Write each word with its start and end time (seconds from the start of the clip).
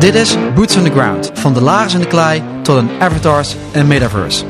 Dit 0.00 0.14
is 0.14 0.36
Boots 0.54 0.76
on 0.76 0.84
the 0.84 0.90
Ground. 0.90 1.30
Van 1.34 1.54
de 1.54 1.60
lagers 1.60 1.94
in 1.94 2.00
de 2.00 2.06
klei 2.06 2.42
tot 2.62 2.76
een 2.76 2.90
avatars 2.98 3.56
en 3.72 3.86
metaverse. 3.86 4.44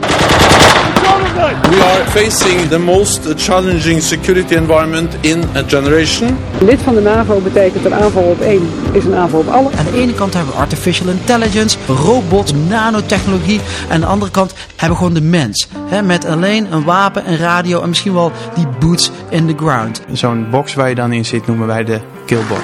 We 1.71 1.83
are 1.83 2.11
facing 2.11 2.69
the 2.69 2.79
most 2.79 3.21
challenging 3.37 4.02
security 4.02 4.55
environment 4.55 5.17
in 5.21 5.44
a 5.57 5.63
generation. 5.67 6.39
Lid 6.60 6.81
van 6.81 6.94
de 6.94 7.00
NAVO 7.00 7.41
betekent 7.41 7.84
een 7.84 7.94
aanval 7.94 8.23
op 8.23 8.41
één 8.41 8.68
is 8.93 9.05
een 9.05 9.14
aanval 9.14 9.41
op 9.41 9.48
alle. 9.48 9.71
Aan 9.79 9.84
de 9.84 10.00
ene 10.00 10.14
kant 10.14 10.34
hebben 10.34 10.52
we 10.52 10.59
artificial 10.59 11.09
intelligence, 11.09 11.79
robots, 11.87 12.53
nanotechnologie. 12.69 13.61
En 13.89 13.95
aan 13.95 14.01
de 14.01 14.07
andere 14.07 14.30
kant 14.30 14.55
hebben 14.77 14.98
we 14.98 15.05
gewoon 15.05 15.14
de 15.14 15.29
mens. 15.29 15.69
Hè, 15.87 16.03
met 16.03 16.25
alleen 16.25 16.73
een 16.73 16.85
wapen, 16.85 17.30
een 17.30 17.37
radio 17.37 17.82
en 17.82 17.89
misschien 17.89 18.14
wel 18.14 18.32
die 18.55 18.67
boots 18.79 19.11
in 19.29 19.46
the 19.46 19.55
ground. 19.57 20.03
Zo'n 20.12 20.46
box 20.51 20.75
waar 20.75 20.89
je 20.89 20.95
dan 20.95 21.12
in 21.12 21.25
zit 21.25 21.46
noemen 21.46 21.67
wij 21.67 21.85
de 21.85 22.01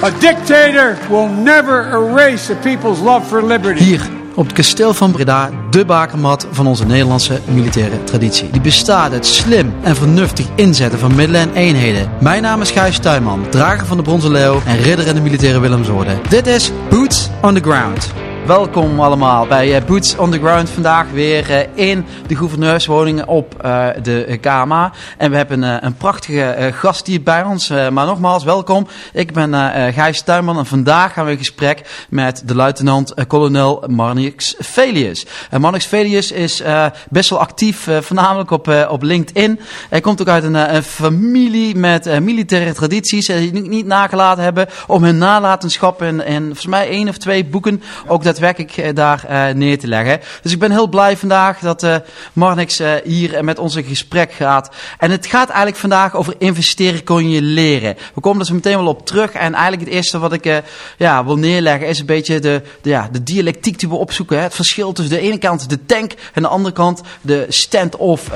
A 0.03 0.09
dictator 0.19 0.97
will 1.09 1.27
never 1.27 1.87
erase 1.91 2.53
a 2.53 2.55
people's 2.55 2.99
love 2.99 3.25
for 3.27 3.45
liberty. 3.45 3.83
Hier 3.83 4.01
op 4.35 4.45
het 4.45 4.53
kasteel 4.53 4.93
van 4.93 5.11
Breda, 5.11 5.49
de 5.69 5.85
bakermat 5.85 6.47
van 6.51 6.67
onze 6.67 6.85
Nederlandse 6.85 7.39
militaire 7.53 8.03
traditie. 8.03 8.49
Die 8.49 8.61
bestaat 8.61 9.11
uit 9.11 9.25
slim 9.25 9.73
en 9.81 9.95
vernuftig 9.95 10.45
inzetten 10.55 10.99
van 10.99 11.15
middelen 11.15 11.41
en 11.41 11.53
eenheden. 11.53 12.09
Mijn 12.19 12.41
naam 12.41 12.61
is 12.61 12.71
Gijs 12.71 12.99
Tuinman, 12.99 13.49
drager 13.49 13.85
van 13.85 13.97
de 13.97 14.03
Bronzen 14.03 14.31
Leeuw 14.31 14.61
en 14.65 14.77
ridder 14.77 15.07
in 15.07 15.15
de 15.15 15.21
militaire 15.21 15.59
Willemsorde. 15.59 16.17
Dit 16.29 16.47
is 16.47 16.71
Boots 16.89 17.29
on 17.41 17.53
the 17.53 17.61
Ground. 17.61 18.26
Welkom 18.47 18.99
allemaal 18.99 19.47
bij 19.47 19.75
eh, 19.75 19.85
Boots 19.85 20.17
on 20.17 20.31
the 20.31 20.39
Ground. 20.39 20.69
Vandaag 20.69 21.09
weer 21.11 21.51
eh, 21.51 21.87
in 21.89 22.05
de 22.27 22.35
gouverneurswoning 22.35 23.25
op 23.25 23.55
uh, 23.65 23.87
de 24.03 24.37
Kama. 24.41 24.91
En 25.17 25.31
we 25.31 25.37
hebben 25.37 25.85
een 25.85 25.95
prachtige 25.95 26.71
gast 26.73 27.07
hier 27.07 27.23
bij 27.23 27.43
ons. 27.43 27.69
maar 27.69 28.05
nogmaals, 28.05 28.43
welkom. 28.43 28.87
Ik 29.13 29.33
ben 29.33 29.53
Gijs 29.93 30.21
Tuinman 30.21 30.57
en 30.57 30.65
vandaag 30.65 31.13
gaan 31.13 31.25
we 31.25 31.31
in 31.31 31.37
gesprek 31.37 32.05
met 32.09 32.41
de 32.45 32.55
luitenant-kolonel 32.55 33.83
Marnix 33.87 34.55
Velius. 34.59 35.25
Marnix 35.59 35.85
Velius 35.85 36.31
is 36.31 36.63
best 37.09 37.29
wel 37.29 37.39
actief, 37.39 37.87
voornamelijk 38.01 38.51
op, 38.51 39.01
LinkedIn. 39.01 39.59
Hij 39.89 40.01
komt 40.01 40.21
ook 40.21 40.27
uit 40.27 40.43
een, 40.43 40.83
familie 40.83 41.75
met 41.75 42.19
militaire 42.21 42.73
tradities. 42.73 43.25
Die 43.25 43.51
niet 43.51 43.85
nagelaten 43.85 44.43
hebben 44.43 44.67
om 44.87 45.03
hun 45.03 45.17
nalatenschap 45.17 46.01
en, 46.01 46.25
en 46.25 46.43
volgens 46.43 46.65
mij 46.65 46.89
één 46.89 47.09
of 47.09 47.17
twee 47.17 47.45
boeken 47.45 47.81
ook 48.07 48.23
dat 48.23 48.36
daadwerkelijk 48.39 48.95
daar 48.95 49.25
uh, 49.29 49.55
neer 49.55 49.79
te 49.79 49.87
leggen. 49.87 50.19
Dus 50.41 50.51
ik 50.51 50.59
ben 50.59 50.71
heel 50.71 50.87
blij 50.87 51.17
vandaag 51.17 51.59
dat 51.59 51.83
uh, 51.83 51.95
Marnix 52.33 52.81
hier 53.03 53.43
met 53.43 53.59
ons 53.59 53.75
in 53.75 53.83
gesprek 53.83 54.31
gaat. 54.31 54.69
En 54.97 55.11
het 55.11 55.25
gaat 55.25 55.47
eigenlijk 55.47 55.77
vandaag 55.77 56.15
over 56.15 56.35
investeren 56.37 57.03
kon 57.03 57.29
je 57.29 57.41
leren. 57.41 57.95
We 58.13 58.21
komen 58.21 58.39
er 58.39 58.45
zo 58.45 58.53
meteen 58.53 58.77
wel 58.77 58.87
op 58.87 59.05
terug. 59.05 59.31
En 59.31 59.53
eigenlijk 59.53 59.83
het 59.83 59.93
eerste 59.93 60.19
wat 60.19 60.33
ik 60.33 60.63
ja, 60.97 61.25
wil 61.25 61.37
neerleggen 61.37 61.87
is 61.87 61.99
een 61.99 62.05
beetje 62.05 62.39
de, 62.39 62.61
de, 62.81 62.89
ja, 62.89 63.09
de 63.11 63.23
dialectiek 63.23 63.79
die 63.79 63.89
we 63.89 63.95
opzoeken. 63.95 64.37
Hè? 64.37 64.43
Het 64.43 64.55
verschil 64.55 64.93
tussen 64.93 65.15
de 65.15 65.21
ene 65.21 65.37
kant 65.37 65.69
de 65.69 65.85
tank 65.85 66.11
en 66.33 66.41
de 66.41 66.47
andere 66.47 66.73
kant 66.73 67.01
de 67.21 67.45
stand-off 67.49 68.29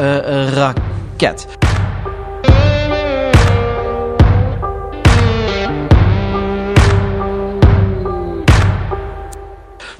raket. 0.53 1.47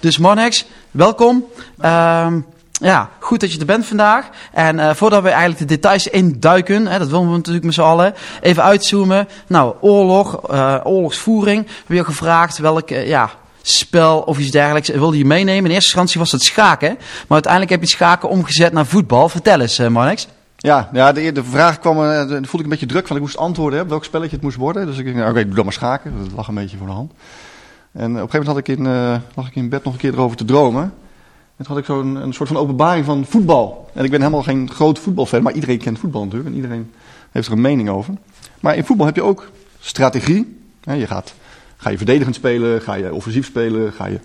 Dus 0.02 0.17
Monex, 0.17 0.66
welkom. 0.91 1.45
Um, 1.85 2.45
ja, 2.71 3.09
goed 3.19 3.39
dat 3.39 3.53
je 3.53 3.59
er 3.59 3.66
bent 3.66 3.85
vandaag. 3.85 4.30
En 4.52 4.77
uh, 4.77 4.94
voordat 4.94 5.23
we 5.23 5.30
eigenlijk 5.30 5.59
de 5.59 5.66
details 5.66 6.07
induiken, 6.07 6.88
hè, 6.88 6.97
dat 6.97 7.07
willen 7.07 7.30
we 7.30 7.35
natuurlijk 7.35 7.66
met 7.66 7.73
z'n 7.73 7.81
allen, 7.81 8.13
even 8.41 8.63
uitzoomen. 8.63 9.27
Nou, 9.47 9.75
oorlog, 9.81 10.52
uh, 10.52 10.77
oorlogsvoering. 10.83 11.66
We 11.66 11.95
hebben 11.95 12.05
gevraagd 12.05 12.57
welk 12.57 12.91
uh, 12.91 13.07
ja, 13.07 13.29
spel 13.61 14.19
of 14.19 14.38
iets 14.39 14.52
dergelijks 14.52 14.89
wilde 14.89 15.17
je 15.17 15.25
meenemen. 15.25 15.66
In 15.66 15.72
eerste 15.72 15.85
instantie 15.85 16.19
was 16.19 16.31
het 16.31 16.44
schaken, 16.44 16.95
maar 16.97 17.27
uiteindelijk 17.27 17.72
heb 17.72 17.81
je 17.81 17.88
schaken 17.88 18.29
omgezet 18.29 18.73
naar 18.73 18.85
voetbal. 18.85 19.29
Vertel 19.29 19.59
eens, 19.59 19.77
Monex. 19.77 20.27
Ja, 20.57 20.89
ja 20.94 21.11
de, 21.11 21.31
de 21.31 21.44
vraag 21.44 21.79
kwam, 21.79 21.97
uh, 21.97 22.19
voelde 22.28 22.41
ik 22.41 22.63
een 22.63 22.69
beetje 22.69 22.85
druk, 22.85 23.07
want 23.07 23.19
ik 23.19 23.25
moest 23.25 23.38
antwoorden 23.38 23.79
hè, 23.79 23.88
welk 23.88 24.03
spelletje 24.03 24.35
het 24.35 24.44
moest 24.44 24.57
worden. 24.57 24.85
Dus 24.85 24.97
ik 24.97 25.18
dacht, 25.18 25.29
oké, 25.29 25.45
doe 25.45 25.56
dan 25.56 25.63
maar 25.63 25.73
schaken. 25.73 26.13
Dat 26.23 26.31
lag 26.35 26.47
een 26.47 26.56
beetje 26.56 26.78
voor 26.78 26.88
de 26.88 26.94
hand. 26.94 27.12
En 27.91 28.12
op 28.12 28.16
een 28.16 28.29
gegeven 28.29 28.40
moment 28.40 28.47
had 28.47 28.57
ik 28.57 28.68
in, 28.68 28.85
uh, 28.85 29.16
lag 29.35 29.47
ik 29.47 29.56
in 29.56 29.69
bed 29.69 29.84
nog 29.84 29.94
een 29.94 30.00
keer 30.00 30.13
erover 30.13 30.38
te 30.38 30.46
dromen. 30.46 30.84
En 30.84 31.66
toen 31.66 31.68
had 31.68 31.78
ik 31.78 31.85
zo'n 31.85 32.16
een 32.16 32.34
soort 32.34 32.50
van 32.50 32.57
openbaring 32.57 33.06
van 33.06 33.25
voetbal. 33.25 33.90
En 33.94 34.03
ik 34.03 34.12
ben 34.12 34.19
helemaal 34.19 34.44
geen 34.44 34.69
groot 34.69 35.00
voetbalfan, 35.00 35.44
maar 35.44 35.53
iedereen 35.53 35.78
kent 35.78 36.00
voetbal 36.00 36.24
natuurlijk. 36.24 36.50
En 36.50 36.56
iedereen 36.56 36.91
heeft 37.31 37.47
er 37.47 37.53
een 37.53 37.62
mening 37.62 37.90
over. 37.90 38.13
Maar 38.59 38.75
in 38.75 38.85
voetbal 38.85 39.06
heb 39.06 39.16
je 39.16 39.24
ook 39.24 39.50
strategie. 39.80 40.59
je 40.81 41.07
gaat, 41.07 41.34
ga 41.78 41.90
je 41.90 41.97
verdedigend 41.97 42.35
spelen, 42.35 42.81
ga 42.81 42.94
je 42.94 43.13
offensief 43.13 43.46
spelen, 43.46 43.94
ga 43.94 44.06
je 44.06 44.19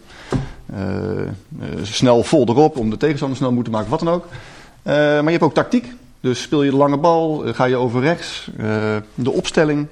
uh, 0.74 1.28
snel 1.82 2.22
vol 2.22 2.48
erop 2.48 2.76
om 2.76 2.90
de 2.90 2.96
tegenstander 2.96 3.36
snel 3.36 3.52
moeten 3.52 3.72
maken, 3.72 3.90
wat 3.90 4.00
dan 4.00 4.08
ook. 4.08 4.26
maar 4.84 5.24
je 5.24 5.30
hebt 5.30 5.42
ook 5.42 5.54
tactiek. 5.54 5.92
Dus 6.20 6.42
speel 6.42 6.62
je 6.62 6.70
de 6.70 6.76
lange 6.76 6.98
bal, 6.98 7.42
ga 7.46 7.64
je 7.64 7.76
over 7.76 8.00
rechts. 8.00 8.50
de 9.14 9.30
opstelling, 9.30 9.86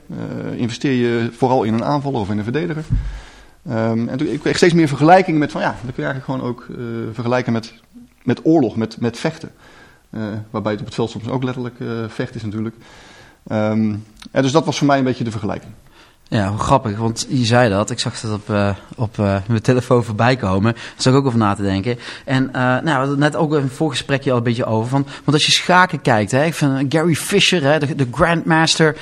investeer 0.57 0.93
je 0.93 1.31
vooral 1.33 1.63
in 1.63 1.75
een 1.75 1.85
aanvaller 1.85 2.21
of 2.21 2.31
in 2.31 2.39
een 2.39 2.45
verdediger. 2.45 2.85
Um, 3.71 4.09
en 4.09 4.19
toen 4.19 4.27
ik 4.27 4.41
kreeg 4.41 4.57
steeds 4.57 4.75
meer 4.75 4.89
vergelijkingen 4.89 5.41
met 5.41 5.51
van 5.51 5.61
ja, 5.61 5.77
dat 5.85 5.95
kun 5.95 6.05
je 6.05 6.11
eigenlijk 6.11 6.25
gewoon 6.25 6.51
ook 6.51 6.67
uh, 6.71 6.87
vergelijken 7.13 7.53
met, 7.53 7.75
met 8.23 8.41
oorlog, 8.43 8.77
met, 8.77 9.01
met 9.01 9.19
vechten. 9.19 9.51
Uh, 10.11 10.23
waarbij 10.51 10.73
het 10.73 10.81
op 10.81 10.87
het 10.87 10.95
veld 10.95 11.11
soms 11.11 11.29
ook 11.29 11.43
letterlijk 11.43 11.79
uh, 11.79 12.09
vecht 12.09 12.35
is 12.35 12.43
natuurlijk. 12.43 12.77
En 13.45 14.03
dus 14.31 14.53
dat 14.53 14.65
was 14.65 14.79
voor 14.79 14.87
mij 14.87 14.99
een 14.99 15.05
beetje 15.05 15.25
de 15.25 15.31
vergelijking. 15.31 15.73
Ja, 16.29 16.55
grappig, 16.59 16.97
want 16.97 17.27
je 17.29 17.45
zei 17.45 17.71
dat. 17.71 17.91
Ik 17.91 17.99
zag 17.99 18.21
dat 18.21 18.33
op, 18.33 18.49
uh, 18.49 18.71
op 18.97 19.19
uh, 19.19 19.37
mijn 19.47 19.63
telefoon 19.63 20.05
voorbij 20.05 20.37
komen. 20.37 20.73
Daar 20.73 20.83
zag 20.97 21.13
ik 21.13 21.19
ook 21.19 21.27
over 21.27 21.39
na 21.39 21.55
te 21.55 21.63
denken. 21.63 21.99
En 22.25 22.45
uh, 22.45 22.53
nou, 22.53 22.83
we 22.83 22.91
hadden 22.91 23.19
net 23.19 23.37
ook 23.37 23.53
een 23.53 23.69
voorgesprekje 23.69 24.31
al 24.31 24.37
een 24.37 24.43
beetje 24.43 24.65
over. 24.65 24.89
Van, 24.89 25.07
want 25.25 25.37
als 25.37 25.47
je 25.47 25.53
schaken 25.53 26.01
kijkt, 26.01 26.31
hè, 26.31 26.45
ik 26.45 26.55
vind 26.55 26.95
Gary 26.95 27.15
Fisher, 27.15 27.63
hè, 27.63 27.79
de, 27.79 27.95
de 27.95 28.07
grandmaster 28.13 28.97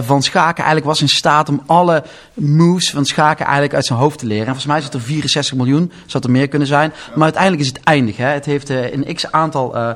van 0.00 0.22
schaken, 0.22 0.56
eigenlijk 0.56 0.86
was 0.86 1.00
in 1.00 1.08
staat 1.08 1.48
om 1.48 1.62
alle 1.66 2.04
moves 2.34 2.90
van 2.90 3.04
schaken 3.04 3.44
eigenlijk 3.44 3.74
uit 3.74 3.86
zijn 3.86 3.98
hoofd 3.98 4.18
te 4.18 4.26
leren. 4.26 4.46
En 4.46 4.52
volgens 4.52 4.72
mij 4.72 4.80
zit 4.80 4.94
er 4.94 5.00
64 5.00 5.56
miljoen, 5.56 5.92
zou 6.06 6.24
er 6.24 6.30
meer 6.30 6.48
kunnen 6.48 6.68
zijn. 6.68 6.92
Maar 7.14 7.24
uiteindelijk 7.24 7.62
is 7.62 7.68
het 7.68 7.80
eindig. 7.82 8.16
Hè. 8.16 8.26
Het 8.26 8.44
heeft 8.44 8.68
een 8.68 9.14
x 9.14 9.32
aantal 9.32 9.94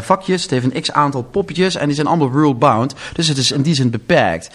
vakjes, 0.00 0.42
het 0.42 0.50
heeft 0.50 0.64
een 0.64 0.80
x 0.80 0.92
aantal 0.92 1.22
poppetjes 1.22 1.74
en 1.74 1.86
die 1.86 1.94
zijn 1.94 2.06
allemaal 2.06 2.30
rule 2.30 2.54
bound. 2.54 2.94
Dus 3.12 3.28
het 3.28 3.38
is 3.38 3.50
in 3.50 3.62
die 3.62 3.74
zin 3.74 3.90
beperkt. 3.90 4.50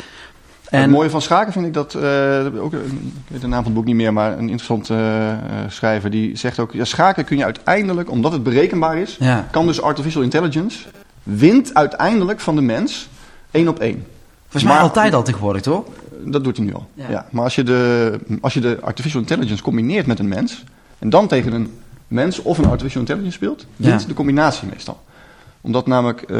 En... 0.72 0.82
Het 0.82 0.90
mooie 0.90 1.10
van 1.10 1.22
schaken 1.22 1.54
vind 1.54 1.66
ik 1.66 1.74
dat, 1.74 1.94
uh, 1.94 2.64
ook, 2.64 2.74
ik 2.74 2.80
weet 3.28 3.42
de 3.42 3.48
naam 3.48 3.64
van 3.64 3.66
het 3.66 3.74
boek 3.74 3.86
niet 3.86 3.96
meer, 3.96 4.14
maar 4.14 4.32
een 4.32 4.40
interessant 4.40 4.90
uh, 4.90 5.34
schrijver 5.68 6.10
die 6.10 6.38
zegt 6.38 6.60
ook, 6.60 6.72
ja, 6.72 6.86
schaken 6.86 7.26
kun 7.26 7.38
je 7.38 7.44
uiteindelijk, 7.44 8.12
omdat 8.12 8.32
het 8.32 8.44
berekenbaar 8.44 8.98
is, 8.98 9.18
ja. 9.20 9.48
kan 9.52 9.66
dus 9.66 9.82
artificial 9.82 10.24
intelligence, 10.24 10.80
wint 11.24 11.74
uiteindelijk 11.74 12.40
van 12.40 12.56
de 12.56 12.62
mens 12.62 13.10
één 13.52 13.68
op 13.68 13.80
één. 13.80 14.06
Volgens 14.42 14.74
mij 14.74 14.82
altijd 14.82 15.14
al 15.14 15.24
tegenwoordig, 15.24 15.62
toch? 15.62 15.84
Dat 16.26 16.44
doet 16.44 16.58
hij 16.58 16.66
nu 16.66 16.74
al. 16.74 16.88
Ja. 16.94 17.10
ja. 17.10 17.26
Maar 17.30 17.44
als 17.44 17.56
je, 17.56 17.64
de, 17.64 18.20
als 18.42 18.54
je 18.54 18.60
de 18.60 18.78
artificial 18.82 19.22
intelligence 19.22 19.64
combineert 19.64 20.06
met 20.06 20.20
een 20.20 20.28
mens, 20.28 20.64
en 21.00 21.10
dan 21.10 21.28
tegen 21.28 21.54
een 21.54 21.78
mens 22.08 22.42
of 22.42 22.58
een 22.58 22.66
artificial 22.66 23.02
intelligence 23.02 23.38
speelt, 23.38 23.66
wint 23.76 24.08
de 24.08 24.14
combinatie 24.14 24.68
meestal. 24.68 25.02
Omdat 25.62 25.88
namelijk, 25.88 26.24
uh, 26.32 26.38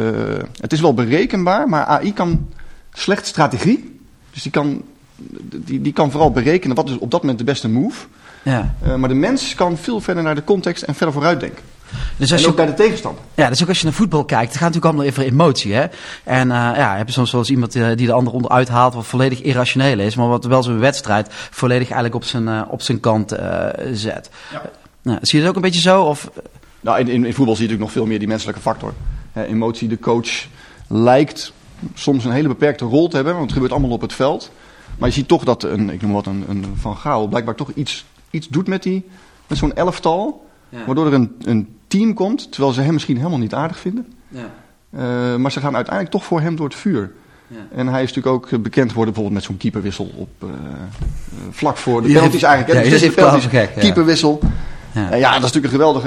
het 0.60 0.72
is 0.72 0.80
wel 0.80 0.94
berekenbaar, 0.94 1.68
maar 1.68 1.84
AI 1.84 2.12
kan 2.12 2.48
slecht 2.92 3.26
strategie 3.26 3.91
dus 4.32 4.42
die 4.42 4.52
kan, 4.52 4.82
die, 5.42 5.80
die 5.80 5.92
kan 5.92 6.10
vooral 6.10 6.30
berekenen 6.30 6.76
wat 6.76 6.88
is 6.88 6.98
op 6.98 7.10
dat 7.10 7.20
moment 7.20 7.38
de 7.38 7.44
beste 7.44 7.68
move. 7.68 8.06
Ja. 8.42 8.74
Uh, 8.86 8.94
maar 8.94 9.08
de 9.08 9.14
mens 9.14 9.54
kan 9.54 9.76
veel 9.76 10.00
verder 10.00 10.22
naar 10.22 10.34
de 10.34 10.44
context 10.44 10.82
en 10.82 10.94
verder 10.94 11.14
vooruit 11.14 11.40
denken. 11.40 11.62
Dus 12.16 12.32
als 12.32 12.42
en 12.42 12.48
ook 12.48 12.58
je, 12.58 12.64
bij 12.64 12.74
de 12.74 12.82
tegenstander. 12.82 13.22
Ja, 13.34 13.48
dus 13.48 13.62
ook 13.62 13.68
als 13.68 13.78
je 13.78 13.84
naar 13.84 13.92
voetbal 13.92 14.24
kijkt, 14.24 14.52
het 14.52 14.52
gaat 14.52 14.74
natuurlijk 14.74 14.84
allemaal 14.84 15.04
even 15.04 15.24
emotie. 15.24 15.74
Hè? 15.74 15.86
En 16.24 16.48
uh, 16.48 16.54
ja, 16.54 16.96
heb 16.96 17.06
je 17.06 17.12
soms 17.12 17.30
wel 17.30 17.40
eens 17.40 17.50
iemand 17.50 17.76
uh, 17.76 17.86
die 17.96 18.06
de 18.06 18.12
ander 18.12 18.32
onderuit 18.32 18.68
haalt 18.68 18.94
wat 18.94 19.06
volledig 19.06 19.42
irrationeel 19.42 19.98
is, 19.98 20.16
maar 20.16 20.28
wat 20.28 20.44
wel 20.44 20.62
zo'n 20.62 20.78
wedstrijd 20.78 21.26
volledig 21.30 21.84
eigenlijk 21.84 22.14
op 22.14 22.24
zijn, 22.24 22.46
uh, 22.48 22.62
op 22.68 22.82
zijn 22.82 23.00
kant 23.00 23.36
zet. 23.92 24.30
Ja. 24.52 24.62
Nou, 25.02 25.18
zie 25.22 25.38
je 25.38 25.44
het 25.44 25.48
ook 25.48 25.56
een 25.56 25.70
beetje 25.70 25.80
zo? 25.80 26.02
Of? 26.02 26.30
Nou, 26.80 26.98
in, 26.98 27.08
in, 27.08 27.24
in 27.24 27.34
voetbal 27.34 27.56
zie 27.56 27.64
je 27.64 27.70
natuurlijk 27.70 27.80
nog 27.80 27.92
veel 27.92 28.06
meer 28.06 28.18
die 28.18 28.28
menselijke 28.28 28.60
factor. 28.60 28.92
emotie, 29.34 29.88
de 29.88 29.98
coach 29.98 30.46
lijkt 30.88 31.52
soms 31.94 32.24
een 32.24 32.32
hele 32.32 32.48
beperkte 32.48 32.84
rol 32.84 33.08
te 33.08 33.16
hebben, 33.16 33.34
want 33.34 33.44
het 33.44 33.52
gebeurt 33.52 33.72
allemaal 33.72 33.90
op 33.90 34.00
het 34.00 34.12
veld. 34.12 34.50
Maar 34.98 35.08
je 35.08 35.14
ziet 35.14 35.28
toch 35.28 35.44
dat 35.44 35.62
een, 35.62 35.90
ik 35.90 36.02
noem 36.02 36.12
wat, 36.12 36.26
een, 36.26 36.44
een 36.48 36.64
Van 36.76 36.96
Gaal 36.96 37.26
blijkbaar 37.26 37.54
toch 37.54 37.70
iets, 37.74 38.04
iets 38.30 38.48
doet 38.48 38.66
met, 38.66 38.82
die, 38.82 39.04
met 39.46 39.58
zo'n 39.58 39.74
elftal. 39.74 40.50
Waardoor 40.86 41.06
er 41.06 41.12
een, 41.12 41.36
een 41.42 41.76
team 41.86 42.14
komt, 42.14 42.52
terwijl 42.52 42.72
ze 42.72 42.80
hem 42.80 42.92
misschien 42.92 43.16
helemaal 43.16 43.38
niet 43.38 43.54
aardig 43.54 43.78
vinden. 43.78 44.12
Ja. 44.28 44.50
Uh, 44.90 45.36
maar 45.36 45.52
ze 45.52 45.60
gaan 45.60 45.74
uiteindelijk 45.74 46.14
toch 46.14 46.24
voor 46.24 46.40
hem 46.40 46.56
door 46.56 46.66
het 46.66 46.74
vuur. 46.74 47.12
Ja. 47.46 47.56
En 47.74 47.86
hij 47.86 48.02
is 48.02 48.12
natuurlijk 48.12 48.34
ook 48.34 48.62
bekend 48.62 48.88
geworden 48.88 49.14
bijvoorbeeld 49.14 49.34
met 49.34 49.42
zo'n 49.42 49.56
keeperwissel 49.56 50.10
op 50.16 50.28
uh, 50.44 50.50
vlak 51.50 51.76
voor 51.76 52.02
de 52.02 52.12
penalties 52.12 52.42
eigenlijk. 52.42 52.84
Ja, 52.84 52.90
dus 52.90 53.02
is 53.02 53.14
penalties, 53.14 53.46
gek, 53.46 53.74
keeperwissel. 53.74 54.40
Ja. 54.92 55.12
Uh, 55.12 55.18
ja, 55.18 55.28
dat 55.28 55.44
is 55.44 55.52
natuurlijk 55.52 55.64
een 55.64 55.80
geweldig, 55.80 56.04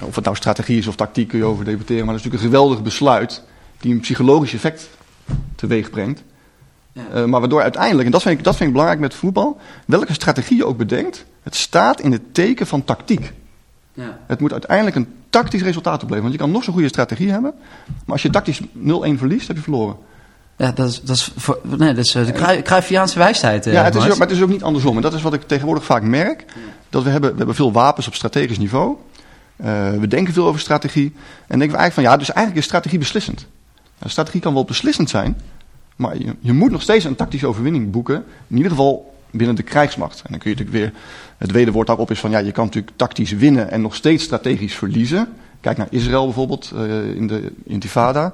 of 0.00 0.14
het 0.14 0.24
nou 0.24 0.36
strategie 0.36 0.78
is 0.78 0.86
of 0.86 0.96
tactiek 0.96 1.28
kun 1.28 1.38
je 1.38 1.44
over 1.44 1.64
debatteren, 1.64 2.04
maar 2.04 2.14
dat 2.14 2.24
is 2.24 2.30
natuurlijk 2.30 2.54
een 2.54 2.58
geweldig 2.58 2.82
besluit 2.82 3.42
die 3.82 3.92
een 3.92 4.00
psychologisch 4.00 4.54
effect 4.54 4.88
teweeg 5.54 5.90
brengt. 5.90 6.22
Uh, 6.92 7.24
maar 7.24 7.40
waardoor 7.40 7.62
uiteindelijk, 7.62 8.04
en 8.04 8.10
dat 8.10 8.22
vind, 8.22 8.38
ik, 8.38 8.44
dat 8.44 8.56
vind 8.56 8.66
ik 8.66 8.72
belangrijk 8.72 9.00
met 9.00 9.14
voetbal, 9.14 9.60
welke 9.86 10.12
strategie 10.12 10.56
je 10.56 10.66
ook 10.66 10.76
bedenkt, 10.76 11.24
het 11.42 11.54
staat 11.54 12.00
in 12.00 12.12
het 12.12 12.34
teken 12.34 12.66
van 12.66 12.84
tactiek. 12.84 13.32
Ja. 13.94 14.18
Het 14.26 14.40
moet 14.40 14.52
uiteindelijk 14.52 14.96
een 14.96 15.08
tactisch 15.30 15.62
resultaat 15.62 16.02
opleveren. 16.02 16.22
Want 16.22 16.32
je 16.32 16.38
kan 16.38 16.50
nog 16.50 16.64
zo'n 16.64 16.74
goede 16.74 16.88
strategie 16.88 17.30
hebben, 17.30 17.54
maar 17.86 18.12
als 18.12 18.22
je 18.22 18.30
tactisch 18.30 18.60
0-1 18.60 18.66
verliest, 19.16 19.46
heb 19.46 19.56
je 19.56 19.62
verloren. 19.62 19.96
Ja, 20.56 20.72
dat 20.72 20.88
is, 20.88 21.00
dat 21.00 21.16
is, 21.16 21.32
voor, 21.36 21.60
nee, 21.62 21.94
dat 21.94 22.04
is 22.04 22.14
eh, 22.14 22.26
de 22.26 22.62
Cruyffiaanse 22.62 23.18
wijsheid. 23.18 23.64
ja, 23.64 23.84
het 23.84 23.94
is, 23.94 24.06
maar 24.06 24.28
het 24.28 24.36
is 24.36 24.42
ook 24.42 24.48
niet 24.48 24.62
andersom. 24.62 24.96
En 24.96 25.02
dat 25.02 25.14
is 25.14 25.22
wat 25.22 25.34
ik 25.34 25.42
tegenwoordig 25.42 25.84
vaak 25.84 26.02
merk. 26.02 26.44
Dat 26.90 27.02
we 27.02 27.10
hebben, 27.10 27.30
we 27.30 27.36
hebben 27.36 27.54
veel 27.54 27.72
wapens 27.72 28.06
op 28.06 28.14
strategisch 28.14 28.58
niveau. 28.58 28.96
Uh, 29.56 29.90
we 29.90 30.06
denken 30.06 30.34
veel 30.34 30.46
over 30.46 30.60
strategie. 30.60 31.12
En 31.46 31.58
denken 31.58 31.76
we 31.76 31.82
eigenlijk 31.82 31.94
van 31.94 32.02
ja, 32.02 32.16
dus 32.16 32.30
eigenlijk 32.30 32.58
is 32.58 32.64
strategie 32.64 32.98
beslissend. 32.98 33.46
Strategie 34.10 34.40
kan 34.40 34.54
wel 34.54 34.64
beslissend 34.64 35.10
zijn, 35.10 35.36
maar 35.96 36.18
je, 36.18 36.34
je, 36.40 36.52
moet 36.52 36.70
nog 36.70 36.82
steeds 36.82 37.04
een 37.04 37.16
tactische 37.16 37.46
overwinning 37.46 37.90
boeken. 37.90 38.24
In 38.46 38.56
ieder 38.56 38.70
geval 38.70 39.14
binnen 39.30 39.56
de 39.56 39.62
krijgsmacht. 39.62 40.22
En 40.22 40.30
dan 40.30 40.38
kun 40.38 40.50
je 40.50 40.56
natuurlijk 40.56 40.84
weer, 40.84 41.00
het 41.38 41.48
tweede 41.48 41.72
woord 41.72 41.86
daarop 41.86 42.10
is 42.10 42.20
van 42.20 42.30
ja, 42.30 42.38
je 42.38 42.52
kan 42.52 42.64
natuurlijk 42.64 42.96
tactisch 42.96 43.32
winnen 43.32 43.70
en 43.70 43.80
nog 43.80 43.94
steeds 43.94 44.24
strategisch 44.24 44.74
verliezen. 44.74 45.28
Kijk 45.60 45.76
naar 45.76 45.86
Israël 45.90 46.24
bijvoorbeeld 46.24 46.72
uh, 46.74 47.14
in 47.14 47.26
de 47.26 47.52
Intifada. 47.64 48.32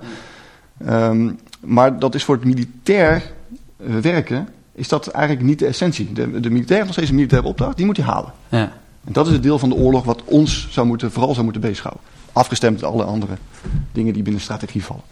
Um, 0.89 1.39
maar 1.61 1.99
dat 1.99 2.15
is 2.15 2.25
voor 2.25 2.35
het 2.35 2.45
militair 2.45 3.23
uh, 3.87 3.97
werken, 3.97 4.49
is 4.73 4.89
dat 4.89 5.07
eigenlijk 5.07 5.47
niet 5.47 5.59
de 5.59 5.67
essentie. 5.67 6.13
De, 6.13 6.41
de 6.41 6.51
militair 6.51 6.75
heeft 6.75 6.85
nog 6.85 6.93
steeds 6.93 7.09
een 7.09 7.15
militaire 7.15 7.49
opdracht, 7.49 7.77
die 7.77 7.87
moet 7.87 7.97
hij 7.97 8.07
halen. 8.07 8.33
Ja. 8.49 8.73
En 9.05 9.13
dat 9.13 9.27
is 9.27 9.33
het 9.33 9.43
deel 9.43 9.59
van 9.59 9.69
de 9.69 9.75
oorlog 9.75 10.05
wat 10.05 10.23
ons 10.25 10.69
zou 10.71 10.87
moeten, 10.87 11.13
vooral 11.13 11.33
zou 11.33 11.45
moeten 11.45 11.63
bezighouden 11.63 12.03
afgestemd 12.33 12.81
met 12.81 12.91
alle 12.91 13.05
andere 13.05 13.37
dingen 13.93 14.13
die 14.13 14.23
binnen 14.23 14.43
strategie 14.43 14.85
vallen. 14.85 15.03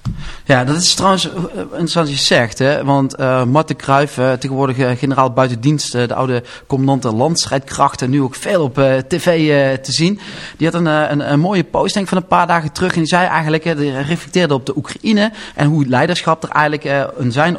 Ja, 0.45 0.65
dat 0.65 0.77
is 0.77 0.95
trouwens 0.95 1.31
eh, 1.33 1.43
interessant 1.57 2.09
wat 2.09 2.19
je 2.19 2.25
zegt. 2.25 2.59
Hè? 2.59 2.85
Want 2.85 3.21
uh, 3.21 3.45
Marten 3.45 3.77
Kruijf, 3.77 4.19
uh, 4.19 4.33
tegenwoordig 4.33 4.99
generaal 4.99 5.31
buitendienst, 5.33 5.93
de 5.93 6.15
oude 6.15 6.43
commandant 6.67 7.03
der 7.03 7.15
landstrijdkrachten, 7.15 8.11
nu 8.11 8.23
ook 8.23 8.35
veel 8.35 8.63
op 8.63 8.75
tv 9.09 9.79
te 9.79 9.93
zien. 9.93 10.21
Die 10.57 10.71
had 10.71 10.81
een, 10.81 11.33
een, 11.33 11.41
mooie 11.41 11.65
post 11.65 11.95
denk 11.95 12.09
van 12.09 12.19
een 12.19 12.27
paar 12.27 12.47
dagen 12.47 12.73
terug. 12.73 12.93
En 12.93 12.99
die 12.99 13.09
zei 13.09 13.27
eigenlijk, 13.27 13.77
die 13.77 14.01
reflecteerde 14.01 14.55
op 14.55 14.67
de 14.67 14.77
Oekraïne 14.77 15.33
en 15.55 15.69
hoe 15.69 15.87
leiderschap 15.87 16.43
er 16.43 16.49
eigenlijk 16.49 17.13
in, 17.19 17.33
zijn, 17.33 17.57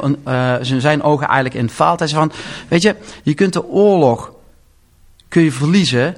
zijn 0.80 1.02
ogen 1.02 1.26
eigenlijk 1.26 1.54
in 1.54 1.70
faalt. 1.70 1.98
Hij 1.98 2.08
zei 2.08 2.20
van, 2.20 2.32
weet 2.68 2.82
je, 2.82 2.96
je 3.22 3.34
kunt 3.34 3.52
de 3.52 3.64
oorlog 3.64 4.32
kun 5.28 5.42
je 5.42 5.52
verliezen, 5.52 6.16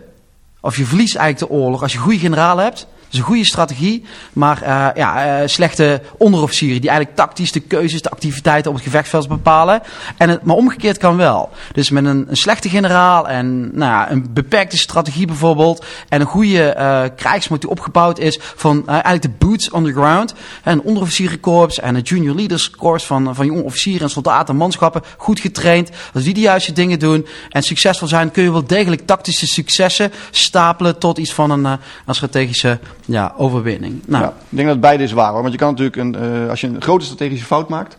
of 0.60 0.76
je 0.76 0.84
verliest 0.84 1.16
eigenlijk 1.16 1.52
de 1.52 1.58
oorlog 1.58 1.82
als 1.82 1.92
je 1.92 1.98
goede 1.98 2.18
generaal 2.18 2.58
hebt 2.58 2.86
is 3.12 3.18
een 3.18 3.24
goede 3.24 3.44
strategie, 3.44 4.04
maar 4.32 4.62
uh, 4.62 4.88
ja, 4.94 5.40
uh, 5.40 5.48
slechte 5.48 6.02
onderofficieren 6.18 6.80
die 6.80 6.90
eigenlijk 6.90 7.18
tactisch 7.18 7.52
de 7.52 7.60
keuzes, 7.60 8.02
de 8.02 8.10
activiteiten 8.10 8.70
op 8.70 8.76
het 8.76 8.86
gevechtsveld 8.86 9.28
bepalen. 9.28 9.82
En 10.16 10.28
het, 10.28 10.44
maar 10.44 10.56
omgekeerd 10.56 10.98
kan 10.98 11.16
wel. 11.16 11.50
Dus 11.72 11.90
met 11.90 12.04
een, 12.04 12.26
een 12.28 12.36
slechte 12.36 12.68
generaal 12.68 13.28
en 13.28 13.60
nou 13.60 13.92
ja, 13.92 14.10
een 14.10 14.32
beperkte 14.32 14.78
strategie 14.78 15.26
bijvoorbeeld 15.26 15.84
en 16.08 16.20
een 16.20 16.26
goede 16.26 16.74
uh, 16.78 17.02
krijgsmacht 17.16 17.60
die 17.60 17.70
opgebouwd 17.70 18.18
is 18.18 18.38
van 18.56 18.88
eigenlijk 18.88 19.22
de 19.22 19.46
boots 19.46 19.70
on 19.70 19.84
the 19.84 19.92
ground. 19.92 20.34
Een 20.64 20.82
onderofficierenkorps 20.82 21.80
en 21.80 21.94
een 21.94 22.02
junior 22.02 22.34
leaders 22.34 22.70
corps 22.70 23.04
van, 23.04 23.34
van 23.34 23.46
jonge 23.46 23.62
officieren 23.62 24.02
en 24.02 24.10
soldaten 24.10 24.48
en 24.48 24.56
manschappen, 24.56 25.02
goed 25.16 25.40
getraind. 25.40 25.90
Als 26.14 26.24
die 26.24 26.34
de 26.34 26.40
juiste 26.40 26.72
dingen 26.72 26.98
doen 26.98 27.26
en 27.48 27.62
succesvol 27.62 28.08
zijn, 28.08 28.30
kun 28.30 28.42
je 28.42 28.52
wel 28.52 28.66
degelijk 28.66 29.06
tactische 29.06 29.46
successen 29.46 30.12
stapelen 30.30 30.98
tot 30.98 31.18
iets 31.18 31.32
van 31.32 31.50
een, 31.50 31.64
een 31.64 32.14
strategische 32.14 32.78
ja, 33.10 33.34
overwinning. 33.36 34.02
Nou. 34.06 34.24
Ja, 34.24 34.28
ik 34.28 34.56
denk 34.56 34.68
dat 34.68 34.80
beide 34.80 35.02
is 35.02 35.12
waar 35.12 35.32
hoor. 35.32 35.40
Want 35.40 35.52
je 35.52 35.58
kan 35.58 35.70
natuurlijk, 35.70 35.96
een, 35.96 36.42
uh, 36.42 36.48
als 36.48 36.60
je 36.60 36.66
een 36.66 36.82
grote 36.82 37.04
strategische 37.04 37.46
fout 37.46 37.68
maakt, 37.68 37.98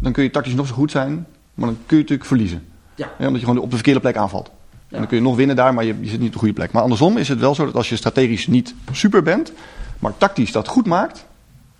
dan 0.00 0.12
kun 0.12 0.22
je 0.22 0.30
tactisch 0.30 0.54
nog 0.54 0.66
zo 0.66 0.74
goed 0.74 0.90
zijn, 0.90 1.26
maar 1.54 1.66
dan 1.66 1.78
kun 1.86 1.96
je 1.96 2.02
natuurlijk 2.02 2.28
verliezen. 2.28 2.66
Ja. 2.94 3.08
ja 3.18 3.26
omdat 3.26 3.40
je 3.40 3.46
gewoon 3.46 3.62
op 3.62 3.70
de 3.70 3.76
verkeerde 3.76 4.00
plek 4.00 4.16
aanvalt. 4.16 4.50
En 4.88 4.98
dan 4.98 5.06
kun 5.06 5.16
je 5.16 5.22
nog 5.22 5.36
winnen 5.36 5.56
daar, 5.56 5.74
maar 5.74 5.84
je, 5.84 5.96
je, 6.00 6.08
zit 6.08 6.18
niet 6.18 6.26
op 6.26 6.32
de 6.32 6.38
goede 6.38 6.54
plek. 6.54 6.72
Maar 6.72 6.82
andersom 6.82 7.16
is 7.16 7.28
het 7.28 7.38
wel 7.38 7.54
zo 7.54 7.64
dat 7.64 7.74
als 7.74 7.88
je 7.88 7.96
strategisch 7.96 8.46
niet 8.46 8.74
super 8.92 9.22
bent, 9.22 9.52
maar 9.98 10.16
tactisch 10.16 10.52
dat 10.52 10.68
goed 10.68 10.86
maakt, 10.86 11.26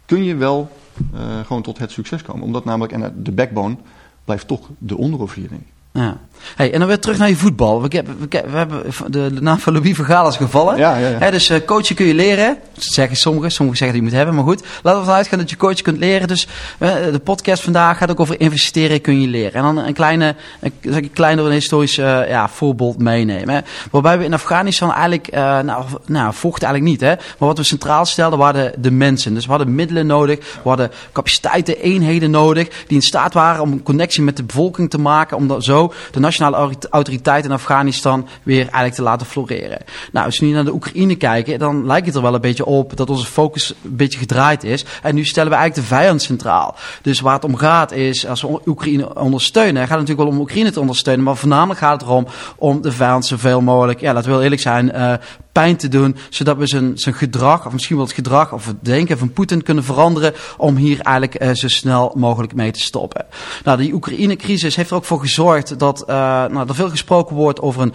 kun 0.06 0.24
je 0.24 0.36
wel 0.36 0.70
uh, 1.14 1.20
gewoon 1.46 1.62
tot 1.62 1.78
het 1.78 1.90
succes 1.90 2.22
komen. 2.22 2.42
Omdat 2.42 2.64
namelijk, 2.64 2.92
en 2.92 3.22
de 3.22 3.32
backbone 3.32 3.76
blijft 4.24 4.46
toch 4.46 4.68
de 4.78 4.96
onderoverwinning. 4.96 5.62
Ja. 5.92 6.16
Hey, 6.56 6.72
en 6.72 6.78
dan 6.78 6.88
weer 6.88 6.98
terug 6.98 7.18
naar 7.18 7.28
je 7.28 7.36
voetbal. 7.36 7.82
We, 7.82 7.88
we, 7.88 8.26
we 8.28 8.56
hebben 8.56 8.82
de, 9.06 9.30
naam 9.40 9.58
van 9.58 9.72
Louis 9.72 9.94
Vergaal 9.94 10.28
is 10.28 10.36
gevallen. 10.36 10.76
Ja, 10.76 10.96
ja, 10.96 11.08
ja. 11.08 11.30
dus 11.30 11.50
uh, 11.50 11.56
coachen 11.66 11.94
kun 11.94 12.06
je 12.06 12.14
leren. 12.14 12.58
Dat 12.74 12.84
zeggen 12.84 13.16
sommigen. 13.16 13.50
Sommigen 13.50 13.78
zeggen 13.78 13.98
dat 13.98 14.06
je 14.06 14.10
moet 14.10 14.24
hebben. 14.24 14.44
Maar 14.44 14.54
goed, 14.54 14.66
laten 14.82 14.92
we 14.92 14.98
ervan 14.98 15.14
uitgaan 15.14 15.38
dat 15.38 15.50
je 15.50 15.56
coachen 15.56 15.82
kunt 15.82 15.98
leren. 15.98 16.28
Dus 16.28 16.46
uh, 16.78 16.94
de 17.12 17.20
podcast 17.24 17.62
vandaag 17.62 17.98
gaat 17.98 18.10
ook 18.10 18.20
over 18.20 18.40
investeren 18.40 19.00
kun 19.00 19.20
je 19.20 19.28
leren. 19.28 19.52
En 19.52 19.62
dan 19.62 19.78
een 19.78 19.94
kleine, 19.94 20.34
een, 20.60 20.72
een 20.80 21.12
kleine 21.12 21.50
historisch 21.50 21.98
uh, 21.98 22.28
ja, 22.28 22.48
voorbeeld 22.48 22.98
meenemen. 22.98 23.54
Hè. 23.54 23.60
Waarbij 23.90 24.18
we 24.18 24.24
in 24.24 24.34
Afghanistan 24.34 24.92
eigenlijk, 24.92 25.30
nou, 25.30 25.84
nou 26.06 26.34
vochten 26.34 26.68
eigenlijk 26.68 27.00
niet. 27.00 27.10
Hè. 27.10 27.14
Maar 27.38 27.48
wat 27.48 27.58
we 27.58 27.64
centraal 27.64 28.04
stelden 28.04 28.38
waren 28.38 28.72
de 28.78 28.90
mensen. 28.90 29.34
Dus 29.34 29.44
we 29.44 29.50
hadden 29.50 29.74
middelen 29.74 30.06
nodig. 30.06 30.38
We 30.62 30.68
hadden 30.68 30.90
capaciteiten, 31.12 31.78
eenheden 31.78 32.30
nodig. 32.30 32.68
Die 32.68 32.96
in 32.96 33.02
staat 33.02 33.34
waren 33.34 33.62
om 33.62 33.72
een 33.72 33.82
connectie 33.82 34.22
met 34.22 34.36
de 34.36 34.42
bevolking 34.42 34.90
te 34.90 34.98
maken. 34.98 35.36
Om 35.36 35.48
dat 35.48 35.64
zo 35.64 35.92
de 36.10 36.20
nationale 36.38 36.76
autoriteit 36.90 37.44
in 37.44 37.52
Afghanistan 37.52 38.28
weer 38.42 38.60
eigenlijk 38.60 38.94
te 38.94 39.02
laten 39.02 39.26
floreren. 39.26 39.78
Nou, 40.12 40.26
als 40.26 40.38
we 40.38 40.46
nu 40.46 40.52
naar 40.52 40.64
de 40.64 40.72
Oekraïne 40.72 41.16
kijken, 41.16 41.58
dan 41.58 41.86
lijkt 41.86 42.06
het 42.06 42.14
er 42.14 42.22
wel 42.22 42.34
een 42.34 42.40
beetje 42.40 42.64
op 42.64 42.96
dat 42.96 43.10
onze 43.10 43.26
focus 43.26 43.74
een 43.84 43.96
beetje 43.96 44.18
gedraaid 44.18 44.64
is. 44.64 44.84
En 45.02 45.14
nu 45.14 45.24
stellen 45.24 45.50
we 45.50 45.56
eigenlijk 45.56 45.88
de 45.88 45.94
vijand 45.94 46.22
centraal. 46.22 46.76
Dus 47.02 47.20
waar 47.20 47.34
het 47.34 47.44
om 47.44 47.56
gaat 47.56 47.92
is, 47.92 48.26
als 48.26 48.42
we 48.42 48.60
Oekraïne 48.66 49.14
ondersteunen, 49.14 49.80
gaat 49.80 49.98
het 49.98 49.98
natuurlijk 49.98 50.28
wel 50.28 50.38
om 50.38 50.40
Oekraïne 50.40 50.70
te 50.70 50.80
ondersteunen, 50.80 51.24
maar 51.24 51.36
voornamelijk 51.36 51.80
gaat 51.80 52.00
het 52.00 52.02
erom 52.02 52.26
om 52.56 52.82
de 52.82 52.92
vijand 52.92 53.26
zoveel 53.26 53.60
mogelijk, 53.60 54.00
ja, 54.00 54.12
laten 54.12 54.36
we 54.36 54.42
eerlijk 54.42 54.60
zijn, 54.60 54.92
uh, 54.94 55.12
pijn 55.52 55.76
te 55.76 55.88
doen, 55.88 56.16
zodat 56.30 56.56
we 56.56 56.66
zijn, 56.66 56.92
zijn 56.94 57.14
gedrag, 57.14 57.66
of 57.66 57.72
misschien 57.72 57.96
wel 57.96 58.04
het 58.04 58.14
gedrag 58.14 58.52
of 58.52 58.66
het 58.66 58.76
denken 58.80 59.18
van 59.18 59.32
Poetin 59.32 59.62
kunnen 59.62 59.84
veranderen 59.84 60.34
om 60.56 60.76
hier 60.76 61.00
eigenlijk 61.00 61.42
uh, 61.42 61.50
zo 61.52 61.68
snel 61.68 62.12
mogelijk 62.16 62.54
mee 62.54 62.70
te 62.70 62.80
stoppen. 62.80 63.26
Nou, 63.64 63.78
die 63.78 63.92
Oekraïne-crisis 63.92 64.76
heeft 64.76 64.90
er 64.90 64.96
ook 64.96 65.04
voor 65.04 65.20
gezorgd 65.20 65.78
dat 65.78 66.00
uh, 66.00 66.06
nou, 66.06 66.68
er 66.68 66.74
veel 66.74 66.90
gesproken 66.90 67.36
wordt 67.36 67.60
over 67.60 67.82
een 67.82 67.94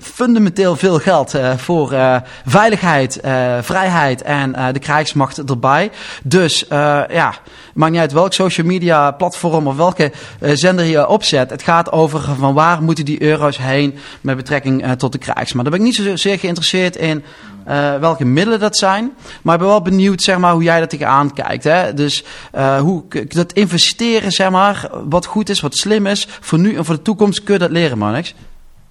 fundamenteel 0.00 0.76
veel 0.76 0.98
geld 0.98 1.34
uh, 1.34 1.56
voor 1.56 1.92
uh, 1.92 2.16
veiligheid, 2.46 3.20
uh, 3.24 3.58
vrijheid 3.60 4.22
en 4.22 4.72
de 4.72 4.78
krijgsmacht 4.78 5.38
erbij. 5.38 5.90
Dus 6.22 6.64
ja, 7.08 7.34
maakt 7.74 7.92
niet 7.92 8.00
uit 8.00 8.12
welk 8.12 8.32
social 8.32 8.66
media 8.66 9.10
platform 9.10 9.66
of 9.66 9.76
welke 9.76 10.12
zender 10.40 10.84
je 10.84 11.08
opzet. 11.08 11.50
Het 11.50 11.62
gaat 11.62 11.92
over 11.92 12.20
van 12.20 12.54
waar 12.54 12.82
moeten 12.82 13.04
die 13.04 13.22
euro's 13.22 13.58
heen 13.58 13.94
met 14.20 14.36
betrekking 14.36 14.94
tot 14.96 15.12
de 15.12 15.18
krijgsmacht. 15.18 15.70
Daar 15.70 15.78
ben 15.78 15.88
ik 15.88 15.96
niet 15.96 16.06
zozeer 16.06 16.38
geïnteresseerd 16.38 16.96
in 16.96 17.24
welke 18.00 18.24
middelen 18.24 18.60
dat 18.60 18.76
zijn. 18.76 19.12
Maar 19.42 19.54
ik 19.54 19.60
ben 19.60 19.68
wel 19.68 19.82
benieuwd 19.82 20.22
zeg 20.22 20.38
maar, 20.38 20.52
hoe 20.52 20.62
jij 20.62 20.80
dat 20.80 20.90
tegenaan 20.90 21.32
kijkt. 21.32 21.64
Hè? 21.64 21.94
Dus 21.94 22.24
hoe 22.80 23.04
dat 23.28 23.52
investeren, 23.52 24.32
zeg 24.32 24.50
maar, 24.50 24.90
wat 25.08 25.26
goed 25.26 25.48
is, 25.48 25.60
wat 25.60 25.76
slim 25.76 26.06
is, 26.06 26.28
voor 26.40 26.58
nu 26.58 26.76
en 26.76 26.84
voor 26.84 26.94
de 26.94 27.02
toekomst, 27.02 27.42
kun 27.42 27.54
je 27.54 27.60
dat 27.60 27.70
leren, 27.70 27.98
Marnix? 27.98 28.34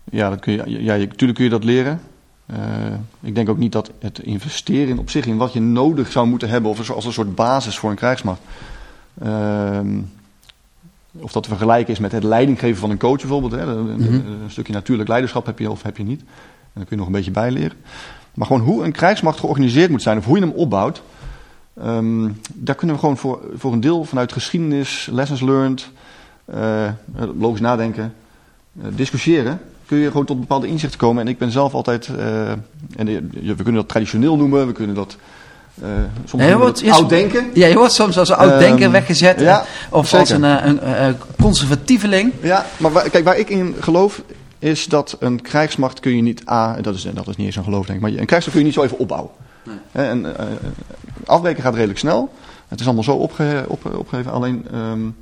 Ja, 0.03 0.29
dat 0.29 0.39
kun 0.39 0.53
je, 0.53 0.83
ja, 0.83 0.95
natuurlijk 0.95 1.33
kun 1.33 1.43
je 1.43 1.49
dat 1.49 1.63
leren. 1.63 2.01
Uh, 2.51 2.57
ik 3.21 3.35
denk 3.35 3.49
ook 3.49 3.57
niet 3.57 3.71
dat 3.71 3.91
het 3.99 4.19
investeren 4.19 4.97
op 4.97 5.09
zich 5.09 5.25
in 5.25 5.37
wat 5.37 5.53
je 5.53 5.61
nodig 5.61 6.11
zou 6.11 6.27
moeten 6.27 6.49
hebben, 6.49 6.71
of 6.71 6.89
als 6.89 7.05
een 7.05 7.13
soort 7.13 7.35
basis 7.35 7.77
voor 7.77 7.89
een 7.89 7.95
krijgsmacht. 7.95 8.41
Uh, 9.23 9.79
of 11.11 11.31
dat 11.31 11.43
te 11.43 11.49
vergelijken 11.49 11.93
is 11.93 11.99
met 11.99 12.11
het 12.11 12.23
leidinggeven 12.23 12.79
van 12.79 12.89
een 12.89 12.97
coach 12.97 13.19
bijvoorbeeld. 13.19 13.51
Hè. 13.51 13.61
Een, 13.61 13.81
mm 13.81 13.97
-hmm. 13.97 14.13
een, 14.43 14.51
stukje 14.51 14.73
natuurlijk 14.73 15.09
leiderschap 15.09 15.45
heb 15.45 15.59
je 15.59 15.71
of 15.71 15.83
heb 15.83 15.97
je 15.97 16.03
niet. 16.03 16.19
En 16.19 16.27
daar 16.73 16.85
kun 16.85 16.95
je 16.95 16.95
nog 16.95 17.05
een 17.05 17.11
beetje 17.11 17.31
bijleren. 17.31 17.77
Maar 18.33 18.47
gewoon 18.47 18.61
hoe 18.61 18.83
een 18.83 18.91
krijgsmacht 18.91 19.39
georganiseerd 19.39 19.89
moet 19.89 20.01
zijn, 20.01 20.17
of 20.17 20.25
hoe 20.25 20.39
je 20.39 20.45
hem 20.45 20.53
opbouwt. 20.53 21.01
Um, 21.83 22.39
daar 22.53 22.75
kunnen 22.75 22.95
we 22.95 23.01
gewoon 23.01 23.17
voor, 23.17 23.41
voor 23.55 23.73
een 23.73 23.79
deel 23.79 24.03
vanuit 24.03 24.31
geschiedenis, 24.31 25.09
lessons 25.11 25.41
learned, 25.41 25.89
uh, 26.53 26.89
logisch 27.39 27.59
nadenken, 27.59 28.13
discussiëren 28.73 29.61
kun 29.91 29.99
je 29.99 30.11
gewoon 30.11 30.25
tot 30.25 30.39
bepaalde 30.39 30.67
inzichten 30.67 30.99
komen. 30.99 31.21
En 31.21 31.27
ik 31.27 31.37
ben 31.37 31.51
zelf 31.51 31.73
altijd, 31.73 32.07
uh, 32.07 32.49
en 32.95 33.31
we 33.35 33.55
kunnen 33.55 33.73
dat 33.73 33.87
traditioneel 33.87 34.37
noemen, 34.37 34.67
we 34.67 34.73
kunnen 34.73 34.95
dat 34.95 35.17
uh, 35.83 35.87
soms 36.25 36.43
ja, 36.43 36.57
wordt, 36.57 36.89
oud 36.89 37.09
denken. 37.09 37.49
Ja, 37.53 37.67
je 37.67 37.75
wordt 37.75 37.93
soms 37.93 38.17
als 38.17 38.31
oud 38.31 38.59
denken 38.59 38.85
um, 38.85 38.91
weggezet. 38.91 39.39
Ja, 39.39 39.65
of 39.89 40.07
zeker. 40.07 40.19
als 40.19 40.29
een, 40.29 40.43
eh, 40.43 40.65
een, 40.65 41.03
een, 41.03 41.15
conservatieveling. 41.41 42.33
Ja, 42.41 42.65
maar 42.77 42.91
waar, 42.91 43.09
kijk, 43.09 43.23
waar 43.23 43.37
ik 43.37 43.49
in 43.49 43.75
geloof 43.79 44.21
is 44.59 44.85
dat 44.85 45.17
een 45.19 45.41
krijgsmacht 45.41 45.99
kun 45.99 46.15
je 46.15 46.21
niet, 46.21 46.49
A, 46.49 46.81
dat 46.81 46.95
is, 46.95 47.07
dat 47.13 47.27
is 47.27 47.35
niet 47.35 47.45
eens 47.45 47.55
een 47.55 47.63
geloof 47.63 47.85
denk 47.85 47.97
ik, 47.97 48.03
maar 48.03 48.19
een 48.19 48.25
krijgsmacht 48.25 48.57
kun 48.57 48.59
je 48.59 48.65
niet 48.65 48.73
zo 48.73 48.83
even 48.83 48.99
opbouwen. 48.99 49.31
Nee. 49.63 50.05
En 50.07 50.23
uh, 50.25 50.31
afbreken 51.25 51.63
gaat 51.63 51.75
redelijk 51.75 51.99
snel. 51.99 52.33
Het 52.67 52.79
is 52.79 52.85
allemaal 52.85 53.03
zo 53.03 53.15
opge, 53.15 53.65
op, 53.67 53.95
opgegeven. 53.97 54.31
Alleen 54.31 54.65
um, 54.73 55.15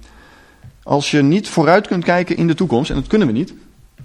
als 0.83 1.11
je 1.11 1.21
niet 1.21 1.49
vooruit 1.49 1.87
kunt 1.87 2.03
kijken 2.03 2.37
in 2.37 2.47
de 2.47 2.55
toekomst, 2.55 2.89
en 2.89 2.95
dat 2.95 3.07
kunnen 3.07 3.27
we 3.27 3.33
niet, 3.33 3.53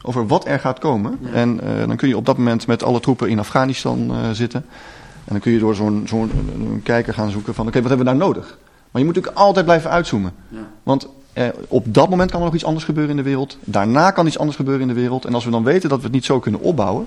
over 0.07 0.27
wat 0.27 0.47
er 0.47 0.61
gaat 0.61 0.79
komen. 0.79 1.19
Ja. 1.21 1.31
En 1.33 1.61
uh, 1.65 1.87
dan 1.87 1.97
kun 1.97 2.09
je 2.09 2.17
op 2.17 2.27
dat 2.27 2.39
moment 2.39 2.67
met 2.67 2.83
alle 2.83 3.01
troepen 3.01 3.29
in 3.29 3.39
Afghanistan 3.39 4.11
uh, 4.11 4.31
zitten. 4.33 4.65
En 5.15 5.33
dan 5.33 5.41
kun 5.41 5.53
je 5.53 5.59
door 5.59 5.75
zo'n 5.75 6.03
zo'n 6.07 6.81
kijker 6.83 7.15
gaan 7.15 7.31
zoeken 7.31 7.55
van, 7.55 7.67
oké, 7.67 7.79
okay, 7.79 7.89
wat 7.89 7.99
hebben 7.99 8.13
we 8.13 8.19
daar 8.19 8.29
nodig? 8.29 8.59
Maar 8.91 9.03
je 9.03 9.07
moet 9.07 9.15
natuurlijk 9.15 9.45
altijd 9.45 9.65
blijven 9.65 9.91
uitzoomen. 9.91 10.33
Ja. 10.49 10.59
Want 10.83 11.09
Eh, 11.35 11.49
op 11.69 11.95
dat 11.95 12.09
moment 12.09 12.31
kan 12.31 12.39
er 12.39 12.45
nog 12.45 12.55
iets 12.55 12.65
anders 12.65 12.85
gebeuren 12.85 13.11
in 13.11 13.17
de 13.17 13.29
wereld. 13.29 13.59
Daarna 13.61 14.11
kan 14.11 14.27
iets 14.27 14.39
anders 14.39 14.57
gebeuren 14.57 14.83
in 14.83 14.95
de 14.95 15.01
wereld. 15.01 15.25
En 15.25 15.35
als 15.35 15.45
we 15.45 15.51
dan 15.51 15.65
weten 15.65 15.89
dat 15.89 15.99
we 15.99 16.05
het 16.05 16.13
niet 16.13 16.25
zo 16.25 16.39
kunnen 16.39 16.61
opbouwen, 16.61 17.07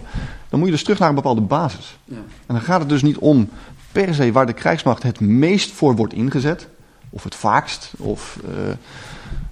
dan 0.50 0.60
moet 0.60 0.68
je 0.68 0.74
dus 0.74 0.84
terug 0.84 1.00
naar 1.00 1.10
een 1.10 1.16
bepaalde 1.16 1.42
basis. 1.42 1.98
Ja. 2.04 2.16
En 2.16 2.56
dan 2.56 2.62
gaat 2.62 2.80
het 2.80 2.90
dus 2.90 3.02
niet 3.02 3.18
om 3.18 3.50
per 3.92 4.14
se 4.14 4.32
waar 4.32 4.46
de 4.46 4.54
krijgsmacht 4.54 5.04
het 5.04 5.20
meest 5.20 5.72
voor 5.72 5.96
wordt 5.96 6.14
ingezet, 6.14 6.68
of 7.10 7.24
het 7.24 7.36
vaakst, 7.36 7.94
of 7.98 8.40
uh, 8.44 8.50
hoe 8.52 8.66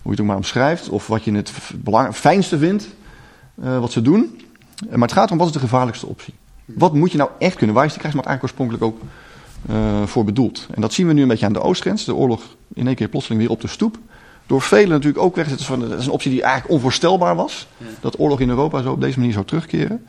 je 0.02 0.10
het 0.10 0.20
ook 0.20 0.26
maar 0.26 0.36
omschrijft, 0.36 0.90
of 0.90 1.08
wat 1.08 1.24
je 1.24 1.32
het 1.32 1.52
fijnste 2.12 2.58
vindt, 2.58 2.88
uh, 3.64 3.80
wat 3.80 3.92
ze 3.92 4.02
doen. 4.02 4.42
Maar 4.90 5.00
het 5.00 5.12
gaat 5.12 5.32
om 5.32 5.38
wat 5.38 5.48
is 5.48 5.54
de 5.54 5.60
gevaarlijkste 5.60 6.06
optie. 6.06 6.34
Wat 6.66 6.94
moet 6.94 7.12
je 7.12 7.18
nou 7.18 7.30
echt 7.40 7.56
kunnen? 7.56 7.76
Waar 7.76 7.86
is 7.86 7.92
die 7.92 8.00
krijgsmacht 8.00 8.28
eigenlijk 8.28 8.58
oorspronkelijk 8.58 8.84
ook 8.84 9.10
uh, 9.70 10.04
voor 10.08 10.24
bedoeld? 10.24 10.68
En 10.72 10.82
dat 10.82 10.94
zien 10.94 11.08
we 11.08 11.14
nu 11.14 11.22
een 11.22 11.28
beetje 11.28 11.46
aan 11.46 11.54
de 11.54 11.62
oostgrens. 11.62 12.06
De 12.06 12.16
oorlog 12.16 12.42
in 12.74 12.88
één 12.88 12.96
keer 12.96 13.08
plotseling 13.08 13.42
weer 13.42 13.52
op 13.52 13.62
de 13.62 13.68
stoep. 13.68 13.98
Door 14.48 14.62
velen 14.62 14.90
natuurlijk 14.90 15.24
ook 15.24 15.36
wegzetten 15.36 15.66
van, 15.66 15.80
dat 15.80 16.00
is 16.00 16.06
een 16.06 16.12
optie 16.12 16.32
die 16.32 16.42
eigenlijk 16.42 16.74
onvoorstelbaar 16.74 17.36
was. 17.36 17.68
Dat 18.00 18.20
oorlog 18.20 18.40
in 18.40 18.50
Europa 18.50 18.82
zo 18.82 18.92
op 18.92 19.02
deze 19.02 19.20
manier 19.20 19.34
zou 19.34 19.46
terugkeren. 19.46 20.06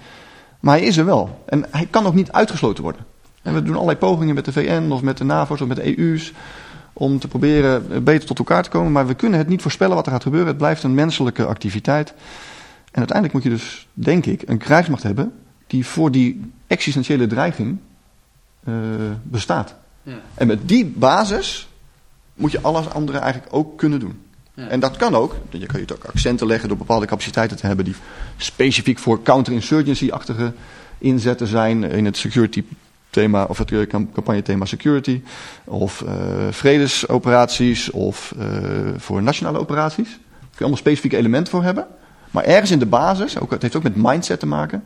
Maar 0.60 0.76
hij 0.76 0.86
is 0.86 0.96
er 0.96 1.04
wel. 1.04 1.44
En 1.46 1.66
hij 1.70 1.86
kan 1.90 2.06
ook 2.06 2.14
niet 2.14 2.32
uitgesloten 2.32 2.82
worden. 2.82 3.04
En 3.42 3.54
we 3.54 3.62
doen 3.62 3.74
allerlei 3.74 3.98
pogingen 3.98 4.34
met 4.34 4.44
de 4.44 4.52
VN 4.52 4.90
of 4.90 5.02
met 5.02 5.18
de 5.18 5.24
NAVO's 5.24 5.60
of 5.60 5.68
met 5.68 5.76
de 5.76 5.98
EU's 5.98 6.32
om 6.92 7.18
te 7.18 7.28
proberen 7.28 8.04
beter 8.04 8.26
tot 8.26 8.38
elkaar 8.38 8.62
te 8.62 8.70
komen. 8.70 8.92
Maar 8.92 9.06
we 9.06 9.14
kunnen 9.14 9.38
het 9.38 9.48
niet 9.48 9.62
voorspellen 9.62 9.96
wat 9.96 10.06
er 10.06 10.12
gaat 10.12 10.22
gebeuren. 10.22 10.48
Het 10.48 10.58
blijft 10.58 10.82
een 10.82 10.94
menselijke 10.94 11.44
activiteit. 11.44 12.14
En 12.90 13.02
uiteindelijk 13.02 13.32
moet 13.32 13.42
je 13.42 13.58
dus, 13.58 13.88
denk 13.92 14.26
ik, 14.26 14.42
een 14.46 14.58
krijgsmacht 14.58 15.02
hebben 15.02 15.32
die 15.66 15.86
voor 15.86 16.10
die 16.10 16.50
existentiële 16.66 17.26
dreiging 17.26 17.78
uh, 18.68 18.74
bestaat. 19.22 19.74
Ja. 20.02 20.20
En 20.34 20.46
met 20.46 20.68
die 20.68 20.84
basis 20.84 21.68
moet 22.34 22.52
je 22.52 22.60
alles 22.60 22.90
andere 22.90 23.18
eigenlijk 23.18 23.54
ook 23.54 23.78
kunnen 23.78 24.00
doen. 24.00 24.20
Ja. 24.54 24.68
En 24.68 24.80
dat 24.80 24.96
kan 24.96 25.14
ook. 25.14 25.36
Je 25.50 25.66
kan 25.66 25.80
je 25.80 25.92
ook 25.92 26.04
accenten 26.04 26.46
leggen 26.46 26.68
door 26.68 26.78
bepaalde 26.78 27.06
capaciteiten 27.06 27.56
te 27.56 27.66
hebben 27.66 27.84
die 27.84 27.94
specifiek 28.36 28.98
voor 28.98 29.22
counterinsurgency-achtige 29.22 30.52
inzetten 30.98 31.46
zijn 31.46 31.84
in 31.84 32.04
het 32.04 32.16
security 32.16 32.64
thema 33.10 33.44
of 33.44 33.58
het 33.58 33.86
campagne 33.88 34.42
thema 34.42 34.64
security 34.64 35.22
of 35.64 36.00
uh, 36.00 36.12
vredesoperaties 36.50 37.90
of 37.90 38.34
uh, 38.38 38.44
voor 38.96 39.22
nationale 39.22 39.58
operaties. 39.58 40.08
Daar 40.08 40.18
kun 40.40 40.50
je 40.50 40.58
allemaal 40.58 40.78
specifieke 40.78 41.16
elementen 41.16 41.52
voor 41.52 41.62
hebben. 41.62 41.86
Maar 42.36 42.44
ergens 42.44 42.70
in 42.70 42.78
de 42.78 42.86
basis, 42.86 43.38
ook, 43.38 43.50
het 43.50 43.62
heeft 43.62 43.76
ook 43.76 43.82
met 43.82 43.96
mindset 43.96 44.40
te 44.40 44.46
maken, 44.46 44.84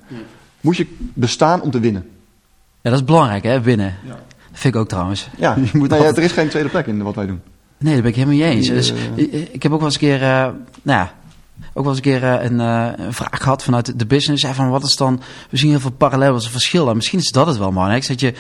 moet 0.61 0.77
je 0.77 0.87
bestaan 0.99 1.61
om 1.61 1.71
te 1.71 1.81
winnen. 1.81 2.09
Ja, 2.81 2.91
dat 2.91 2.99
is 2.99 3.05
belangrijk 3.05 3.43
hè, 3.43 3.61
winnen. 3.61 3.97
Ja. 4.05 4.11
Dat 4.11 4.19
vind 4.61 4.75
ik 4.75 4.81
ook 4.81 4.89
trouwens. 4.89 5.29
Ja, 5.37 5.57
je 5.73 5.79
moet 5.79 5.89
nou 5.89 6.03
ja, 6.03 6.09
er 6.09 6.19
is 6.19 6.33
geen 6.33 6.49
tweede 6.49 6.69
plek 6.69 6.87
in 6.87 7.03
wat 7.03 7.15
wij 7.15 7.27
doen. 7.27 7.41
Nee, 7.79 7.93
dat 7.93 8.03
ben 8.03 8.11
ik 8.11 8.17
helemaal 8.17 8.37
niet 8.37 8.55
eens. 8.55 8.69
Dus, 8.69 8.93
ik 9.53 9.63
heb 9.63 9.73
ook 9.73 9.79
wel 9.79 9.89
eens 9.89 9.95
een 9.95 10.01
keer, 10.01 10.23
uh, 10.23 10.29
nou 10.29 10.55
ja, 10.83 11.13
ook 11.73 11.85
wel 11.85 11.95
eens 11.95 11.97
een 11.97 12.03
keer 12.03 12.23
uh, 12.23 12.43
een, 12.43 12.61
uh, 12.61 12.89
een, 12.97 13.13
vraag 13.13 13.43
gehad 13.43 13.65
vanuit 13.65 13.99
de 13.99 14.07
business. 14.07 14.47
Van 14.47 14.71
wat 14.71 14.85
is 14.85 14.97
dan, 14.97 15.21
we 15.51 15.57
zien 15.57 15.71
heel 15.71 15.81
veel 15.81 15.91
parallel, 15.91 16.31
wat 16.31 16.39
is 16.39 16.45
het 16.45 16.53
verschil? 16.53 16.89
En 16.89 16.97
misschien 16.97 17.19
is 17.19 17.31
dat 17.31 17.47
het 17.47 17.59
wel, 17.59 17.73
man. 17.73 18.01
Dat 18.01 18.21
je 18.21 18.35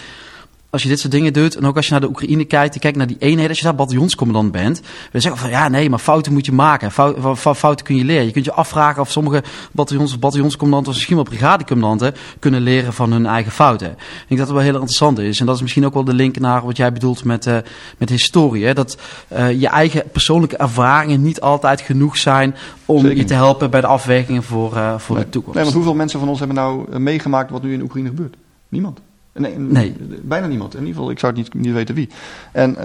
als 0.70 0.82
je 0.82 0.88
dit 0.88 1.00
soort 1.00 1.12
dingen 1.12 1.32
doet, 1.32 1.56
en 1.56 1.66
ook 1.66 1.76
als 1.76 1.86
je 1.86 1.92
naar 1.92 2.00
de 2.00 2.08
Oekraïne 2.08 2.44
kijkt, 2.44 2.74
je 2.74 2.80
kijkt 2.80 2.96
naar 2.96 3.06
die 3.06 3.16
eenheden, 3.18 3.48
als 3.48 3.58
je 3.58 3.64
daar 3.64 3.74
bataljonscommandant 3.74 4.52
bent, 4.52 4.80
dan 5.12 5.20
zeggen 5.20 5.40
van 5.40 5.50
ja, 5.50 5.68
nee, 5.68 5.90
maar 5.90 5.98
fouten 5.98 6.32
moet 6.32 6.46
je 6.46 6.52
maken. 6.52 6.90
Fouten, 6.90 7.56
fouten 7.56 7.86
kun 7.86 7.96
je 7.96 8.04
leren. 8.04 8.24
Je 8.24 8.32
kunt 8.32 8.44
je 8.44 8.52
afvragen 8.52 9.02
of 9.02 9.10
sommige 9.10 9.42
bataljons 9.72 10.12
of 10.12 10.18
bataljonscommandanten, 10.18 10.90
of 10.90 10.96
misschien 10.96 11.16
wel 11.16 11.24
brigadecommandanten, 11.24 12.14
kunnen 12.38 12.60
leren 12.60 12.92
van 12.92 13.12
hun 13.12 13.26
eigen 13.26 13.52
fouten. 13.52 13.88
Ik 13.88 13.96
denk 14.28 14.40
dat 14.40 14.48
het 14.48 14.50
wel 14.50 14.60
heel 14.60 14.72
interessant 14.72 15.18
is. 15.18 15.40
En 15.40 15.46
dat 15.46 15.54
is 15.54 15.60
misschien 15.60 15.86
ook 15.86 15.94
wel 15.94 16.04
de 16.04 16.14
link 16.14 16.38
naar 16.38 16.64
wat 16.64 16.76
jij 16.76 16.92
bedoelt 16.92 17.24
met, 17.24 17.46
uh, 17.46 17.56
met 17.98 18.08
historie. 18.08 18.64
Hè? 18.64 18.74
Dat 18.74 18.98
uh, 19.32 19.60
je 19.60 19.68
eigen 19.68 20.02
persoonlijke 20.12 20.56
ervaringen 20.56 21.22
niet 21.22 21.40
altijd 21.40 21.80
genoeg 21.80 22.16
zijn 22.16 22.54
om 22.84 23.06
je 23.06 23.24
te 23.24 23.34
helpen 23.34 23.70
bij 23.70 23.80
de 23.80 23.86
afwegingen 23.86 24.42
voor, 24.42 24.76
uh, 24.76 24.98
voor 24.98 25.16
nee. 25.16 25.24
de 25.24 25.30
toekomst. 25.30 25.54
Nee, 25.54 25.64
want 25.64 25.76
hoeveel 25.76 25.94
mensen 25.94 26.18
van 26.18 26.28
ons 26.28 26.38
hebben 26.38 26.56
nou 26.56 26.98
meegemaakt 26.98 27.50
wat 27.50 27.62
nu 27.62 27.72
in 27.72 27.82
Oekraïne 27.82 28.08
gebeurt? 28.08 28.36
Niemand. 28.68 29.00
Nee, 29.32 29.58
nee, 29.58 29.94
bijna 30.22 30.46
niemand. 30.46 30.74
In 30.74 30.80
ieder 30.80 30.94
geval, 30.94 31.10
ik 31.10 31.18
zou 31.18 31.32
het 31.32 31.42
niet, 31.42 31.64
niet 31.64 31.74
weten 31.74 31.94
wie. 31.94 32.08
En, 32.52 32.70
uh, 32.70 32.76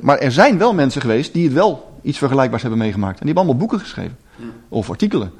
maar 0.00 0.18
er 0.18 0.32
zijn 0.32 0.58
wel 0.58 0.74
mensen 0.74 1.00
geweest 1.00 1.32
die 1.32 1.44
het 1.44 1.52
wel 1.52 2.00
iets 2.02 2.18
vergelijkbaars 2.18 2.62
hebben 2.62 2.80
meegemaakt. 2.80 3.20
En 3.20 3.26
die 3.26 3.34
hebben 3.34 3.44
allemaal 3.44 3.66
boeken 3.66 3.80
geschreven. 3.80 4.16
Of 4.68 4.90
artikelen. 4.90 5.32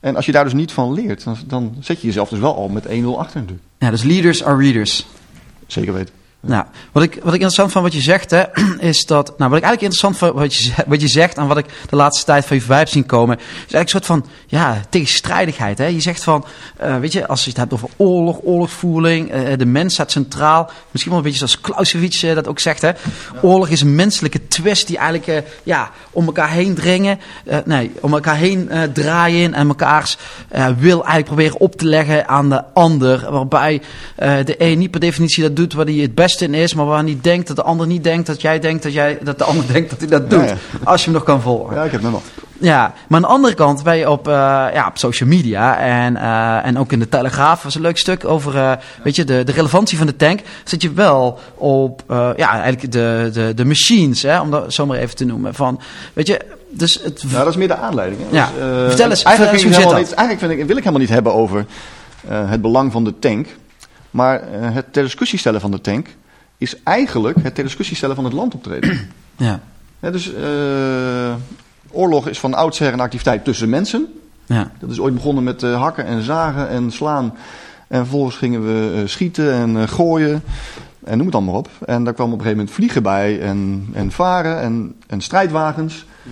En 0.00 0.16
als 0.16 0.26
je 0.26 0.32
daar 0.32 0.44
dus 0.44 0.52
niet 0.52 0.72
van 0.72 0.92
leert, 0.92 1.24
dan, 1.24 1.36
dan 1.46 1.76
zet 1.80 2.00
je 2.00 2.06
jezelf 2.06 2.28
dus 2.28 2.38
wel 2.38 2.54
al 2.54 2.68
met 2.68 2.86
1-0 2.86 2.88
achter 3.16 3.40
natuurlijk. 3.40 3.68
Ja, 3.78 3.90
dus 3.90 4.02
leaders 4.02 4.44
are 4.44 4.62
readers. 4.62 5.06
Zeker 5.66 5.92
weten. 5.92 6.14
Nou, 6.42 6.64
wat 6.92 7.02
ik, 7.02 7.14
wat 7.14 7.26
ik 7.26 7.32
interessant 7.32 7.72
van 7.72 7.82
wat 7.82 7.92
je 7.92 8.00
zegt, 8.00 8.30
hè, 8.30 8.42
is 8.90 9.06
dat. 9.06 9.38
Nou, 9.38 9.50
wat 9.50 9.58
ik 9.58 9.64
eigenlijk 9.64 9.80
interessant 9.80 10.16
van 10.16 10.32
wat 10.32 10.54
je, 10.54 10.72
wat 10.86 11.00
je 11.00 11.08
zegt 11.08 11.36
en 11.36 11.46
wat 11.46 11.58
ik 11.58 11.66
de 11.88 11.96
laatste 11.96 12.24
tijd 12.24 12.44
van 12.44 12.56
je 12.56 12.62
voorbij 12.62 12.78
heb 12.78 12.88
zien 12.88 13.06
komen, 13.06 13.38
is 13.38 13.44
eigenlijk 13.72 13.82
een 13.82 13.88
soort 13.88 14.06
van 14.06 14.26
ja, 14.46 14.80
tegenstrijdigheid. 14.88 15.78
Hè? 15.78 15.86
Je 15.86 16.00
zegt 16.00 16.24
van, 16.24 16.44
uh, 16.82 16.98
weet 16.98 17.12
je, 17.12 17.26
als 17.26 17.44
je 17.44 17.48
het 17.48 17.58
hebt 17.58 17.72
over 17.72 17.88
oorlog, 17.96 18.38
oorlogsvoering, 18.42 19.34
uh, 19.34 19.56
de 19.56 19.66
mens 19.66 19.92
staat 19.92 20.10
centraal. 20.10 20.70
Misschien 20.90 21.12
wel 21.12 21.20
een 21.20 21.30
beetje 21.30 21.46
zoals 21.46 21.60
Clausewitz 21.60 22.34
dat 22.34 22.48
ook 22.48 22.58
zegt. 22.58 22.82
Hè? 22.82 22.90
Oorlog 23.42 23.68
is 23.68 23.80
een 23.80 23.94
menselijke 23.94 24.48
twist 24.48 24.86
die 24.86 24.98
eigenlijk 24.98 25.46
ja, 25.62 25.90
om 26.10 26.26
elkaar 26.26 26.50
heen 26.50 26.74
dringen, 26.74 27.18
nee, 27.64 27.92
om 28.00 28.12
elkaar 28.12 28.36
heen 28.36 28.70
draaien 28.92 29.54
en 29.54 29.68
elkaars 29.68 30.16
wil 30.78 30.96
eigenlijk 30.96 31.24
proberen 31.24 31.60
op 31.60 31.76
te 31.76 31.84
leggen 31.84 32.28
aan 32.28 32.48
de 32.48 32.64
ander. 32.74 33.30
Waarbij 33.30 33.82
de 34.16 34.54
een 34.58 34.78
niet 34.78 34.90
per 34.90 35.00
definitie 35.00 35.42
dat 35.42 35.56
doet 35.56 35.72
wat 35.72 35.86
hij 35.86 35.96
het 35.96 36.14
beste 36.30 36.44
in 36.44 36.62
is, 36.62 36.74
maar 36.74 36.86
waar 36.86 37.02
niet 37.02 37.24
denkt 37.24 37.46
dat 37.46 37.56
de 37.56 37.62
ander 37.62 37.86
niet 37.86 38.04
denkt 38.04 38.26
dat 38.26 38.40
jij 38.40 38.58
denkt 38.58 38.82
dat, 38.82 38.92
jij, 38.92 39.18
dat 39.22 39.38
de 39.38 39.44
ander 39.44 39.64
denkt 39.72 39.90
dat 39.90 39.98
hij 39.98 40.08
dat 40.08 40.30
doet. 40.30 40.52
Als 40.84 41.00
je 41.00 41.04
hem 41.04 41.14
nog 41.14 41.24
kan 41.24 41.40
volgen. 41.40 41.76
Ja, 41.76 41.84
ik 41.84 41.92
heb 41.92 42.02
hem 42.02 42.10
nog. 42.10 42.22
Ja, 42.60 42.94
maar 43.08 43.16
aan 43.16 43.22
de 43.22 43.34
andere 43.34 43.54
kant 43.54 43.82
ben 43.82 43.96
je 43.96 44.10
op, 44.10 44.28
uh, 44.28 44.34
ja, 44.72 44.86
op 44.88 44.98
social 44.98 45.28
media 45.28 45.78
en, 45.78 46.14
uh, 46.14 46.66
en 46.66 46.78
ook 46.78 46.92
in 46.92 46.98
de 46.98 47.08
Telegraaf 47.08 47.62
was 47.62 47.74
een 47.74 47.80
leuk 47.80 47.98
stuk 47.98 48.24
over 48.24 48.54
uh, 48.54 48.72
weet 49.02 49.16
je, 49.16 49.24
de, 49.24 49.44
de 49.44 49.52
relevantie 49.52 49.98
van 49.98 50.06
de 50.06 50.16
tank. 50.16 50.40
Zit 50.64 50.82
je 50.82 50.92
wel 50.92 51.38
op 51.54 52.02
ja, 52.36 52.50
eigenlijk 52.50 52.92
de, 52.92 53.30
de, 53.32 53.52
de 53.54 53.64
machines, 53.64 54.22
hè, 54.22 54.40
om 54.40 54.50
dat 54.50 54.72
zo 54.72 54.86
maar 54.86 54.98
even 54.98 55.16
te 55.16 55.24
noemen. 55.24 55.54
Van, 55.54 55.80
weet 56.12 56.26
je, 56.26 56.40
dus 56.70 57.00
het... 57.02 57.24
Ja, 57.28 57.38
dat 57.38 57.48
is 57.48 57.56
meer 57.56 57.68
de 57.68 57.76
aanleiding. 57.76 58.20
Hè? 58.30 58.36
Ja. 58.36 58.50
Dus, 58.58 58.88
Vertel 58.88 59.10
eens, 59.10 59.22
eigenlijk, 59.22 59.62
hoe 59.62 59.72
zit 59.72 59.82
dat? 59.82 59.98
Niet, 59.98 60.14
eigenlijk 60.14 60.38
vind 60.38 60.50
ik, 60.60 60.66
wil 60.66 60.76
ik 60.76 60.82
helemaal 60.82 61.00
niet 61.00 61.08
hebben 61.08 61.34
over 61.34 61.66
het 62.26 62.60
belang 62.60 62.92
van 62.92 63.04
de 63.04 63.18
tank. 63.18 63.46
Maar 64.10 64.42
het 64.52 64.92
ter 64.92 65.02
discussie 65.02 65.38
stellen 65.38 65.60
van 65.60 65.70
de 65.70 65.80
tank 65.80 66.08
is 66.58 66.82
eigenlijk 66.82 67.42
het 67.42 67.54
ter 67.54 67.64
discussie 67.64 67.96
stellen 67.96 68.14
van 68.14 68.24
het 68.24 68.32
landoptreden. 68.32 68.98
Ja. 69.36 69.60
ja 70.00 70.10
dus 70.10 70.32
uh, 70.34 71.34
oorlog 71.90 72.28
is 72.28 72.38
van 72.40 72.54
oudsher 72.54 72.92
een 72.92 73.00
activiteit 73.00 73.44
tussen 73.44 73.68
mensen. 73.68 74.06
Ja. 74.46 74.70
Dat 74.78 74.90
is 74.90 75.00
ooit 75.00 75.14
begonnen 75.14 75.44
met 75.44 75.62
uh, 75.62 75.80
hakken 75.80 76.04
en 76.04 76.22
zagen 76.22 76.68
en 76.68 76.90
slaan. 76.90 77.34
En 77.88 77.98
vervolgens 77.98 78.36
gingen 78.36 78.66
we 78.66 79.00
uh, 79.00 79.08
schieten 79.08 79.52
en 79.52 79.88
gooien. 79.88 80.42
En 81.04 81.16
noem 81.16 81.26
het 81.26 81.34
allemaal 81.34 81.54
op. 81.54 81.68
En 81.86 82.04
daar 82.04 82.14
kwam 82.14 82.26
op 82.26 82.32
een 82.32 82.38
gegeven 82.40 82.58
moment 82.58 82.76
vliegen 82.76 83.02
bij 83.02 83.40
en, 83.40 83.88
en 83.92 84.10
varen 84.10 84.60
en, 84.60 84.96
en 85.06 85.20
strijdwagens. 85.20 86.06
Ja. 86.22 86.30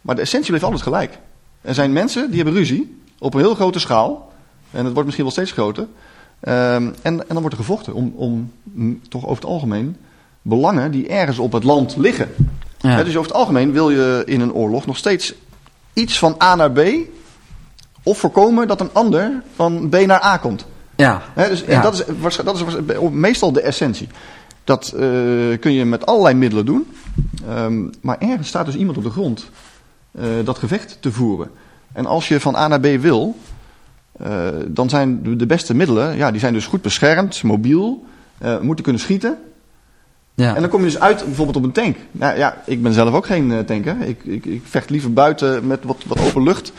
Maar 0.00 0.14
de 0.14 0.20
essentie 0.20 0.50
bleef 0.50 0.62
altijd 0.62 0.82
gelijk. 0.82 1.18
Er 1.60 1.74
zijn 1.74 1.92
mensen 1.92 2.26
die 2.26 2.36
hebben 2.36 2.54
ruzie 2.54 3.00
op 3.18 3.34
een 3.34 3.40
heel 3.40 3.54
grote 3.54 3.78
schaal. 3.78 4.32
En 4.70 4.84
het 4.84 4.92
wordt 4.92 5.04
misschien 5.04 5.24
wel 5.24 5.34
steeds 5.34 5.52
groter. 5.52 5.86
Um, 6.40 6.52
en, 6.52 6.94
en, 7.02 7.24
dan 7.28 7.38
wordt 7.38 7.52
er 7.52 7.64
gevochten 7.64 7.94
om, 7.94 8.12
om 8.16 8.52
m, 8.62 8.94
toch 9.08 9.22
over 9.22 9.36
het 9.36 9.50
algemeen 9.50 9.96
belangen 10.42 10.90
die 10.90 11.08
ergens 11.08 11.38
op 11.38 11.52
het 11.52 11.64
land 11.64 11.96
liggen. 11.96 12.28
Ja. 12.80 12.88
He, 12.88 13.04
dus 13.04 13.16
over 13.16 13.28
het 13.28 13.38
algemeen 13.38 13.72
wil 13.72 13.90
je 13.90 14.22
in 14.26 14.40
een 14.40 14.52
oorlog 14.52 14.86
nog 14.86 14.96
steeds 14.96 15.34
iets 15.92 16.18
van 16.18 16.36
A 16.42 16.54
naar 16.54 16.70
B. 16.70 16.80
Of 18.02 18.18
voorkomen 18.18 18.68
dat 18.68 18.80
een 18.80 18.92
ander 18.92 19.42
van 19.54 19.88
B 19.88 20.06
naar 20.06 20.24
A 20.24 20.36
komt. 20.36 20.66
Ja. 20.96 21.22
He, 21.34 21.48
dus, 21.48 21.64
ja. 21.66 21.80
Dat 21.82 21.94
is, 21.94 22.36
dat 22.36 22.56
is 22.56 22.64
meestal 23.10 23.52
de 23.52 23.60
essentie. 23.60 24.08
Dat 24.64 24.92
uh, 24.94 25.00
kun 25.58 25.72
je 25.72 25.84
met 25.84 26.06
allerlei 26.06 26.34
middelen 26.34 26.66
doen. 26.66 26.86
Um, 27.48 27.90
maar 28.00 28.18
ergens 28.18 28.48
staat 28.48 28.66
dus 28.66 28.76
iemand 28.76 28.96
op 28.96 29.04
de 29.04 29.10
grond 29.10 29.50
uh, 30.12 30.24
dat 30.44 30.58
gevecht 30.58 30.96
te 31.00 31.12
voeren. 31.12 31.50
En 31.92 32.06
als 32.06 32.28
je 32.28 32.40
van 32.40 32.56
A 32.56 32.68
naar 32.68 32.80
B 32.80 32.86
wil, 33.00 33.36
uh, 34.22 34.48
dan 34.66 34.88
zijn 34.88 35.38
de 35.38 35.46
beste 35.46 35.74
middelen, 35.74 36.16
ja, 36.16 36.30
die 36.30 36.40
zijn 36.40 36.52
dus 36.52 36.66
goed 36.66 36.82
beschermd, 36.82 37.42
mobiel, 37.42 38.04
uh, 38.42 38.60
moeten 38.60 38.84
kunnen 38.84 39.02
schieten. 39.02 39.38
Ja. 40.34 40.54
En 40.54 40.60
dan 40.60 40.70
kom 40.70 40.80
je 40.80 40.86
dus 40.86 41.00
uit 41.00 41.24
bijvoorbeeld 41.24 41.56
op 41.56 41.62
een 41.62 41.72
tank. 41.72 41.96
Nou 42.12 42.38
ja, 42.38 42.62
ik 42.64 42.82
ben 42.82 42.92
zelf 42.92 43.14
ook 43.14 43.26
geen 43.26 43.50
uh, 43.50 43.58
tanker. 43.58 44.00
Ik, 44.00 44.24
ik, 44.24 44.44
ik, 44.44 44.62
vecht 44.64 44.90
liever 44.90 45.12
buiten 45.12 45.66
met 45.66 45.84
wat, 45.84 46.04
wat 46.06 46.20
open 46.20 46.42
lucht. 46.42 46.72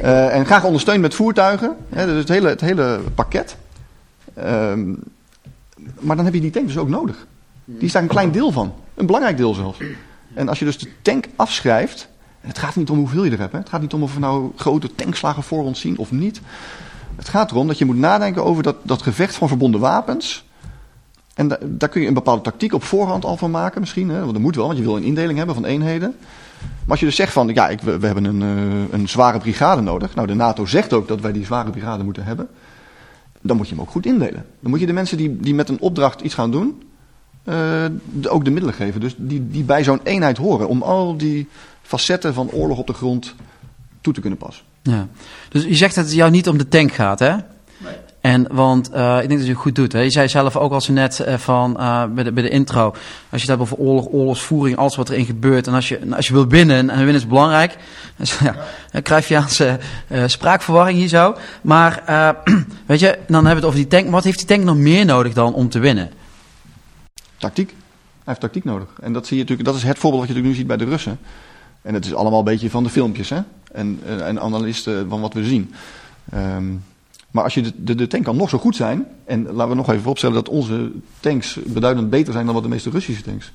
en 0.00 0.46
graag 0.46 0.64
ondersteund 0.64 1.00
met 1.00 1.14
voertuigen. 1.14 1.76
Hè, 1.88 2.06
dus 2.06 2.18
het 2.18 2.28
hele, 2.28 2.48
het 2.48 2.60
hele 2.60 3.00
pakket. 3.14 3.56
Um, 4.38 5.02
maar 6.00 6.16
dan 6.16 6.24
heb 6.24 6.34
je 6.34 6.40
die 6.40 6.50
tank 6.50 6.66
dus 6.66 6.78
ook 6.78 6.88
nodig. 6.88 7.26
Die 7.64 7.86
is 7.86 7.92
daar 7.92 8.02
een 8.02 8.08
klein 8.08 8.30
deel 8.30 8.52
van. 8.52 8.74
Een 8.94 9.06
belangrijk 9.06 9.36
deel 9.36 9.54
zelfs. 9.54 9.78
En 10.34 10.48
als 10.48 10.58
je 10.58 10.64
dus 10.64 10.78
de 10.78 10.88
tank 11.02 11.24
afschrijft. 11.36 12.08
Het 12.42 12.58
gaat 12.58 12.76
niet 12.76 12.90
om 12.90 12.98
hoeveel 12.98 13.24
je 13.24 13.30
er 13.30 13.38
hebt. 13.38 13.52
Hè. 13.52 13.58
Het 13.58 13.68
gaat 13.68 13.80
niet 13.80 13.92
om 13.92 14.02
of 14.02 14.14
we 14.14 14.20
nou 14.20 14.52
grote 14.56 14.94
tankslagen 14.94 15.42
voor 15.42 15.64
ons 15.64 15.80
zien 15.80 15.98
of 15.98 16.10
niet. 16.10 16.40
Het 17.16 17.28
gaat 17.28 17.50
erom 17.50 17.66
dat 17.66 17.78
je 17.78 17.84
moet 17.84 17.96
nadenken 17.96 18.44
over 18.44 18.62
dat, 18.62 18.76
dat 18.82 19.02
gevecht 19.02 19.34
van 19.34 19.48
verbonden 19.48 19.80
wapens. 19.80 20.44
En 21.34 21.48
da, 21.48 21.58
daar 21.62 21.88
kun 21.88 22.00
je 22.00 22.08
een 22.08 22.14
bepaalde 22.14 22.42
tactiek 22.42 22.72
op 22.72 22.82
voorhand 22.82 23.24
al 23.24 23.36
van 23.36 23.50
maken 23.50 23.80
misschien. 23.80 24.08
Hè? 24.08 24.20
Want 24.20 24.32
dat 24.32 24.42
moet 24.42 24.56
wel, 24.56 24.66
want 24.66 24.78
je 24.78 24.84
wil 24.84 24.96
een 24.96 25.02
indeling 25.02 25.36
hebben 25.36 25.54
van 25.54 25.64
eenheden. 25.64 26.14
Maar 26.60 26.90
als 26.90 27.00
je 27.00 27.06
dus 27.06 27.16
zegt 27.16 27.32
van, 27.32 27.48
ja, 27.48 27.68
ik, 27.68 27.80
we, 27.80 28.06
hebben 28.06 28.24
een, 28.24 28.42
eh, 28.42 28.98
een 28.98 29.08
zware 29.08 29.38
brigade 29.38 29.80
nodig. 29.80 30.14
Nou, 30.14 30.26
de 30.26 30.34
NATO 30.34 30.66
zegt 30.66 30.92
ook 30.92 31.08
dat 31.08 31.20
wij 31.20 31.32
die 31.32 31.44
zware 31.44 31.70
brigade 31.70 32.04
moeten 32.04 32.24
hebben. 32.24 32.48
Dan 33.40 33.56
moet 33.56 33.68
je 33.68 33.74
hem 33.74 33.82
ook 33.82 33.90
goed 33.90 34.06
indelen. 34.06 34.46
Dan 34.60 34.70
moet 34.70 34.80
je 34.80 34.86
de 34.86 34.92
mensen 34.92 35.16
die, 35.16 35.36
die 35.36 35.54
met 35.54 35.68
een 35.68 35.80
opdracht 35.80 36.20
iets 36.20 36.34
gaan 36.34 36.50
doen, 36.50 36.82
eh, 37.44 37.84
ook 38.28 38.44
de 38.44 38.50
middelen 38.50 38.74
geven. 38.74 39.00
Dus 39.00 39.14
die, 39.18 39.48
die 39.48 39.64
bij 39.64 39.84
zo'n 39.84 40.00
eenheid 40.02 40.36
horen. 40.36 40.68
Om 40.68 40.82
al 40.82 41.16
die 41.16 41.48
facetten 41.98 42.34
van 42.34 42.50
oorlog 42.50 42.78
op 42.78 42.86
de 42.86 42.92
grond 42.92 43.34
toe 44.00 44.12
te 44.12 44.20
kunnen 44.20 44.38
passen. 44.38 44.64
Ja. 44.82 45.08
Dus 45.48 45.64
je 45.64 45.74
zegt 45.74 45.94
dat 45.94 46.04
het 46.04 46.14
jou 46.14 46.30
niet 46.30 46.48
om 46.48 46.58
de 46.58 46.68
tank 46.68 46.92
gaat, 46.92 47.18
hè? 47.18 47.36
En, 48.22 48.46
want 48.50 48.90
eh, 48.90 49.14
ik 49.22 49.28
denk 49.28 49.38
dat 49.38 49.46
je 49.46 49.52
het 49.52 49.62
goed 49.62 49.74
doet. 49.74 49.92
Hè? 49.92 50.00
Je 50.00 50.10
zei 50.10 50.28
zelf 50.28 50.56
ook 50.56 50.72
al 50.72 50.80
zo 50.80 50.92
net 50.92 51.20
eh, 51.20 51.38
van, 51.38 51.78
eh, 51.78 52.04
bij, 52.06 52.24
de, 52.24 52.32
bij 52.32 52.42
de 52.42 52.48
intro. 52.48 52.84
Als 53.30 53.42
je 53.42 53.50
het 53.50 53.58
hebt 53.58 53.60
over 53.60 53.76
oorlog, 53.76 54.06
oorlogsvoering, 54.10 54.76
alles 54.76 54.96
wat 54.96 55.08
erin 55.08 55.24
gebeurt. 55.24 55.66
En 55.66 55.74
als 55.74 55.88
je, 55.88 56.00
als 56.10 56.26
je 56.26 56.32
wil 56.32 56.46
winnen, 56.46 56.90
en 56.90 56.96
winnen 56.96 57.14
is 57.14 57.26
belangrijk. 57.26 57.76
Dus, 58.16 58.38
ja, 58.38 58.56
dan 58.90 59.02
krijg 59.02 59.28
je 59.28 59.36
aan 59.36 59.48
zijn 59.48 59.80
eh, 60.08 60.22
spraakverwarring 60.26 60.98
hier 60.98 61.08
zo. 61.08 61.36
Maar 61.62 62.02
eh, 62.06 62.28
weet 62.86 63.00
je, 63.00 63.18
dan 63.26 63.46
hebben 63.46 63.48
we 63.48 63.54
het 63.54 63.64
over 63.64 63.78
die 63.78 63.86
tank. 63.86 64.10
Wat 64.10 64.24
heeft 64.24 64.38
die 64.38 64.46
tank 64.46 64.62
nog 64.64 64.76
meer 64.76 65.04
nodig 65.04 65.32
dan 65.32 65.54
om 65.54 65.68
te 65.68 65.78
winnen? 65.78 66.10
Tactiek. 67.38 67.68
Hij 67.68 67.76
heeft 68.24 68.40
tactiek 68.40 68.64
nodig. 68.64 68.88
En 69.00 69.12
dat, 69.12 69.26
zie 69.26 69.36
je 69.36 69.42
natuurlijk, 69.42 69.68
dat 69.68 69.78
is 69.78 69.82
het 69.82 69.98
voorbeeld 69.98 70.22
wat 70.22 70.30
je 70.30 70.34
natuurlijk 70.34 70.46
nu 70.46 70.54
ziet 70.54 70.78
bij 70.78 70.86
de 70.86 70.92
Russen. 70.92 71.18
En 71.82 71.94
het 71.94 72.04
is 72.04 72.14
allemaal 72.14 72.38
een 72.38 72.44
beetje 72.44 72.70
van 72.70 72.82
de 72.82 72.90
filmpjes 72.90 73.28
hè? 73.28 73.40
En, 73.72 74.00
eh, 74.06 74.26
en 74.26 74.40
analisten 74.40 75.08
van 75.08 75.20
wat 75.20 75.34
we 75.34 75.44
zien. 75.44 75.74
Ehm, 76.30 76.64
maar 77.30 77.44
als 77.44 77.54
je 77.54 77.62
de, 77.62 77.72
de, 77.76 77.94
de 77.94 78.06
tank 78.06 78.24
kan 78.24 78.36
nog 78.36 78.48
zo 78.48 78.58
goed 78.58 78.76
zijn. 78.76 79.06
En 79.24 79.52
laten 79.52 79.68
we 79.68 79.74
nog 79.74 79.90
even 79.90 80.10
opstellen 80.10 80.34
dat 80.34 80.48
onze 80.48 80.90
tanks 81.20 81.58
beduidend 81.66 82.10
beter 82.10 82.32
zijn 82.32 82.44
dan 82.44 82.54
wat 82.54 82.62
de 82.62 82.68
meeste 82.68 82.90
Russische 82.90 83.22
tanks 83.22 83.52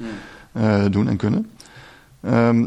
eh, 0.51 0.85
doen 0.89 1.07
en 1.07 1.17
kunnen. 1.17 1.49
Ehm, 2.21 2.65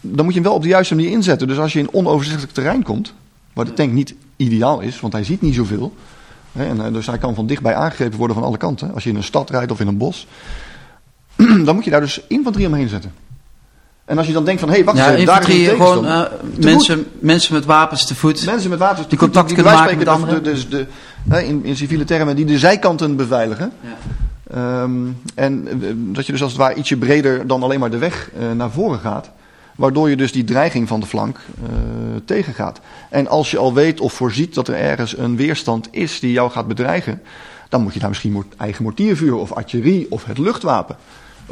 dan 0.00 0.24
moet 0.24 0.34
je 0.34 0.40
hem 0.40 0.48
wel 0.48 0.54
op 0.54 0.62
de 0.62 0.68
juiste 0.68 0.94
manier 0.94 1.10
inzetten. 1.10 1.48
Dus 1.48 1.58
als 1.58 1.72
je 1.72 1.78
in 1.78 1.92
onoverzichtelijk 1.92 2.52
terrein 2.52 2.82
komt, 2.82 3.14
waar 3.52 3.64
de 3.64 3.72
tank 3.72 3.92
niet 3.92 4.14
ideaal 4.36 4.80
is, 4.80 5.00
want 5.00 5.12
hij 5.12 5.24
ziet 5.24 5.40
niet 5.40 5.54
zoveel. 5.54 5.94
Hè, 6.52 6.64
en, 6.64 6.84
eh, 6.84 6.92
dus 6.92 7.06
hij 7.06 7.18
kan 7.18 7.34
van 7.34 7.46
dichtbij 7.46 7.74
aangegrepen 7.74 8.18
worden 8.18 8.36
van 8.36 8.44
alle 8.44 8.56
kanten. 8.56 8.94
Als 8.94 9.04
je 9.04 9.10
in 9.10 9.16
een 9.16 9.22
stad 9.22 9.50
rijdt 9.50 9.72
of 9.72 9.80
in 9.80 9.86
een 9.86 9.96
bos. 9.96 10.26
dan 11.64 11.74
moet 11.74 11.84
je 11.84 11.90
daar 11.90 12.00
dus 12.00 12.20
infanterie 12.28 12.68
omheen 12.68 12.88
zetten. 12.88 13.12
En 14.04 14.18
als 14.18 14.26
je 14.26 14.32
dan 14.32 14.44
denkt 14.44 14.60
van, 14.60 14.68
hé, 14.68 14.74
hey, 14.74 14.84
wacht 14.84 14.98
Ja, 14.98 15.24
daar 15.24 15.50
is 15.50 15.68
gewoon 15.68 16.06
eh, 16.06 16.22
mensen, 16.56 17.06
mensen 17.18 17.54
met 17.54 17.64
wapens 17.64 18.06
te 18.06 18.14
voet. 18.14 18.46
Mensen 18.46 18.70
met 18.70 18.78
wapens 18.78 19.08
Die 19.08 19.18
contact 19.18 19.46
die, 19.46 19.54
kunnen 19.56 19.72
wij 19.72 19.82
maken 19.82 20.20
met 20.20 20.28
de- 20.28 20.34
de- 20.34 20.50
Dus 20.50 20.68
de, 20.68 20.86
hè, 21.28 21.40
in, 21.40 21.64
in 21.64 21.76
civiele 21.76 22.04
termen, 22.04 22.36
die 22.36 22.44
de 22.44 22.58
zijkanten 22.58 23.16
beveiligen. 23.16 23.72
Ja. 23.80 24.82
Ehm, 24.82 24.92
en 25.34 25.68
eh, 25.68 25.88
dat 25.96 26.26
je 26.26 26.32
dus 26.32 26.42
als 26.42 26.52
het 26.52 26.60
ware 26.60 26.74
ietsje 26.74 26.96
breder 26.96 27.46
dan 27.46 27.62
alleen 27.62 27.80
maar 27.80 27.90
de 27.90 27.98
weg 27.98 28.30
eh, 28.38 28.50
naar 28.52 28.70
voren 28.70 28.98
gaat. 28.98 29.30
Waardoor 29.74 30.10
je 30.10 30.16
dus 30.16 30.32
die 30.32 30.44
dreiging 30.44 30.88
van 30.88 31.00
de 31.00 31.06
flank 31.06 31.38
tegengaat. 32.24 32.80
En 33.10 33.28
als 33.28 33.50
je 33.50 33.58
al 33.58 33.74
weet 33.74 34.00
of 34.00 34.12
voorziet 34.12 34.54
dat 34.54 34.68
er 34.68 34.74
ergens 34.74 35.18
een 35.18 35.36
weerstand 35.36 35.88
is 35.90 36.20
die 36.20 36.32
jou 36.32 36.50
gaat 36.50 36.68
bedreigen. 36.68 37.22
Dan 37.68 37.82
moet 37.82 37.94
je 37.94 38.00
daar 38.00 38.08
misschien 38.08 38.44
eigen 38.56 38.82
mortiervuur 38.82 39.34
of 39.34 39.52
artillerie 39.52 40.06
of 40.10 40.24
het 40.24 40.38
luchtwapen 40.38 40.96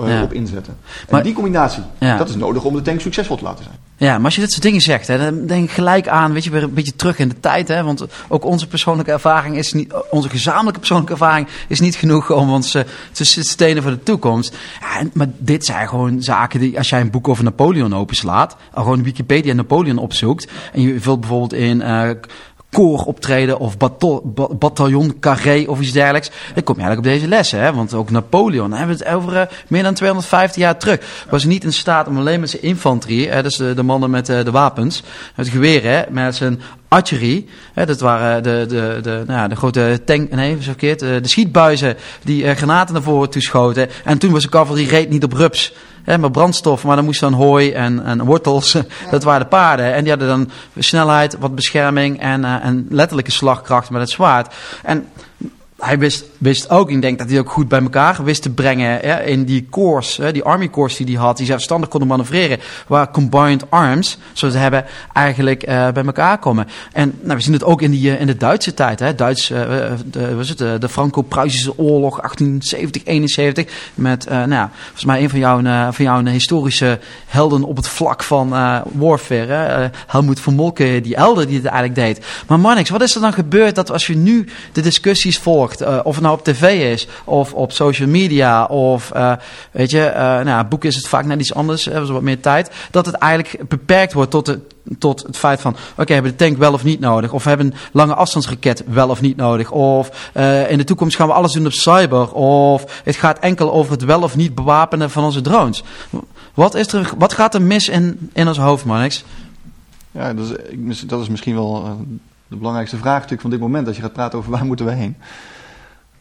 Ja. 0.04 0.22
op 0.22 0.32
inzetten. 0.32 0.76
En 0.82 1.06
Maar- 1.10 1.22
die 1.22 1.32
combinatie, 1.32 1.82
Ja. 1.98 2.16
dat 2.16 2.28
is 2.28 2.36
nodig 2.36 2.64
om 2.64 2.74
de 2.74 2.82
tank 2.82 3.00
succesvol 3.00 3.36
te 3.36 3.42
laten 3.44 3.64
zijn. 3.64 3.76
Ja, 3.96 4.16
maar 4.16 4.24
als 4.24 4.34
je 4.34 4.40
dit 4.40 4.50
soort 4.50 4.62
dingen 4.62 4.80
zegt, 4.80 5.06
hè, 5.06 5.18
dan 5.18 5.46
denk 5.46 5.64
ik 5.64 5.70
gelijk 5.70 6.08
aan, 6.08 6.32
weet 6.32 6.44
je, 6.44 6.50
weer 6.50 6.62
een 6.62 6.74
beetje 6.74 6.96
terug 6.96 7.18
in 7.18 7.28
de 7.28 7.40
tijd. 7.40 7.68
Hè, 7.68 7.82
want 7.82 8.04
ook 8.28 8.44
onze 8.44 8.66
persoonlijke 8.66 9.12
ervaring 9.12 9.56
is 9.56 9.72
niet, 9.72 9.92
onze 10.10 10.28
gezamenlijke 10.28 10.78
persoonlijke 10.78 11.12
ervaring 11.12 11.48
is 11.68 11.80
niet 11.80 11.94
genoeg 11.94 12.30
om 12.30 12.50
ons 12.52 12.74
eh, 12.74 12.82
te 13.12 13.24
stenen 13.24 13.82
voor 13.82 13.92
de 13.92 14.02
toekomst. 14.02 14.56
Ja, 14.80 14.98
en- 14.98 15.10
maar 15.14 15.28
dit 15.38 15.64
zijn 15.64 15.88
gewoon 15.88 16.22
zaken 16.22 16.60
die, 16.60 16.78
als 16.78 16.88
jij 16.88 17.00
een 17.00 17.10
boek 17.10 17.28
over 17.28 17.44
Napoleon 17.44 17.94
openslaat, 17.94 18.56
al 18.72 18.82
gewoon 18.82 19.02
Wikipedia 19.02 19.52
Napoleon 19.54 19.98
opzoekt, 19.98 20.50
en 20.72 20.80
je 20.82 21.00
vult 21.00 21.20
bijvoorbeeld 21.20 21.52
in 21.52 21.82
eh 21.82 22.10
koor 22.72 23.02
optreden 23.04 23.58
of 23.58 23.76
bataljon 24.58 25.18
carré 25.20 25.64
of 25.66 25.80
iets 25.80 25.92
dergelijks. 25.92 26.30
Dan 26.54 26.62
kom 26.62 26.76
je 26.76 26.82
eigenlijk 26.82 26.98
op 26.98 27.14
deze 27.14 27.28
lessen. 27.28 27.60
Hè? 27.60 27.72
Want 27.72 27.94
ook 27.94 28.10
Napoleon, 28.10 28.70
dan 28.70 28.78
hebben 28.78 28.96
we 28.96 29.04
het 29.04 29.14
over 29.14 29.36
eh, 29.36 29.46
meer 29.68 29.82
dan 29.82 29.94
250 29.94 30.62
jaar 30.62 30.78
terug. 30.78 31.24
Was 31.30 31.44
niet 31.44 31.64
in 31.64 31.72
staat 31.72 32.08
om 32.08 32.18
alleen 32.18 32.40
met 32.40 32.50
zijn 32.50 32.62
infanterie, 32.62 33.28
hè, 33.28 33.42
dus 33.42 33.56
de, 33.56 33.74
de 33.74 33.82
mannen 33.82 34.10
met 34.10 34.28
eh, 34.28 34.44
de 34.44 34.50
wapens, 34.50 35.02
het 35.34 35.48
geweer, 35.48 35.82
hè, 35.82 36.02
met 36.10 36.36
zijn 36.36 36.60
artillerie. 36.88 37.48
Hè, 37.72 37.86
dat 37.86 38.00
waren 38.00 38.42
de, 38.42 38.64
de, 38.68 38.98
de, 39.02 39.22
nou 39.26 39.40
ja, 39.40 39.48
de 39.48 39.56
grote 39.56 40.00
tank, 40.04 40.30
nee, 40.30 40.56
verkeerd, 40.56 41.02
eh, 41.02 41.08
de 41.22 41.28
schietbuizen 41.28 41.96
die 42.24 42.54
granaten 42.54 42.94
naar 42.94 43.02
voren 43.02 43.30
toeschoten. 43.30 43.88
En 44.04 44.18
toen 44.18 44.32
was 44.32 44.42
de 44.42 44.48
cavalerie 44.48 44.88
reed 44.88 45.10
niet 45.10 45.24
op 45.24 45.32
rups. 45.32 45.74
Hè, 46.04 46.18
maar 46.18 46.30
brandstof, 46.30 46.84
maar 46.84 46.96
dan 46.96 47.04
moest 47.04 47.20
dan 47.20 47.32
hooi 47.32 47.72
en, 47.72 48.04
en 48.04 48.24
wortels. 48.24 48.72
Dat 49.10 49.22
waren 49.22 49.40
de 49.40 49.46
paarden. 49.46 49.94
En 49.94 50.00
die 50.00 50.10
hadden 50.10 50.28
dan 50.28 50.50
snelheid, 50.78 51.36
wat 51.38 51.54
bescherming 51.54 52.20
en, 52.20 52.44
eh, 52.44 52.64
en 52.64 52.86
letterlijke 52.90 53.30
slagkracht 53.30 53.90
met 53.90 54.00
het 54.00 54.10
zwaard. 54.10 54.54
En 54.82 55.06
hij 55.84 55.98
wist, 55.98 56.24
wist 56.38 56.70
ook, 56.70 56.90
ik 56.90 57.02
denk 57.02 57.18
dat 57.18 57.30
hij 57.30 57.38
ook 57.38 57.50
goed 57.50 57.68
bij 57.68 57.80
elkaar 57.80 58.24
wist 58.24 58.42
te 58.42 58.50
brengen 58.50 59.26
in 59.26 59.44
die 59.44 59.68
hè, 60.16 60.32
die 60.32 60.42
army 60.42 60.70
corps 60.70 60.96
die 60.96 61.06
hij 61.06 61.24
had, 61.24 61.36
die 61.36 61.46
zelfstandig 61.46 61.88
konden 61.88 62.08
manoeuvreren, 62.08 62.58
waar 62.86 63.10
combined 63.10 63.70
arms, 63.70 64.18
zoals 64.32 64.54
ze 64.54 64.60
hebben, 64.60 64.84
eigenlijk 65.12 65.62
eh, 65.62 65.88
bij 65.90 66.04
elkaar 66.04 66.38
komen. 66.38 66.68
En 66.92 67.18
nou, 67.20 67.36
we 67.36 67.42
zien 67.42 67.52
het 67.52 67.64
ook 67.64 67.82
in, 67.82 67.90
die, 67.90 68.10
eh, 68.10 68.20
in 68.20 68.26
de 68.26 68.36
Duitse 68.36 68.74
tijd, 68.74 68.98
hè, 68.98 69.14
Duits, 69.14 69.50
eh, 69.50 69.60
de, 70.10 70.54
het, 70.56 70.80
de 70.80 70.88
Franco-Pruisische 70.88 71.78
oorlog 71.78 72.20
1870-71, 72.20 73.68
met, 73.94 74.28
nou 74.28 74.68
volgens 74.82 75.04
mij 75.04 75.22
een 75.22 75.30
van 75.30 75.38
jouw, 75.38 75.62
van 75.92 76.04
jouw 76.04 76.24
historische 76.24 76.98
helden 77.26 77.64
op 77.64 77.76
het 77.76 77.88
vlak 77.88 78.22
van 78.22 78.48
warfare, 78.92 79.52
hè, 79.52 79.88
Helmoet 80.06 80.40
van 80.40 80.54
Molke, 80.54 81.00
die 81.02 81.14
elder 81.14 81.46
die 81.46 81.56
het 81.56 81.64
eigenlijk 81.64 81.94
deed. 81.94 82.26
Maar 82.46 82.60
Mannix, 82.60 82.90
wat 82.90 83.02
is 83.02 83.14
er 83.14 83.20
dan 83.20 83.32
gebeurd 83.32 83.74
dat 83.74 83.90
als 83.90 84.06
je 84.06 84.16
nu 84.16 84.48
de 84.72 84.80
discussies 84.80 85.38
volgt, 85.38 85.71
eh, 85.80 85.98
of 86.02 86.14
het 86.14 86.24
nou 86.24 86.38
op 86.38 86.44
tv 86.44 86.92
is, 86.92 87.08
of 87.24 87.54
op 87.54 87.72
social 87.72 88.08
media, 88.08 88.64
of 88.64 89.10
eh, 89.10 89.32
weet 89.70 89.90
je, 89.90 90.04
eh 90.04 90.40
nou 90.40 90.64
boek 90.64 90.84
is 90.84 90.96
het 90.96 91.08
vaak 91.08 91.24
net 91.24 91.40
iets 91.40 91.54
anders, 91.54 91.84
hebben 91.84 92.06
ze 92.06 92.12
wat 92.12 92.22
meer 92.22 92.40
tijd, 92.40 92.70
dat 92.90 93.06
het 93.06 93.14
eigenlijk 93.14 93.68
beperkt 93.68 94.12
wordt 94.12 94.30
tot, 94.30 94.46
de, 94.46 94.60
tot 94.98 95.22
het 95.22 95.36
feit 95.36 95.60
van, 95.60 95.76
oké, 95.96 96.12
hebben 96.12 96.32
we 96.32 96.38
de 96.38 96.44
tank 96.44 96.58
wel 96.58 96.72
of 96.72 96.84
niet 96.84 97.00
nodig, 97.00 97.32
of 97.32 97.44
hebben 97.44 97.66
een 97.66 97.74
lange 97.92 98.14
afstandsraket 98.14 98.84
wel 98.86 99.08
of 99.08 99.20
niet 99.20 99.36
nodig, 99.36 99.70
of 99.70 100.30
in 100.68 100.78
de 100.78 100.84
toekomst 100.84 101.16
gaan 101.16 101.26
we 101.26 101.32
alles 101.32 101.52
doen 101.52 101.66
op 101.66 101.72
cyber, 101.72 102.32
of 102.32 103.00
het 103.04 103.16
gaat 103.16 103.38
enkel 103.38 103.72
over 103.72 103.92
het 103.92 104.04
wel 104.04 104.22
of 104.22 104.36
niet 104.36 104.54
bewapenen 104.54 105.10
van 105.10 105.24
onze 105.24 105.40
drones. 105.40 105.82
Wat, 106.54 106.74
is 106.74 106.92
er, 106.92 107.10
wat 107.18 107.32
gaat 107.32 107.54
er 107.54 107.62
mis 107.62 107.88
in, 107.88 108.30
in 108.32 108.48
ons 108.48 108.58
hoofd, 108.58 108.84
Mannix? 108.84 109.24
Ja, 110.10 110.34
dat 110.34 110.58
is, 110.88 111.00
dat 111.00 111.20
is 111.20 111.28
misschien 111.28 111.54
wel 111.54 111.96
de 112.52 112.58
belangrijkste 112.58 112.96
vraag 112.96 113.14
natuurlijk 113.14 113.40
van 113.40 113.50
dit 113.50 113.60
moment. 113.60 113.86
Als 113.86 113.96
je 113.96 114.02
gaat 114.02 114.12
praten 114.12 114.38
over 114.38 114.50
waar 114.50 114.64
moeten 114.64 114.86
we 114.86 114.92
heen. 114.92 115.16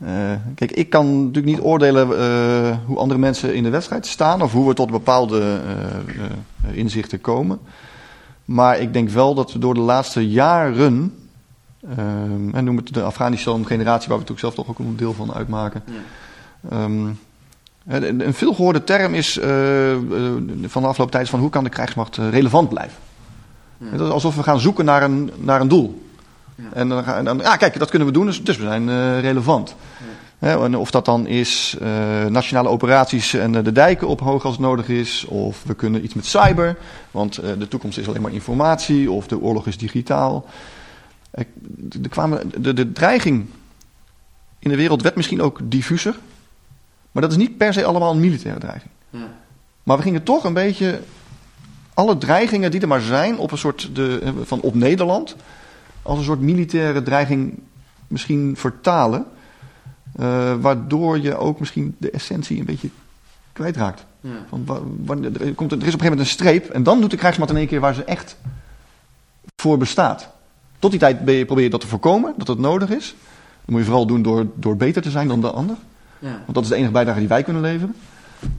Eh, 0.05 0.31
kijk, 0.55 0.71
ik 0.71 0.89
kan 0.89 1.17
natuurlijk 1.17 1.55
niet 1.55 1.65
oordelen 1.65 2.19
eh, 2.19 2.77
hoe 2.85 2.97
andere 2.97 3.19
mensen 3.19 3.55
in 3.55 3.63
de 3.63 3.69
wedstrijd 3.69 4.05
staan. 4.05 4.41
Of 4.41 4.51
hoe 4.51 4.67
we 4.67 4.73
tot 4.73 4.91
bepaalde 4.91 5.61
eh, 6.65 6.77
inzichten 6.77 7.21
komen. 7.21 7.59
Maar 8.45 8.79
ik 8.79 8.93
denk 8.93 9.09
wel 9.09 9.33
dat 9.33 9.53
we 9.53 9.59
door 9.59 9.73
de 9.73 9.79
laatste 9.79 10.29
jaren... 10.29 11.13
en 12.51 12.63
noem 12.63 12.77
het 12.77 12.93
de 12.93 13.03
Afghanistan-generatie, 13.03 14.09
waar 14.09 14.17
we 14.17 14.23
natuurlijk 14.23 14.39
zelf 14.39 14.55
toch 14.55 14.69
ook 14.69 14.79
een 14.79 14.95
deel 14.95 15.13
van 15.13 15.33
uitmaken... 15.33 15.83
Ehm, 16.69 17.07
een 17.87 18.25
een 18.25 18.33
veelgehoorde 18.33 18.83
term 18.83 19.13
is 19.13 19.33
van 20.67 20.81
de 20.81 20.87
afgelopen 20.87 21.09
tijd 21.09 21.29
van 21.29 21.39
hoe 21.39 21.49
kan 21.49 21.63
de 21.63 21.69
krijgsmacht 21.69 22.17
relevant 22.17 22.69
blijven. 22.69 22.97
Het 23.83 24.01
is 24.01 24.09
alsof 24.09 24.35
we 24.35 24.43
gaan 24.43 24.59
zoeken 24.59 24.85
naar 24.85 25.03
een, 25.03 25.31
naar 25.37 25.61
een 25.61 25.67
doel. 25.67 26.10
En 26.73 26.89
dan 26.89 27.03
gaan 27.03 27.15
en 27.15 27.25
dan, 27.25 27.37
ja, 27.37 27.55
kijk, 27.55 27.79
dat 27.79 27.89
kunnen 27.89 28.07
we 28.07 28.13
doen, 28.13 28.25
dus, 28.25 28.43
dus 28.43 28.57
we 28.57 28.63
zijn 28.63 28.89
eh, 28.89 29.19
relevant. 29.19 29.75
Hè, 30.39 30.63
en 30.63 30.75
of 30.75 30.91
dat 30.91 31.05
dan 31.05 31.27
is 31.27 31.77
eh, 31.81 32.25
nationale 32.25 32.69
operaties 32.69 33.33
en 33.33 33.51
de 33.51 33.71
dijken 33.71 34.07
ophogen 34.07 34.45
als 34.45 34.57
het 34.57 34.65
nodig 34.65 34.87
is. 34.87 35.25
Of 35.25 35.63
we 35.63 35.73
kunnen 35.73 36.03
iets 36.03 36.13
met 36.13 36.25
cyber, 36.25 36.77
want 37.11 37.37
eh, 37.37 37.49
de 37.57 37.67
toekomst 37.67 37.97
is 37.97 38.07
alleen 38.07 38.21
maar 38.21 38.33
informatie. 38.33 39.11
Of 39.11 39.27
de 39.27 39.39
oorlog 39.39 39.67
is 39.67 39.77
digitaal. 39.77 40.45
Kwamen, 42.09 42.51
de, 42.57 42.73
de 42.73 42.91
dreiging 42.91 43.45
in 44.59 44.69
de 44.69 44.75
wereld 44.75 45.01
werd 45.01 45.15
misschien 45.15 45.41
ook 45.41 45.59
diffuser. 45.63 46.15
Maar 47.11 47.21
dat 47.21 47.31
is 47.31 47.37
niet 47.37 47.57
per 47.57 47.73
se 47.73 47.85
allemaal 47.85 48.11
een 48.11 48.19
militaire 48.19 48.59
dreiging. 48.59 48.91
Maar 49.83 49.97
we 49.97 50.03
gingen 50.03 50.23
toch 50.23 50.43
een 50.43 50.53
beetje 50.53 51.01
alle 51.93 52.17
dreigingen 52.17 52.71
die 52.71 52.81
er 52.81 52.87
maar 52.87 53.01
zijn 53.01 53.37
op 53.37 53.51
een 53.51 53.57
soort 53.57 53.89
de, 53.93 54.33
van 54.43 54.61
op 54.61 54.75
Nederland 54.75 55.35
als 56.01 56.17
een 56.17 56.23
soort 56.23 56.41
militaire 56.41 57.03
dreiging 57.03 57.59
misschien 58.07 58.53
vertalen. 58.57 59.25
eh, 60.15 60.53
waardoor 60.61 61.19
je 61.19 61.37
ook 61.37 61.59
misschien 61.59 61.95
de 61.97 62.11
essentie 62.11 62.59
een 62.59 62.65
beetje 62.65 62.89
kwijtraakt. 63.53 64.05
Van, 65.05 65.23
er, 65.23 65.31
komt, 65.31 65.41
er 65.41 65.47
is 65.47 65.53
op 65.53 65.71
een 65.71 65.81
gegeven 65.81 65.99
moment 66.03 66.19
een 66.19 66.25
streep 66.25 66.69
en 66.69 66.83
dan 66.83 67.01
doet 67.01 67.11
de 67.11 67.17
krijgsmacht 67.17 67.51
in 67.51 67.57
één 67.57 67.67
keer 67.67 67.79
waar 67.79 67.93
ze 67.93 68.03
echt 68.03 68.37
voor 69.55 69.77
bestaat. 69.77 70.29
Tot 70.79 70.91
die 70.91 70.99
tijd 70.99 71.25
ben 71.25 71.33
je, 71.33 71.45
probeer 71.45 71.63
je 71.63 71.69
dat 71.69 71.81
te 71.81 71.87
voorkomen, 71.87 72.33
dat 72.37 72.47
het 72.47 72.59
nodig 72.59 72.89
is. 72.89 73.15
Dat 73.61 73.69
moet 73.69 73.79
je 73.79 73.85
vooral 73.85 74.05
doen 74.05 74.21
door, 74.21 74.45
door 74.55 74.75
beter 74.77 75.01
te 75.01 75.09
zijn 75.09 75.27
dan 75.27 75.41
de 75.41 75.51
ander. 75.51 75.75
Want 76.19 76.53
dat 76.53 76.63
is 76.63 76.69
de 76.69 76.75
enige 76.75 76.91
bijdrage 76.91 77.19
die 77.19 77.27
wij 77.27 77.43
kunnen 77.43 77.61
leveren. 77.61 77.95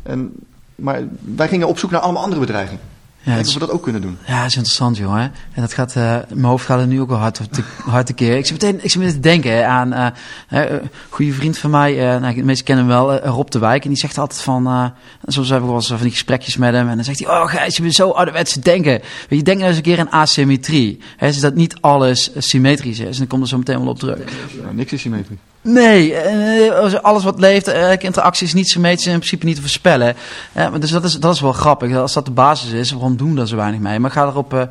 En, 0.03 0.33
maar 0.75 1.03
wij 1.21 1.49
gingen 1.49 1.69
op 1.69 1.79
zoek 1.79 1.91
naar 1.91 2.01
allemaal 2.01 2.23
andere 2.23 2.41
bedreigingen. 2.41 2.83
Ja, 3.25 3.37
is- 3.37 3.53
we 3.55 3.59
dat 3.61 3.71
ook 3.71 3.83
kunnen 3.83 4.01
doen. 4.03 4.19
Ja, 4.27 4.39
dat 4.39 4.47
is 4.47 4.55
interessant, 4.57 4.97
jongen. 4.97 5.33
En 5.53 5.61
dat 5.61 5.73
gaat, 5.73 5.97
eh, 5.97 6.17
mijn 6.29 6.45
hoofd 6.45 6.65
gaat 6.65 6.81
er 6.81 6.87
nu 6.87 7.01
ook 7.01 7.09
wel 7.09 7.19
hard, 7.19 7.35
te, 7.53 7.63
hard 7.91 8.07
te 8.07 8.13
keer. 8.13 8.37
Ik 8.37 8.47
zit 8.47 8.53
meteen, 8.63 8.85
ik 8.85 8.91
zit 8.91 9.01
meteen 9.01 9.15
te 9.15 9.21
denken 9.21 9.69
aan 9.69 9.93
eh, 9.93 10.07
eh, 10.49 10.71
een 10.71 10.91
goede 11.09 11.33
vriend 11.33 11.59
van 11.59 11.71
mij, 11.71 11.93
eh, 12.15 12.21
nou, 12.21 12.35
de 12.35 12.43
meesten 12.43 12.65
kennen 12.67 12.85
hem 12.85 12.95
wel, 12.95 13.13
eh, 13.21 13.31
Rob 13.31 13.49
de 13.51 13.59
Wijk. 13.59 13.83
En 13.83 13.89
die 13.89 13.99
zegt 13.99 14.19
altijd 14.19 14.41
van, 14.41 14.67
eh, 14.67 14.85
soms 15.27 15.49
hebben 15.49 15.67
we 15.69 15.73
wel 15.73 15.83
eens 15.83 15.89
van 15.91 16.01
die 16.03 16.11
gesprekjes 16.11 16.57
met 16.57 16.75
hem. 16.75 16.89
En 16.89 16.95
dan 16.95 17.05
zegt 17.05 17.19
hij, 17.19 17.29
oh 17.29 17.49
Gijs, 17.49 17.77
je 17.77 17.83
bent 17.83 17.95
zo 17.95 18.11
ouderwets 18.11 18.53
te 18.53 18.61
denken. 18.61 19.01
Weet 19.29 19.39
je, 19.39 19.43
denk 19.43 19.57
nou 19.57 19.69
eens 19.69 19.77
een 19.77 19.83
keer 19.83 19.99
aan 20.01 20.11
asymmetrie. 20.11 21.01
Hè, 21.17 21.27
is 21.27 21.41
dat 21.41 21.55
niet 21.55 21.77
alles 21.81 22.31
symmetrisch 22.37 22.99
is. 22.99 23.13
En 23.13 23.19
dan 23.19 23.27
komt 23.27 23.43
er 23.43 23.49
zo 23.49 23.59
meteen 23.59 23.79
wel 23.79 23.89
op 23.89 23.99
terug. 23.99 24.19
Nou, 24.63 24.75
niks 24.75 24.93
is 24.93 25.01
symmetrisch. 25.01 25.39
Nee, 25.63 26.15
eh, 26.15 26.95
alles 27.01 27.25
wat 27.25 27.41
leeft, 27.41 27.69
elke 27.69 28.05
interactie 28.07 28.47
is 28.47 28.55
niet 28.55 28.69
symmetrisch 28.69 29.07
en 29.07 29.13
in 29.13 29.19
principe 29.19 29.45
niet 29.47 29.55
te 29.55 29.61
voorspellen. 29.61 30.15
Ja, 30.55 30.71
dus 30.71 30.91
dat 30.91 31.05
is, 31.05 31.19
dat 31.19 31.35
is 31.35 31.41
wel 31.41 31.53
grappig. 31.53 31.97
Als 31.97 32.13
dat 32.13 32.25
de 32.25 32.31
basis 32.31 32.71
is, 32.71 32.91
waarom 32.93 33.17
doen 33.17 33.31
we 33.31 33.37
daar 33.37 33.47
zo 33.47 33.57
weinig 33.57 33.81
mee? 33.81 33.99
Maar 33.99 34.11
ik 34.11 34.17
ga 34.17 34.27
erop 34.27 34.55
eh, 34.55 34.63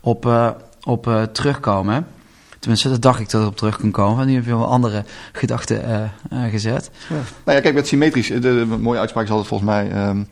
op, 0.00 0.26
eh, 0.26 0.48
op 0.82 1.06
eh, 1.06 1.22
terugkomen. 1.22 2.06
Tenminste, 2.60 2.88
dat 2.88 3.02
dacht 3.02 3.20
ik 3.20 3.30
dat 3.30 3.42
ik 3.42 3.48
op 3.48 3.56
terug 3.56 3.78
kon 3.78 3.90
komen. 3.90 4.26
Nu 4.26 4.34
heb 4.34 4.44
je 4.44 4.56
wel 4.56 4.66
andere 4.66 5.04
gedachten 5.32 5.84
eh, 5.84 6.02
eh, 6.02 6.50
gezet. 6.50 6.90
Nou 7.08 7.22
ja, 7.56 7.60
kijk, 7.60 7.74
met 7.74 7.86
symmetrisch, 7.86 8.28
de, 8.28 8.76
mooie 8.80 8.98
uitspraak 8.98 9.24
is 9.24 9.30
altijd 9.30 9.48
volgens 9.48 9.70
mij... 9.70 9.90
ehm, 9.90 10.22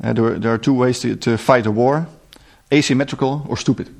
eh, 0.00 0.10
there, 0.10 0.38
there 0.38 0.48
are 0.48 0.58
two 0.58 0.74
ways 0.74 1.06
to 1.18 1.36
fight 1.36 1.66
a 1.66 1.72
war. 1.72 2.06
Asymmetrical 2.68 3.44
or 3.46 3.58
stupid. 3.58 3.90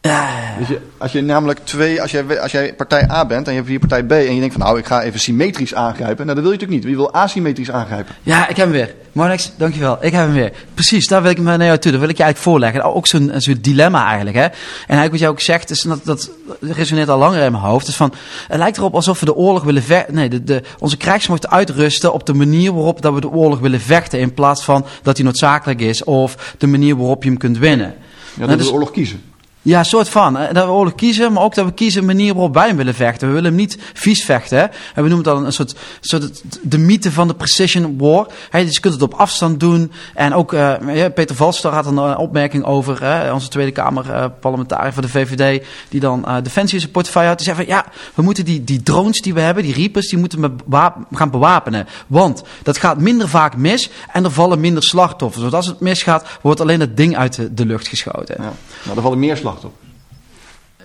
Ja, 0.00 0.28
Dus 0.58 0.68
je, 0.68 0.80
als 0.98 1.12
je 1.12 1.20
namelijk 1.20 1.58
twee, 1.64 2.02
als 2.02 2.10
jij, 2.10 2.40
als 2.40 2.52
jij 2.52 2.74
partij 2.74 3.10
A 3.10 3.26
bent 3.26 3.46
en 3.46 3.52
je 3.52 3.58
hebt 3.58 3.70
hier 3.70 3.78
partij 3.78 4.04
B 4.04 4.10
en 4.12 4.34
je 4.34 4.40
denkt 4.40 4.54
van 4.54 4.62
nou 4.64 4.78
ik 4.78 4.86
ga 4.86 5.02
even 5.02 5.20
symmetrisch 5.20 5.74
aangrijpen, 5.74 6.26
nou 6.26 6.34
dat 6.40 6.44
wil 6.44 6.52
je 6.52 6.58
natuurlijk 6.58 6.84
niet. 6.84 6.90
Je 6.90 6.96
wil 6.96 7.12
asymmetrisch 7.12 7.70
aangrijpen. 7.70 8.14
ja, 8.22 8.48
ik 8.48 8.56
heb 8.56 8.66
hem 8.66 8.70
weer. 8.70 8.94
Monex, 9.12 9.52
dankjewel. 9.56 9.96
Ik 10.00 10.12
heb 10.12 10.24
hem 10.24 10.32
weer. 10.32 10.52
Precies, 10.74 11.06
daar 11.06 11.22
wil 11.22 11.30
ik 11.30 11.38
me 11.38 11.56
naar 11.56 11.66
jou 11.66 11.78
toe. 11.78 11.90
Dat 11.90 12.00
wil 12.00 12.08
ik 12.08 12.16
je 12.16 12.22
eigenlijk 12.22 12.52
voorleggen. 12.52 12.94
Ook 12.94 13.06
zo'n 13.06 13.32
zo'n 13.36 13.58
dilemma 13.60 14.06
eigenlijk. 14.06 14.36
Hè? 14.36 14.42
En 14.42 14.52
eigenlijk 14.86 15.10
wat 15.10 15.20
jij 15.20 15.28
ook 15.28 15.40
zegt, 15.40 15.70
is, 15.70 15.82
dat, 15.82 16.04
dat 16.04 16.30
resoneert 16.60 17.08
al 17.08 17.18
langer 17.18 17.44
in 17.44 17.52
mijn 17.52 17.64
hoofd. 17.64 17.88
Is 17.88 17.96
van, 17.96 18.12
het 18.48 18.58
lijkt 18.58 18.76
erop 18.76 18.94
alsof 18.94 19.20
we 19.20 19.24
de 19.26 19.34
oorlog 19.34 19.62
willen 19.62 19.82
vechten. 19.82 20.14
Nee, 20.14 20.28
de, 20.28 20.44
de, 20.44 20.62
onze 20.78 20.96
krijgsmacht 20.96 21.48
uitrusten 21.48 22.12
op 22.12 22.26
de 22.26 22.34
manier 22.34 22.74
waarop 22.74 23.02
dat 23.02 23.14
we 23.14 23.20
de 23.20 23.30
oorlog 23.30 23.58
willen 23.58 23.80
vechten. 23.80 24.18
In 24.20 24.34
plaats 24.34 24.64
van 24.64 24.86
dat 25.02 25.16
die 25.16 25.24
noodzakelijk 25.24 25.80
is. 25.80 26.04
Of 26.04 26.54
de 26.58 26.66
manier 26.66 26.96
waarop 26.96 27.22
je 27.22 27.28
hem 27.28 27.38
kunt 27.38 27.58
winnen. 27.58 27.86
Ja, 27.86 27.94
Nou, 28.34 28.48
dat 28.48 28.56
dus- 28.58 28.58
we 28.58 28.64
de 28.72 28.72
oorlog 28.78 28.90
kiezen. 28.90 29.22
Ja, 29.68 29.82
soort 29.82 30.08
van. 30.08 30.32
Dat 30.52 30.64
we 30.64 30.70
oorlog 30.70 30.94
kiezen, 30.94 31.32
maar 31.32 31.42
ook 31.42 31.54
dat 31.54 31.64
we 31.64 31.72
kiezen 31.72 32.00
een 32.00 32.06
manier 32.06 32.34
waarop 32.34 32.54
wij 32.54 32.66
hem 32.66 32.76
willen 32.76 32.94
vechten. 32.94 33.28
We 33.28 33.34
willen 33.34 33.48
hem 33.48 33.58
niet 33.58 33.78
vies 33.94 34.24
vechten. 34.24 34.70
We 34.94 35.00
noemen 35.00 35.16
het 35.16 35.24
dan 35.24 35.44
een 35.44 35.52
soort, 35.52 35.74
soort 36.00 36.42
de 36.62 36.78
mythe 36.78 37.12
van 37.12 37.28
de 37.28 37.34
precision 37.34 37.98
war. 37.98 38.26
Dus 38.50 38.74
je 38.74 38.80
kunt 38.80 38.94
het 38.94 39.02
op 39.02 39.14
afstand 39.14 39.60
doen. 39.60 39.92
En 40.14 40.34
ook 40.34 40.52
eh, 40.52 40.74
ja, 40.94 41.08
Peter 41.08 41.36
Valstar 41.36 41.72
had 41.72 41.86
een 41.86 42.16
opmerking 42.16 42.64
over. 42.64 43.02
Hè, 43.02 43.32
onze 43.32 43.48
Tweede 43.48 43.70
Kamer 43.70 44.10
eh, 44.10 44.24
parlementariër 44.40 44.92
voor 44.92 45.02
de 45.02 45.08
VVD. 45.08 45.64
Die 45.88 46.00
dan 46.00 46.26
eh, 46.26 46.36
Defensie 46.42 46.74
in 46.74 46.80
zijn 46.80 46.92
portefeuille 46.92 47.28
had. 47.28 47.38
Die 47.38 47.46
zei 47.46 47.56
van 47.56 47.66
ja, 47.66 47.86
we 48.14 48.22
moeten 48.22 48.44
die, 48.44 48.64
die 48.64 48.82
drones 48.82 49.20
die 49.20 49.34
we 49.34 49.40
hebben, 49.40 49.62
die 49.62 49.74
Reapers, 49.74 50.08
die 50.08 50.18
moeten 50.18 50.40
we 50.40 50.92
gaan 51.12 51.30
bewapenen. 51.30 51.86
Want 52.06 52.42
dat 52.62 52.78
gaat 52.78 53.00
minder 53.00 53.28
vaak 53.28 53.56
mis 53.56 53.90
en 54.12 54.24
er 54.24 54.30
vallen 54.30 54.60
minder 54.60 54.82
slachtoffers. 54.82 55.42
Want 55.42 55.54
als 55.54 55.66
het 55.66 55.80
misgaat, 55.80 56.26
wordt 56.40 56.60
alleen 56.60 56.78
dat 56.78 56.96
ding 56.96 57.16
uit 57.16 57.34
de, 57.34 57.54
de 57.54 57.66
lucht 57.66 57.88
geschoten. 57.88 58.36
Ja. 58.38 58.52
Nou, 58.82 58.96
er 58.96 59.02
vallen 59.02 59.18
meer 59.18 59.36
slachtoffers. 59.36 59.56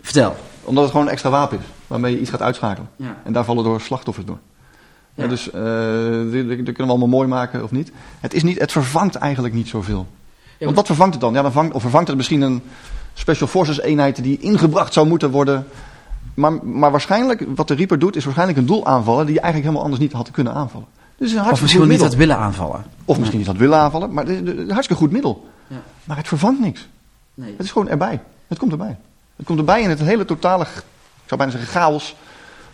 Vertel. 0.02 0.36
Omdat 0.64 0.84
het 0.84 0.92
gewoon 0.92 1.06
een 1.06 1.12
extra 1.12 1.30
wapen 1.30 1.60
is 1.60 1.66
waarmee 1.88 2.12
je 2.12 2.20
iets 2.20 2.30
gaat 2.30 2.42
uitschakelen. 2.42 2.90
Ja. 2.96 3.18
En 3.24 3.34
daar 3.34 3.46
vallen 3.46 3.64
door 3.64 3.82
slachtoffers 3.82 4.26
door. 4.26 4.40
Ja. 5.14 5.28
Dus 5.28 5.44
dat 5.44 5.54
dat 6.32 6.64
kunnen 6.64 6.74
we 6.76 6.84
allemaal 6.84 7.08
mooi 7.08 7.28
maken 7.28 7.64
of 7.64 7.72
niet. 7.72 7.92
Het, 8.20 8.34
is 8.34 8.44
niet. 8.44 8.60
het 8.60 8.72
vervangt 8.72 9.16
eigenlijk 9.16 9.54
niet 9.54 9.68
zoveel. 9.68 10.08
Want 10.60 10.76
wat 10.76 10.86
vervangt 10.86 11.14
het 11.14 11.22
dan? 11.22 11.34
Ja, 11.34 11.42
dan 11.42 11.52
vangt, 11.52 11.74
of 11.74 11.82
vervangt 11.82 12.08
het 12.08 12.18
misschien 12.18 12.42
een 12.42 12.62
Special 13.14 13.48
Forces 13.48 13.80
eenheid 13.80 14.24
die 14.24 14.40
ingebracht 14.40 14.94
zou 14.94 15.08
moeten 15.08 15.32
worden. 15.32 15.68
Maar, 16.34 16.54
maar 16.66 16.92
waarschijnlijk, 16.92 17.46
wat 17.56 17.68
de 17.68 17.74
Reaper 17.74 18.00
doet, 18.00 18.16
is 18.16 18.24
waarschijnlijk 18.24 18.60
een 18.60 18.66
doel 18.66 18.86
aanvallen 18.86 19.26
die 19.26 19.36
je 19.36 19.42
eigenlijk 19.42 19.70
helemaal 19.70 19.92
anders 19.92 20.02
niet 20.02 20.22
had 20.22 20.32
kunnen 20.32 20.54
aanvallen. 20.54 20.88
Dus 21.18 21.32
een 21.32 21.38
Of 21.38 21.44
hartstikke 21.44 21.62
misschien 21.62 21.80
goed 21.80 21.90
wel 21.90 21.98
niet 21.98 22.08
had 22.08 22.16
willen 22.16 22.38
aanvallen. 22.38 22.86
Of 23.06 23.18
misschien 23.18 23.40
niet 23.40 23.48
had 23.48 23.58
willen 23.58 23.78
aanvallen, 23.78 24.14
maar 24.14 24.26
het 24.26 24.48
is 24.48 24.58
een 24.58 24.72
hartstikke 24.72 25.02
goed 25.04 25.12
middel. 25.12 25.48
Ja. 25.68 25.82
Maar 26.04 26.18
het 26.18 26.28
vervangt 26.28 26.60
niks. 26.60 26.88
Nee. 27.34 27.52
Het 27.52 27.66
is 27.66 27.72
gewoon 27.72 27.90
erbij. 27.90 28.22
Het 28.48 28.58
komt 28.58 28.72
erbij. 28.72 28.98
Het 29.36 29.46
komt 29.46 29.60
erbij 29.60 29.82
in 29.82 29.90
het 29.90 30.00
hele 30.00 30.26
totale, 30.26 30.64
ik 30.64 30.84
zou 31.26 31.42
bijna 31.42 31.52
zeggen, 31.52 31.70
chaos 31.82 32.16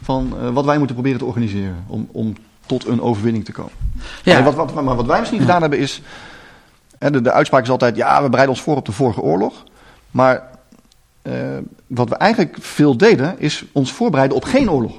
van 0.01 0.33
eh, 0.41 0.49
wat 0.49 0.65
wij 0.65 0.77
moeten 0.77 0.95
proberen 0.95 1.19
te 1.19 1.25
organiseren 1.25 1.83
om, 1.87 2.09
om 2.11 2.35
tot 2.65 2.85
een 2.85 3.01
overwinning 3.01 3.45
te 3.45 3.51
komen. 3.51 3.73
Ja. 4.23 4.43
Wat, 4.43 4.55
wat, 4.55 4.73
maar 4.73 4.95
wat 4.95 5.05
wij 5.05 5.19
misschien 5.19 5.39
gedaan 5.39 5.61
hebben 5.61 5.79
is, 5.79 6.01
hè, 6.97 7.11
de, 7.11 7.21
de 7.21 7.31
uitspraak 7.31 7.63
is 7.63 7.69
altijd, 7.69 7.95
ja, 7.95 8.21
we 8.21 8.29
bereiden 8.29 8.55
ons 8.55 8.63
voor 8.63 8.75
op 8.75 8.85
de 8.85 8.91
vorige 8.91 9.21
oorlog. 9.21 9.63
Maar 10.11 10.47
eh, 11.21 11.33
wat 11.87 12.09
we 12.09 12.15
eigenlijk 12.15 12.57
veel 12.59 12.97
deden, 12.97 13.39
is 13.39 13.65
ons 13.71 13.91
voorbereiden 13.91 14.37
op 14.37 14.43
geen 14.43 14.71
oorlog. 14.71 14.93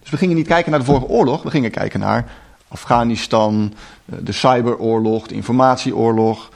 Dus 0.00 0.10
we 0.10 0.16
gingen 0.16 0.36
niet 0.36 0.46
kijken 0.46 0.70
naar 0.70 0.80
de 0.80 0.86
vorige 0.86 1.06
oorlog, 1.06 1.42
we 1.42 1.50
gingen 1.50 1.70
kijken 1.70 2.00
naar 2.00 2.32
Afghanistan, 2.68 3.72
eh, 4.04 4.18
de 4.22 4.32
cyberoorlog, 4.32 5.26
de 5.26 5.34
informatieoorlog. 5.34 6.48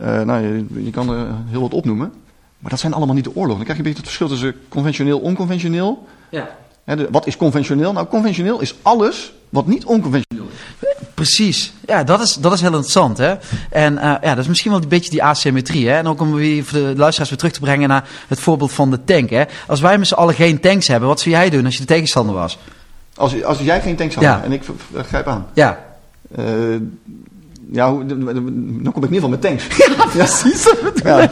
Eh, 0.00 0.20
nou, 0.20 0.42
je, 0.42 0.84
je 0.84 0.90
kan 0.90 1.10
er 1.10 1.26
heel 1.48 1.60
wat 1.60 1.74
opnoemen. 1.74 2.12
Maar 2.58 2.70
dat 2.70 2.80
zijn 2.80 2.92
allemaal 2.92 3.14
niet 3.14 3.24
de 3.24 3.34
oorlogen. 3.34 3.64
Dan 3.64 3.74
krijg 3.74 3.78
je 3.78 3.84
een 3.84 3.94
beetje 3.94 3.98
het 4.06 4.16
verschil 4.16 4.28
tussen 4.28 4.54
conventioneel 4.68 5.18
en 5.18 5.24
onconventioneel. 5.24 6.06
Ja. 6.28 6.48
De- 6.84 7.08
wat 7.10 7.26
is 7.26 7.36
conventioneel? 7.36 7.92
Nou, 7.92 8.06
conventioneel 8.06 8.60
is 8.60 8.74
alles 8.82 9.32
wat 9.48 9.66
niet 9.66 9.84
onconventioneel 9.84 10.46
is. 10.46 10.88
Precies. 11.14 11.72
Ja, 11.86 12.04
dat 12.04 12.20
is, 12.20 12.34
dat 12.34 12.52
is 12.52 12.60
heel 12.60 12.70
interessant. 12.70 13.18
Hè? 13.18 13.34
En 13.70 13.98
eh, 13.98 14.14
ja, 14.22 14.34
dat 14.34 14.38
is 14.38 14.48
misschien 14.48 14.70
wel 14.70 14.82
een 14.82 14.88
beetje 14.88 15.10
die 15.10 15.22
asymmetrie. 15.22 15.88
Hè? 15.88 15.96
En 15.96 16.06
ook 16.06 16.20
om 16.20 16.34
weer 16.34 16.64
voor 16.64 16.78
de 16.78 16.94
luisteraars 16.96 17.28
weer 17.28 17.38
terug 17.38 17.52
te 17.52 17.60
brengen 17.60 17.88
naar 17.88 18.08
het 18.28 18.40
voorbeeld 18.40 18.72
van 18.72 18.90
de 18.90 19.04
tank. 19.04 19.30
Hè? 19.30 19.44
Als 19.66 19.80
wij 19.80 19.98
met 19.98 20.06
z'n 20.08 20.14
allen 20.14 20.34
geen 20.34 20.60
tanks 20.60 20.86
hebben, 20.88 21.08
wat 21.08 21.20
zou 21.20 21.34
jij 21.34 21.50
doen 21.50 21.64
als 21.64 21.74
je 21.74 21.80
de 21.80 21.86
tegenstander 21.86 22.34
was? 22.34 22.58
Als, 23.20 23.44
als 23.44 23.58
jij 23.58 23.80
geen 23.80 23.96
tank 23.96 24.12
zou 24.12 24.24
Ja. 24.24 24.40
en 24.44 24.52
ik 24.52 24.62
v- 24.64 25.00
grijp 25.08 25.26
aan. 25.26 25.46
Ja. 25.52 25.78
Eh, 26.36 26.44
ja, 27.72 27.90
hoe- 27.92 28.06
dan 28.06 28.92
kom 28.92 29.04
ik 29.04 29.10
in 29.10 29.14
ieder 29.14 29.14
geval 29.14 29.28
met 29.28 29.40
tanks. 29.40 29.66
Ja, 29.88 30.04
precies. 30.12 30.74
Ja. 31.04 31.30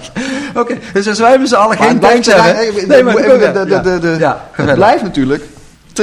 Oké, 0.55 0.79
dus 0.93 1.09
als 1.09 1.19
wij 1.19 1.39
met 1.39 1.49
z'n 1.49 1.55
allen 1.55 1.79
Maar 1.79 1.89
geen 1.89 1.99
tanks 1.99 2.27
hebben... 2.27 2.57
eh, 2.57 2.87
Nee, 2.87 3.03
maar 3.03 3.15
de- 3.17 3.23
de, 3.23 3.51
de- 3.53 3.65
de- 3.65 3.81
de- 3.83 3.99
de- 3.99 4.17
ja, 4.19 4.49
ga 4.53 4.65
Het 4.65 4.75
blijft 4.75 5.03
natuurlijk 5.03 5.45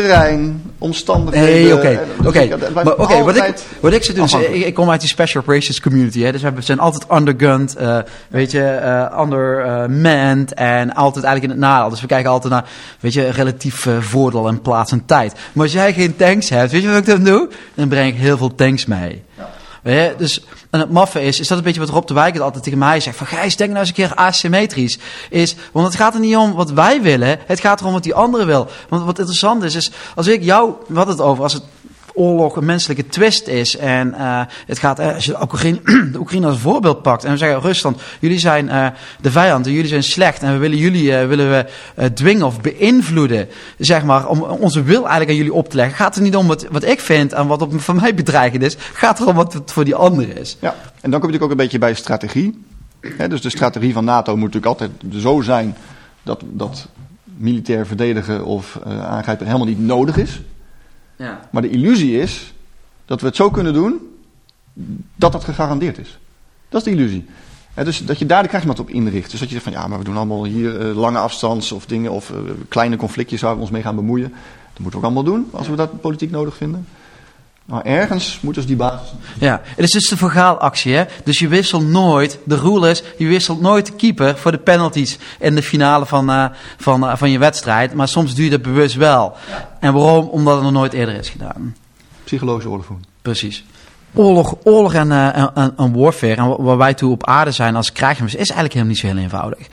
terrein, 0.02 0.72
omstandigheden. 0.78 1.54
Nee, 1.54 1.74
oké. 1.74 1.88
eh, 1.88 2.28
Oké, 2.98 3.24
wat, 3.24 3.36
ik, 3.36 3.54
wat 3.80 3.94
ik 3.94 4.16
doen, 4.16 4.26
is, 4.26 4.34
afhankelijk. 4.34 4.60
ik, 4.62 4.66
ik 4.66 4.74
kom 4.74 4.90
uit 4.90 5.00
die 5.00 5.10
Special 5.10 5.42
Operations 5.44 5.80
community, 5.82 6.22
hè, 6.22 6.32
dus 6.32 6.42
we 6.42 6.52
zijn 6.60 6.80
altijd 6.80 7.06
undergunned, 7.12 7.76
eh, 7.76 7.98
weet 8.28 8.52
je, 8.52 8.64
eh 8.64 9.20
undermanned 9.22 10.54
en 10.54 10.94
altijd 10.94 11.26
eigenlijk 11.26 11.44
in 11.54 11.62
het 11.62 11.70
nadeel. 11.70 11.90
Dus 11.90 12.02
we 12.02 12.08
kijken 12.08 12.32
altijd 12.32 12.54
naar, 12.54 12.66
weet 13.00 13.14
je, 13.14 13.30
relatief 13.30 13.86
eh, 13.86 13.94
voordeel 14.00 14.48
en 14.48 14.62
plaats 14.62 14.92
en 14.92 15.06
tijd. 15.06 15.34
Maar 15.54 15.64
als 15.64 15.74
jij 15.74 15.94
geen 15.94 16.16
tanks 16.16 16.50
hebt, 16.50 16.72
weet 16.72 16.82
je 16.82 16.88
wat 16.90 16.98
ik 16.98 17.06
dan 17.06 17.24
doe? 17.24 17.50
Dan 17.76 17.88
breng 17.88 18.14
ik 18.14 18.20
heel 18.20 18.38
veel 18.38 18.56
tanks 18.56 18.86
mee. 18.86 19.24
Weet 19.84 19.96
je, 19.96 20.14
dus, 20.18 20.46
en 20.76 20.82
het 20.82 20.92
maffe 20.92 21.22
is, 21.22 21.40
is 21.40 21.48
dat 21.48 21.58
een 21.58 21.64
beetje 21.64 21.80
wat 21.80 21.90
Rob 21.90 22.08
de 22.08 22.14
Wijk 22.14 22.38
altijd 22.38 22.64
tegen 22.64 22.80
mij 22.80 23.00
zegt. 23.00 23.18
Van 23.18 23.28
Gijs, 23.28 23.56
denk 23.56 23.70
nou 23.70 23.82
eens 23.82 23.90
een 23.90 23.96
keer 23.96 24.16
asymmetrisch. 24.16 25.00
Is, 25.30 25.56
want 25.72 25.86
het 25.86 25.96
gaat 25.96 26.14
er 26.14 26.20
niet 26.20 26.36
om 26.36 26.54
wat 26.54 26.72
wij 26.72 27.02
willen, 27.02 27.40
het 27.46 27.60
gaat 27.60 27.80
erom 27.80 27.94
wat 27.94 28.04
die 28.04 28.16
andere 28.16 28.46
wil. 28.46 28.68
Want 28.90 29.06
wat 29.06 29.20
interessant 29.20 29.64
is, 29.64 29.76
is 29.76 29.92
als 30.16 30.28
ik 30.28 30.44
jou, 30.44 30.74
hadden 30.94 31.16
het 31.16 31.24
over, 31.24 31.44
als 31.44 31.54
het 31.54 31.64
oorlog 32.16 32.56
een 32.56 32.66
menselijke 32.66 33.08
twist 33.08 33.48
is. 33.48 33.78
En 33.78 34.14
eh, 34.14 34.42
het 34.66 34.80
gaat, 34.80 35.00
eh, 35.00 35.14
als 35.14 35.26
je 35.26 35.32
de 35.32 35.42
Oekraïne, 35.42 35.80
de 36.12 36.20
Oekraïne 36.20 36.48
als 36.48 36.60
voorbeeld 36.60 37.02
pakt. 37.02 37.24
En 37.24 37.32
we 37.32 37.38
zeggen, 37.38 37.62
Rusland, 37.62 38.02
jullie 38.20 38.40
zijn 38.40 38.70
eh, 38.70 38.88
de 39.22 39.32
vijand 39.32 39.66
jullie 39.66 39.88
zijn 39.88 40.04
slecht. 40.04 40.42
En 40.42 40.54
we 40.54 40.58
willen 40.58 40.78
jullie 40.78 41.16
willen 41.16 41.50
we, 41.96 42.14
dwingen 42.14 42.46
of 42.46 42.62
beïnvloeden. 42.62 43.48
Zeg 43.78 44.04
maar, 44.04 44.28
om 44.28 44.42
onze 44.42 44.84
wil 44.84 45.00
eigenlijk 45.00 45.30
aan 45.30 45.36
jullie 45.36 45.54
op 45.54 45.70
te 45.70 45.76
leggen. 45.76 45.96
Gaat 45.96 46.16
er 46.16 46.22
niet 46.22 46.36
om 46.36 46.48
wat, 46.48 46.68
wat 46.72 46.84
ik 46.84 47.00
vind 47.00 47.34
en 47.34 47.48
wat 47.48 47.62
op, 47.62 47.82
van 47.82 47.96
mij 47.96 48.14
bedreigend 48.14 48.64
is. 48.64 48.78
Gaat 48.94 49.20
er 49.20 49.28
om 49.28 49.36
wat 49.36 49.54
het 49.54 49.72
voor 49.72 49.86
die 49.86 49.96
ander 49.96 50.38
is. 50.38 50.58
Ja, 50.60 50.76
en 51.02 51.12
dan 51.12 51.20
kom 51.20 51.30
je 51.30 51.38
natuurlijk 51.38 51.44
ook 51.44 51.52
een 51.52 51.58
beetje 51.58 51.80
bij 51.80 51.94
strategie. 51.94 52.64
Dus 53.30 53.42
de 53.42 53.50
strategie 53.50 53.94
van 53.94 54.06
NATO 54.06 54.38
moet 54.38 54.54
natuurlijk 54.54 54.82
altijd 54.82 54.92
zo 55.22 55.42
zijn 55.42 55.76
dat, 56.24 56.42
dat 56.46 56.88
militair 57.24 57.88
verdedigen 57.88 58.46
of 58.46 58.80
aangrijpen 58.86 59.46
helemaal 59.46 59.68
niet 59.68 59.80
nodig 59.80 60.18
is. 60.18 60.42
Ja. 61.16 61.50
Maar 61.52 61.62
de 61.62 61.70
illusie 61.70 62.20
is 62.20 62.54
dat 63.06 63.22
we 63.22 63.28
het 63.28 63.36
zo 63.36 63.50
kunnen 63.50 63.74
doen 63.74 64.00
dat 65.16 65.32
dat 65.32 65.44
gegarandeerd 65.44 65.98
is. 65.98 66.18
Dat 66.70 66.86
is 66.86 66.94
de 66.94 67.00
illusie. 67.00 67.26
Dus 67.84 68.06
dat 68.06 68.20
je 68.20 68.26
daar 68.26 68.42
de 68.42 68.48
krijgsmacht 68.48 68.80
op 68.80 68.90
inricht. 68.90 69.32
Dus 69.32 69.40
dat 69.40 69.50
je 69.50 69.56
zegt 69.56 69.64
van 69.64 69.74
ja, 69.74 69.88
maar 69.88 69.98
we 69.98 70.04
doen 70.04 70.18
allemaal 70.18 70.46
hier 70.46 70.80
eh, 70.80 70.96
lange 70.96 71.18
afstands 71.18 71.72
of 71.72 71.86
dingen 71.86 72.12
of 72.12 72.32
eh, 72.32 72.38
kleine 72.68 72.96
conflictjes 72.96 73.42
waar 73.42 73.56
we 73.56 73.62
ons 73.62 73.70
mee 73.70 73.82
gaan 73.82 73.96
bemoeien. 73.96 74.30
Dat 74.74 74.80
moeten 74.80 74.92
we 74.92 74.98
ook 74.98 75.14
allemaal 75.14 75.34
doen 75.34 75.48
als 75.52 75.68
we 75.68 75.76
dat 75.76 76.02
politiek 76.02 76.32
nodig 76.32 76.56
vinden. 76.56 76.88
Maar 77.66 77.84
ergens 77.84 78.40
moet 78.42 78.56
dus 78.56 78.66
die 78.66 78.76
basis. 78.76 79.08
Ja, 79.40 79.62
het 79.64 79.86
is 79.86 79.92
dus 79.92 80.10
de 80.10 80.18
vergaalactie. 80.18 80.94
Hè? 80.94 81.04
Dus 81.24 81.40
je 81.40 81.48
wisselt 81.48 81.88
nooit, 81.88 82.40
de 82.44 82.56
rule 82.56 82.90
is, 82.90 83.04
je 83.18 83.28
wisselt 83.28 83.62
nooit 83.62 83.86
de 83.86 83.94
keeper 83.94 84.38
voor 84.38 84.52
de 84.52 84.58
penalties 84.58 85.18
in 85.40 85.56
de 85.56 85.64
finale 85.64 86.06
van, 86.06 86.30
eh, 86.30 86.46
van, 86.78 87.08
eh, 87.08 87.16
van 87.16 87.32
je 87.32 87.40
wedstrijd. 87.40 87.94
Maar 87.94 88.08
soms 88.08 88.36
doe 88.36 88.44
je 88.44 88.50
dat 88.50 88.62
bewust 88.62 88.96
wel. 88.96 89.36
En 89.80 89.94
waarom? 89.94 90.28
Omdat 90.28 90.54
het 90.54 90.64
nog 90.64 90.72
nooit 90.72 90.94
eerder 90.94 91.16
is 91.16 91.30
gedaan. 91.30 91.76
Psychologische 92.24 92.70
oorlog. 92.70 92.88
Precies. 93.22 93.64
Oorlog, 94.16 94.56
oorlog 94.64 94.94
en, 94.94 95.12
uh, 95.12 95.94
warfare, 95.94 96.36
en 96.36 96.64
waar 96.64 96.78
wij 96.78 96.94
toe 96.94 97.12
op 97.12 97.26
aarde 97.26 97.52
zijn 97.52 97.76
als 97.76 97.92
krijgers, 97.92 98.36
is 98.36 98.50
eigenlijk 98.50 98.74
helemaal 98.74 98.94
niet 98.94 99.02
zo 99.02 99.08
heel 99.08 99.18
eenvoudig. 99.18 99.68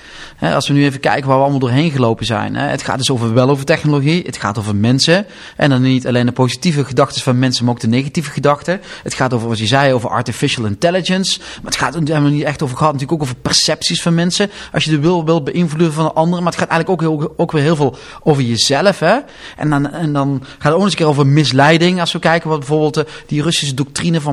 als 0.55 0.69
we 0.69 0.75
nu 0.75 0.85
even 0.85 1.01
kijken 1.01 1.27
waar 1.27 1.37
we 1.37 1.43
allemaal 1.43 1.61
doorheen 1.61 1.91
gelopen 1.91 2.27
zijn. 2.27 2.55
het 2.55 2.83
gaat 2.83 2.99
dus 2.99 3.11
over, 3.11 3.35
wel 3.35 3.51
over 3.51 3.65
technologie, 3.65 4.23
het 4.27 4.37
gaat 4.37 4.59
over 4.59 4.77
mensen. 4.77 5.27
En 5.57 5.71
dan 5.71 5.83
niet 5.83 6.07
alleen 6.07 6.27
de 6.27 6.33
positieve 6.33 6.85
gedachten 6.85 7.23
van 7.23 7.39
mensen, 7.39 7.65
maar 7.65 7.75
ook 7.75 7.81
de 7.81 7.89
negatieve 7.89 8.31
gedachten. 8.31 8.81
Het 9.03 9.15
gaat 9.15 9.35
over, 9.35 9.49
wat 9.49 9.59
je 9.59 9.67
zei, 9.67 9.93
over 9.93 10.11
artificial 10.11 10.65
intelligence. 10.65 11.39
Maar 11.39 11.73
het 11.73 11.81
gaat 11.81 11.95
helemaal 11.95 12.31
niet 12.31 12.43
echt 12.43 12.63
over, 12.63 12.77
gaat 12.77 12.93
natuurlijk 12.93 13.13
ook 13.13 13.23
over 13.23 13.37
percepties 13.37 14.03
van 14.03 14.15
mensen. 14.15 14.51
Als 14.73 14.85
je 14.85 14.91
de 14.91 14.99
wil 14.99 15.25
wilt 15.25 15.45
beïnvloeden 15.45 15.93
van 15.93 16.05
een 16.05 16.13
ander. 16.13 16.43
Maar 16.43 16.53
het 16.53 16.61
gaat 16.61 16.69
eigenlijk 16.69 17.03
ook, 17.03 17.19
heel, 17.19 17.35
ook 17.37 17.53
weer 17.53 17.63
heel 17.63 17.77
veel 17.77 17.97
over 18.23 18.43
jezelf. 18.43 18.99
Hè? 18.99 19.17
En, 19.57 19.71
dan, 19.71 19.93
en 19.93 20.13
dan 20.13 20.41
gaat 20.43 20.63
het 20.63 20.73
ook 20.73 20.81
eens 20.81 20.91
een 20.91 20.99
keer 20.99 21.07
over 21.07 21.27
misleiding. 21.27 22.01
Als 22.01 22.13
we 22.13 22.19
kijken 22.19 22.49
wat 22.49 22.59
bijvoorbeeld 22.59 22.99
uh, 22.99 23.05
die 23.27 23.43
Russische 23.43 23.75
doctrine 23.75 24.21
van 24.21 24.32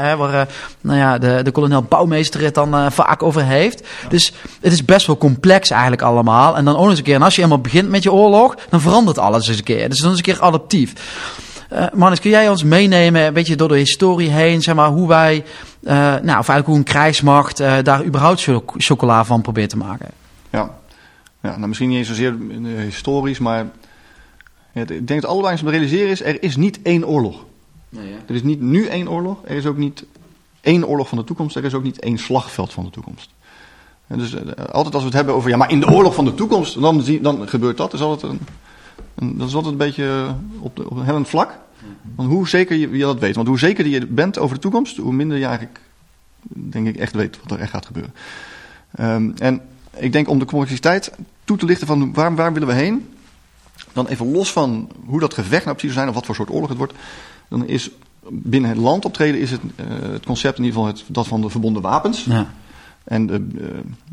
Hè, 0.00 0.16
waar 0.16 0.34
uh, 0.34 0.54
nou 0.80 0.98
ja, 0.98 1.18
de, 1.18 1.40
de 1.42 1.50
kolonel 1.50 1.82
Bouwmeester 1.82 2.40
het 2.40 2.54
dan 2.54 2.74
uh, 2.74 2.90
vaak 2.90 3.22
over 3.22 3.44
heeft. 3.44 3.86
Dus 4.08 4.32
het 4.60 4.72
is 4.72 4.84
best 4.84 5.06
wel 5.06 5.16
complex 5.16 5.70
eigenlijk 5.70 6.02
allemaal. 6.02 6.56
En 6.56 6.64
dan 6.64 6.76
ook 6.76 6.88
eens 6.88 6.98
een 6.98 7.04
keer, 7.04 7.14
en 7.14 7.22
als 7.22 7.34
je 7.34 7.40
helemaal 7.40 7.62
begint 7.62 7.88
met 7.88 8.02
je 8.02 8.12
oorlog, 8.12 8.56
dan 8.68 8.80
verandert 8.80 9.18
alles 9.18 9.48
eens 9.48 9.58
een 9.58 9.64
keer. 9.64 9.88
Dus 9.88 9.98
dan 9.98 10.10
is 10.10 10.16
een 10.16 10.22
keer 10.22 10.40
adaptief. 10.40 10.94
Uh, 11.94 12.12
kun 12.20 12.30
jij 12.30 12.48
ons 12.48 12.64
meenemen, 12.64 13.22
een 13.22 13.32
beetje 13.32 13.56
door 13.56 13.68
de 13.68 13.76
historie 13.76 14.30
heen, 14.30 14.62
zeg 14.62 14.74
maar, 14.74 14.88
hoe 14.88 15.08
wij, 15.08 15.44
uh, 15.80 15.92
nou, 15.92 16.20
of 16.20 16.30
eigenlijk 16.30 16.66
hoe 16.66 16.76
een 16.76 16.84
krijgsmacht 16.84 17.60
uh, 17.60 17.74
daar 17.82 18.04
überhaupt 18.04 18.48
chocola 18.76 19.24
van 19.24 19.40
probeert 19.40 19.70
te 19.70 19.76
maken? 19.76 20.08
Ja, 20.50 20.70
ja 21.42 21.56
nou 21.56 21.68
misschien 21.68 21.88
niet 21.88 21.98
eens 21.98 22.08
zozeer 22.08 22.36
historisch, 22.78 23.38
maar 23.38 23.66
ik 24.72 25.06
denk 25.06 25.20
dat 25.20 25.30
allebei 25.30 25.52
eens 25.52 25.62
te 25.62 25.70
realiseren 25.70 26.10
is, 26.10 26.22
er 26.22 26.42
is 26.42 26.56
niet 26.56 26.82
één 26.82 27.06
oorlog. 27.06 27.44
Er 28.26 28.34
is 28.34 28.42
niet 28.42 28.60
nu 28.60 28.86
één 28.86 29.10
oorlog, 29.10 29.38
er 29.44 29.56
is 29.56 29.66
ook 29.66 29.76
niet 29.76 30.04
één 30.60 30.86
oorlog 30.86 31.08
van 31.08 31.18
de 31.18 31.24
toekomst, 31.24 31.56
er 31.56 31.64
is 31.64 31.74
ook 31.74 31.82
niet 31.82 32.00
één 32.00 32.18
slagveld 32.18 32.72
van 32.72 32.84
de 32.84 32.90
toekomst. 32.90 33.30
Dus 34.06 34.36
altijd 34.56 34.94
als 34.94 35.02
we 35.02 35.08
het 35.08 35.16
hebben 35.16 35.34
over, 35.34 35.50
ja, 35.50 35.56
maar 35.56 35.70
in 35.70 35.80
de 35.80 35.90
oorlog 35.90 36.14
van 36.14 36.24
de 36.24 36.34
toekomst, 36.34 36.80
dan, 36.80 37.02
zie, 37.02 37.20
dan 37.20 37.48
gebeurt 37.48 37.76
dat. 37.76 37.92
een, 38.22 38.40
dat 39.14 39.48
is 39.48 39.54
altijd 39.54 39.72
een 39.72 39.76
beetje 39.76 40.34
op, 40.58 40.76
de, 40.76 40.90
op 40.90 40.96
een 40.96 41.04
hellend 41.04 41.28
vlak. 41.28 41.58
Want 42.14 42.28
hoe 42.28 42.48
zeker 42.48 42.76
je, 42.76 42.90
je, 42.90 42.98
dat 42.98 43.18
weet. 43.18 43.34
Want 43.34 43.48
hoe 43.48 43.58
zeker 43.58 43.86
je 43.86 44.06
bent 44.06 44.38
over 44.38 44.54
de 44.54 44.62
toekomst, 44.62 44.96
hoe 44.96 45.12
minder 45.12 45.38
je 45.38 45.44
eigenlijk, 45.44 45.80
denk 46.42 46.86
ik, 46.86 46.96
echt 46.96 47.14
weet 47.14 47.38
wat 47.42 47.50
er 47.50 47.58
echt 47.58 47.70
gaat 47.70 47.86
gebeuren. 47.86 48.14
Um, 49.00 49.34
en 49.36 49.60
ik 49.96 50.12
denk 50.12 50.28
om 50.28 50.38
de 50.38 50.44
complexiteit 50.44 51.12
toe 51.44 51.56
te 51.56 51.66
lichten 51.66 51.86
van 51.86 52.12
waar, 52.12 52.52
willen 52.52 52.68
we 52.68 52.74
heen, 52.74 53.08
dan 53.92 54.06
even 54.06 54.32
los 54.32 54.52
van 54.52 54.90
hoe 55.06 55.20
dat 55.20 55.34
gevecht 55.34 55.64
nou 55.64 55.76
precies 55.76 55.96
zijn 55.96 56.08
of 56.08 56.14
wat 56.14 56.26
voor 56.26 56.34
soort 56.34 56.50
oorlog 56.50 56.68
het 56.68 56.78
wordt, 56.78 56.92
dan 57.52 57.66
is 57.66 57.90
binnen 58.28 58.70
het 58.70 58.78
land 58.78 59.04
optreden 59.04 59.40
is 59.40 59.50
het, 59.50 59.60
uh, 59.62 59.86
het 60.12 60.26
concept 60.26 60.58
in 60.58 60.64
ieder 60.64 60.78
geval 60.78 60.94
het, 60.94 61.04
dat 61.06 61.26
van 61.26 61.40
de 61.40 61.50
verbonden 61.50 61.82
wapens. 61.82 62.24
Ja. 62.24 62.52
En 63.04 63.26
de, 63.26 63.46
uh, 63.54 63.68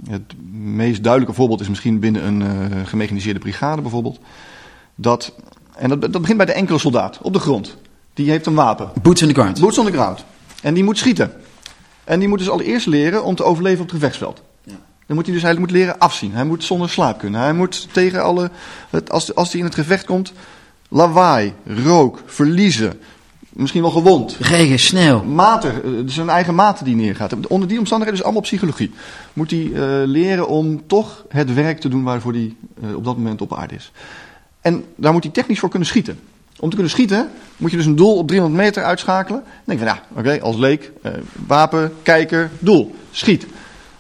het 0.10 0.34
meest 0.52 1.04
duidelijke 1.04 1.36
voorbeeld 1.36 1.62
is 1.62 1.69
misschien 1.69 1.99
binnen 1.99 2.25
een 2.25 2.41
uh, 2.41 2.86
gemechaniseerde 2.86 3.39
brigade 3.39 3.82
bijvoorbeeld. 3.82 4.19
Dat, 4.95 5.34
en 5.75 5.89
dat, 5.89 6.02
dat 6.02 6.21
begint 6.21 6.38
bij 6.38 6.45
de 6.45 6.52
enkele 6.54 6.78
soldaat 6.78 7.19
op 7.21 7.34
de 7.34 7.39
grond. 7.39 7.78
Die 8.13 8.30
heeft 8.30 8.45
een 8.45 8.54
wapen. 8.54 8.91
Boots 9.02 9.21
on 9.21 9.28
the 9.28 9.34
ground. 9.34 9.60
Boots 9.60 9.78
on 9.78 9.86
the 9.86 9.91
ground. 9.91 10.25
En 10.62 10.73
die 10.73 10.84
moet 10.84 10.97
schieten. 10.97 11.34
En 12.04 12.19
die 12.19 12.28
moet 12.28 12.39
dus 12.39 12.49
allereerst 12.49 12.88
leren 12.88 13.23
om 13.23 13.36
te 13.36 13.43
overleven 13.43 13.82
op 13.82 13.86
het 13.86 13.95
gevechtsveld. 13.95 14.41
Ja. 14.63 14.73
Dan 15.06 15.15
moet 15.15 15.25
hij 15.25 15.34
dus 15.34 15.43
hij 15.43 15.56
moet 15.56 15.71
leren 15.71 15.99
afzien. 15.99 16.34
Hij 16.34 16.45
moet 16.45 16.63
zonder 16.63 16.89
slaap 16.89 17.19
kunnen. 17.19 17.41
Hij 17.41 17.54
moet 17.54 17.88
tegen 17.91 18.23
alle. 18.23 18.52
Als, 19.08 19.36
als 19.36 19.52
hij 19.52 19.60
in 19.60 19.65
het 19.65 19.75
gevecht 19.75 20.06
komt. 20.06 20.34
Lawaai, 20.89 21.54
rook, 21.65 22.21
verliezen. 22.25 22.99
Misschien 23.49 23.81
wel 23.81 23.91
gewond. 23.91 24.38
Regen, 24.39 24.79
sneeuw. 24.79 25.23
Mater, 25.23 25.73
eh, 25.83 25.91
zijn 26.05 26.29
eigen 26.29 26.55
mate 26.55 26.83
die 26.83 26.95
neergaat. 26.95 27.47
Onder 27.47 27.67
die 27.67 27.79
omstandigheden 27.79 28.19
is 28.19 28.25
allemaal 28.25 28.47
psychologie. 28.47 28.91
Moet 29.33 29.51
hij 29.51 29.59
uh, 29.59 29.79
leren 30.05 30.47
om 30.47 30.88
toch 30.88 31.25
het 31.29 31.53
werk 31.53 31.79
te 31.79 31.89
doen 31.89 32.03
waarvoor 32.03 32.31
hij 32.31 32.55
uh, 32.83 32.95
op 32.95 33.03
dat 33.03 33.17
moment 33.17 33.41
op 33.41 33.53
aarde 33.53 33.75
is. 33.75 33.91
En 34.62 34.83
daar 34.95 35.13
moet 35.13 35.23
hij 35.23 35.31
technisch 35.31 35.59
voor 35.59 35.69
kunnen 35.69 35.88
schieten. 35.88 36.19
Om 36.59 36.69
te 36.69 36.75
kunnen 36.75 36.91
schieten 36.91 37.29
moet 37.57 37.71
je 37.71 37.77
dus 37.77 37.85
een 37.85 37.95
doel 37.95 38.17
op 38.17 38.27
300 38.27 38.62
meter 38.62 38.83
uitschakelen. 38.83 39.41
Dan 39.43 39.63
denk 39.65 39.79
je 39.79 39.85
van 39.85 39.95
ja, 39.95 40.19
oké, 40.19 40.41
als 40.41 40.55
leek, 40.55 40.91
uh, 41.05 41.12
wapen, 41.47 41.93
kijker, 42.03 42.51
doel, 42.59 42.95
schiet. 43.12 43.45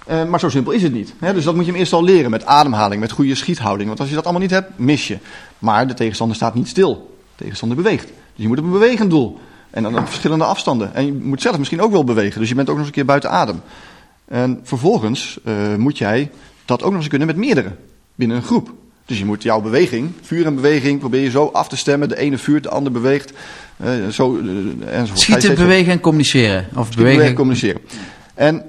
Uh, 0.09 0.25
maar 0.25 0.39
zo 0.39 0.49
simpel 0.49 0.71
is 0.71 0.83
het 0.83 0.93
niet. 0.93 1.13
Hè? 1.19 1.33
Dus 1.33 1.43
dat 1.43 1.55
moet 1.55 1.65
je 1.65 1.71
hem 1.71 1.79
eerst 1.79 1.93
al 1.93 2.03
leren 2.03 2.31
met 2.31 2.45
ademhaling, 2.45 3.01
met 3.01 3.11
goede 3.11 3.35
schiethouding. 3.35 3.87
Want 3.87 3.99
als 3.99 4.09
je 4.09 4.15
dat 4.15 4.23
allemaal 4.23 4.41
niet 4.41 4.51
hebt, 4.51 4.71
mis 4.75 5.07
je. 5.07 5.17
Maar 5.59 5.87
de 5.87 5.93
tegenstander 5.93 6.35
staat 6.35 6.55
niet 6.55 6.67
stil. 6.67 7.18
De 7.39 7.45
tegenstander 7.45 7.77
beweegt. 7.77 8.05
Dus 8.05 8.13
je 8.35 8.47
moet 8.47 8.57
op 8.57 8.63
een 8.63 8.71
bewegend 8.71 9.09
doel. 9.09 9.39
En 9.69 9.83
dan 9.83 9.97
op 9.97 10.07
verschillende 10.07 10.43
afstanden. 10.43 10.93
En 10.93 11.05
je 11.05 11.13
moet 11.13 11.41
zelf 11.41 11.57
misschien 11.57 11.81
ook 11.81 11.91
wel 11.91 12.03
bewegen. 12.03 12.39
Dus 12.39 12.49
je 12.49 12.55
bent 12.55 12.69
ook 12.69 12.75
nog 12.75 12.85
eens 12.85 12.95
een 12.95 12.99
keer 13.01 13.05
buiten 13.05 13.31
adem. 13.31 13.61
En 14.25 14.59
vervolgens 14.63 15.39
uh, 15.45 15.75
moet 15.75 15.97
jij 15.97 16.31
dat 16.65 16.83
ook 16.83 16.89
nog 16.89 16.99
eens 16.99 17.09
kunnen 17.09 17.27
met 17.27 17.35
meerdere. 17.35 17.71
Binnen 18.15 18.37
een 18.37 18.43
groep. 18.43 18.73
Dus 19.05 19.19
je 19.19 19.25
moet 19.25 19.43
jouw 19.43 19.61
beweging, 19.61 20.11
vuur 20.21 20.45
en 20.45 20.55
beweging, 20.55 20.99
probeer 20.99 21.21
je 21.21 21.29
zo 21.29 21.49
af 21.53 21.67
te 21.67 21.77
stemmen. 21.77 22.09
De 22.09 22.17
ene 22.17 22.37
vuurt, 22.37 22.63
de 22.63 22.69
ander 22.69 22.91
beweegt. 22.91 23.33
Uh, 23.83 24.07
zo, 24.07 24.35
uh, 24.35 24.97
enzovoort. 24.97 25.19
Schieten, 25.19 25.55
bewegen 25.55 25.91
en 25.91 25.99
communiceren. 25.99 26.67
Of 26.75 26.95
bewegen 26.95 27.25
en 27.25 27.33
communiceren. 27.33 27.81
En 28.33 28.63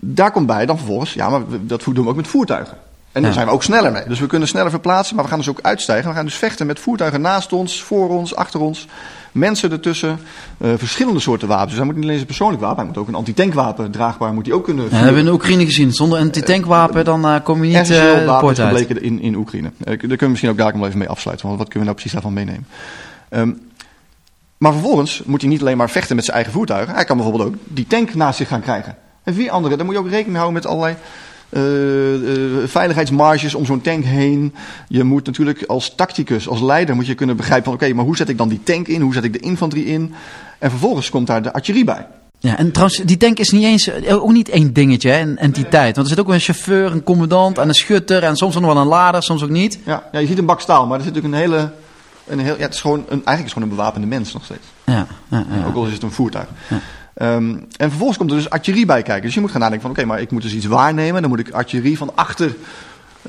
daar 0.00 0.30
komt 0.30 0.46
bij 0.46 0.66
dan 0.66 0.76
vervolgens, 0.76 1.12
ja, 1.12 1.28
maar 1.28 1.42
dat 1.60 1.84
doen 1.84 2.04
we 2.04 2.08
ook 2.08 2.16
met 2.16 2.26
voertuigen. 2.26 2.76
En 3.16 3.22
daar 3.22 3.30
ja. 3.30 3.36
zijn 3.36 3.46
we 3.46 3.52
ook 3.52 3.62
sneller 3.62 3.92
mee. 3.92 4.02
Dus 4.08 4.20
we 4.20 4.26
kunnen 4.26 4.48
sneller 4.48 4.70
verplaatsen, 4.70 5.14
maar 5.14 5.24
we 5.24 5.30
gaan 5.30 5.38
dus 5.38 5.48
ook 5.48 5.58
uitstijgen. 5.62 6.08
We 6.08 6.14
gaan 6.14 6.24
dus 6.24 6.34
vechten 6.34 6.66
met 6.66 6.80
voertuigen 6.80 7.20
naast 7.20 7.52
ons, 7.52 7.82
voor 7.82 8.08
ons, 8.08 8.34
achter 8.34 8.60
ons. 8.60 8.86
Mensen 9.32 9.70
ertussen. 9.70 10.18
Uh, 10.58 10.70
verschillende 10.76 11.20
soorten 11.20 11.48
wapens. 11.48 11.68
Dus 11.68 11.76
hij 11.76 11.84
moet 11.84 11.94
niet 11.94 12.04
alleen 12.04 12.16
zijn 12.16 12.26
persoonlijk 12.26 12.62
wapen, 12.62 12.76
hij 12.76 12.86
moet 12.86 12.96
ook 12.96 13.08
een 13.08 13.14
antitankwapen 13.14 13.90
draagbaar 13.90 14.32
moet 14.32 14.46
hij 14.46 14.54
ook 14.54 14.64
kunnen 14.64 14.84
Ja, 14.84 14.90
dat 14.90 14.98
hebben 14.98 15.22
we 15.22 15.28
in 15.28 15.34
Oekraïne 15.34 15.64
gezien. 15.64 15.92
Zonder 15.92 16.18
antitankwapen 16.18 17.04
dan 17.04 17.26
uh, 17.26 17.36
kom 17.42 17.64
je 17.64 17.76
niet 17.76 17.90
uh, 17.90 18.14
de 18.14 18.36
poort 18.40 18.60
uit. 18.60 18.68
gebleken 18.68 19.02
in, 19.02 19.20
in 19.20 19.34
Oekraïne. 19.34 19.70
daar 19.78 19.96
kunnen 19.96 20.18
we 20.18 20.28
misschien 20.28 20.50
ook 20.50 20.58
daar 20.58 20.74
even 20.74 20.98
mee 20.98 21.08
afsluiten. 21.08 21.46
Want 21.46 21.58
wat 21.58 21.68
kunnen 21.68 21.88
we 21.88 21.94
nou 21.94 22.02
precies 22.02 22.12
daarvan 22.12 22.32
meenemen? 22.32 22.66
Um, 23.30 23.60
maar 24.58 24.72
vervolgens 24.72 25.22
moet 25.24 25.40
hij 25.40 25.50
niet 25.50 25.60
alleen 25.60 25.76
maar 25.76 25.90
vechten 25.90 26.16
met 26.16 26.24
zijn 26.24 26.36
eigen 26.36 26.54
voertuigen. 26.54 26.94
Hij 26.94 27.04
kan 27.04 27.16
bijvoorbeeld 27.16 27.48
ook 27.48 27.54
die 27.64 27.86
tank 27.86 28.14
naast 28.14 28.36
zich 28.36 28.48
gaan 28.48 28.60
krijgen. 28.60 28.96
En 29.22 29.34
vier 29.34 29.50
andere. 29.50 29.76
Daar 29.76 29.84
moet 29.84 29.94
je 29.94 30.00
ook 30.00 30.08
rekening 30.08 30.36
houden 30.36 30.54
met 30.54 30.66
allerlei 30.66 30.96
uh, 31.50 31.62
veiligheidsmarges 32.66 33.54
om 33.54 33.64
zo'n 33.64 33.80
tank 33.80 34.04
heen. 34.04 34.54
Je 34.88 35.04
moet 35.04 35.26
natuurlijk 35.26 35.64
als 35.66 35.94
tacticus, 35.94 36.48
als 36.48 36.60
leider, 36.60 36.94
moet 36.94 37.06
je 37.06 37.14
kunnen 37.14 37.36
begrijpen 37.36 37.64
van 37.64 37.74
oké, 37.74 37.94
maar 37.94 38.04
hoe 38.04 38.16
zet 38.16 38.28
ik 38.28 38.38
dan 38.38 38.48
die 38.48 38.62
tank 38.62 38.86
in? 38.86 39.00
Hoe 39.00 39.14
zet 39.14 39.24
ik 39.24 39.32
de 39.32 39.38
infanterie 39.38 39.86
in? 39.86 40.14
En 40.58 40.70
vervolgens 40.70 41.10
komt 41.10 41.26
daar 41.26 41.42
de 41.42 41.52
artillerie 41.52 41.84
bij. 41.84 42.06
Ja, 42.38 42.58
en 42.58 42.72
trouwens, 42.72 42.98
die 42.98 43.16
tank 43.16 43.38
is 43.38 43.50
niet 43.50 43.64
eens, 43.64 43.90
ook 44.08 44.32
niet 44.32 44.48
één 44.48 44.72
dingetje, 44.72 45.10
hè, 45.10 45.20
een 45.20 45.38
entiteit. 45.38 45.96
Want 45.96 46.08
er 46.08 46.14
zit 46.14 46.24
ook 46.24 46.32
een 46.32 46.40
chauffeur, 46.40 46.92
een 46.92 47.02
commandant 47.02 47.58
en 47.58 47.68
een 47.68 47.74
schutter 47.74 48.22
en 48.22 48.36
soms 48.36 48.54
nog 48.54 48.64
wel 48.64 48.76
een 48.76 48.86
lader, 48.86 49.22
soms 49.22 49.42
ook 49.42 49.50
niet. 49.50 49.78
Ja, 49.84 50.08
ja 50.12 50.18
je 50.18 50.26
ziet 50.26 50.38
een 50.38 50.46
bak 50.46 50.60
staal, 50.60 50.86
maar 50.86 50.98
er 50.98 51.04
zit 51.04 51.14
natuurlijk 51.14 51.42
een 51.42 51.50
hele, 51.50 51.72
een 52.26 52.38
heel, 52.38 52.56
ja, 52.56 52.62
het 52.62 52.74
is 52.74 52.80
gewoon 52.80 52.98
een, 52.98 53.06
eigenlijk 53.08 53.38
is 53.38 53.42
het 53.44 53.52
gewoon 53.52 53.68
een 53.68 53.76
bewapende 53.76 54.06
mens 54.06 54.32
nog 54.32 54.44
steeds. 54.44 54.66
Ja, 54.84 55.06
ja, 55.28 55.46
ja. 55.50 55.66
Ook 55.66 55.74
al 55.74 55.86
is 55.86 55.92
het 55.92 56.02
een 56.02 56.10
voertuig. 56.10 56.48
Ja. 56.68 56.80
Um, 57.22 57.66
en 57.76 57.88
vervolgens 57.88 58.18
komt 58.18 58.30
er 58.30 58.36
dus 58.36 58.50
artillerie 58.50 58.86
bij 58.86 59.02
kijken. 59.02 59.24
Dus 59.24 59.34
je 59.34 59.40
moet 59.40 59.50
gaan 59.50 59.60
nadenken 59.60 59.82
van 59.82 59.96
oké, 59.96 60.04
maar 60.04 60.20
ik 60.20 60.30
moet 60.30 60.42
dus 60.42 60.54
iets 60.54 60.66
waarnemen. 60.66 61.20
Dan 61.20 61.30
moet 61.30 61.38
ik 61.38 61.50
artillerie 61.50 61.98
van 61.98 62.12
achter 62.14 62.54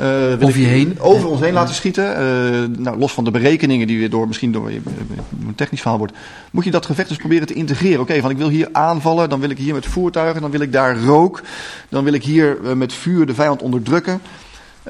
uh, 0.02 0.06
over 0.40 0.60
je 0.60 0.66
heen? 0.66 1.00
Over 1.00 1.28
ons 1.30 1.42
heen 1.42 1.54
laten 1.54 1.76
schieten. 1.76 2.06
Uh, 2.06 2.78
nou, 2.78 2.98
los 2.98 3.14
van 3.14 3.24
de 3.24 3.32
berekeningen 3.32 3.88
die 3.88 3.98
weer 3.98 4.10
door, 4.10 4.28
misschien 4.28 4.52
door 4.52 4.70
een 4.70 5.56
technisch 5.56 5.82
verhaal 5.82 5.98
wordt. 5.98 6.14
Moet 6.52 6.64
je 6.64 6.72
dat 6.72 6.86
gevecht 6.86 7.10
dus 7.10 7.18
proberen 7.18 7.48
te 7.48 7.54
integreren. 7.54 8.00
Oké, 8.00 8.20
van 8.20 8.30
ik 8.30 8.38
wil 8.38 8.50
hier 8.50 8.70
aanvallen. 8.72 9.30
Dan 9.30 9.40
wil 9.40 9.50
ik 9.50 9.58
hier 9.58 9.74
met 9.74 9.86
voertuigen. 9.86 10.42
Dan 10.42 10.52
wil 10.52 10.62
ik 10.62 10.72
daar 10.72 11.00
rook. 11.00 11.42
Dan 11.90 12.04
wil 12.04 12.14
ik 12.14 12.24
hier 12.24 12.58
uh, 12.64 12.72
met 12.74 12.94
vuur 12.94 13.26
de 13.26 13.34
vijand 13.34 13.62
onderdrukken. 13.62 14.22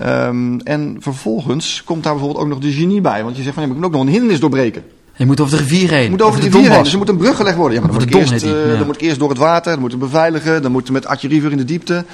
Um, 0.04 0.62
en 0.62 0.98
vervolgens 1.00 1.84
komt 1.84 2.04
daar 2.04 2.14
bijvoorbeeld 2.14 2.44
ook 2.44 2.50
nog 2.50 2.60
de 2.60 2.72
genie 2.72 3.02
bij. 3.02 3.24
Want 3.24 3.36
je 3.36 3.44
zegt 3.44 3.54
van 3.54 3.64
ja, 3.64 3.70
ik 3.70 3.76
moet 3.76 3.86
ook 3.86 3.92
nog 3.92 4.02
een 4.02 4.08
hindernis 4.08 4.40
doorbreken. 4.40 4.84
Je 5.17 5.25
moet 5.25 5.39
over 5.39 5.58
de 5.58 5.63
rivier 5.63 5.89
heen. 5.89 6.03
Je 6.03 6.10
moet 6.10 6.21
over, 6.21 6.39
de, 6.39 6.45
rivier 6.45 6.71
heen. 6.71 6.84
Dus 6.84 6.91
er 6.91 6.97
moet 6.97 7.10
een 7.10 7.17
brug 7.17 7.36
gelegd 7.36 7.58
worden. 7.58 7.73
Ja, 7.73 7.80
maar 7.82 7.91
dan, 7.91 7.99
moet 7.99 8.15
ik, 8.15 8.32
eerst, 8.32 8.45
uh, 8.45 8.77
dan 8.77 8.86
moet 8.86 8.95
ik 8.95 9.01
eerst 9.01 9.19
door 9.19 9.30
het 9.30 9.38
water. 9.38 9.71
Dan 9.71 9.82
moet 9.82 9.93
ik 9.93 9.99
beveiligen. 9.99 10.62
Dan 10.62 10.71
moet 10.71 10.88
ik 10.88 10.93
met 10.93 11.06
artillerievuur 11.06 11.51
in 11.51 11.58
de 11.58 11.65
diepte. 11.65 12.06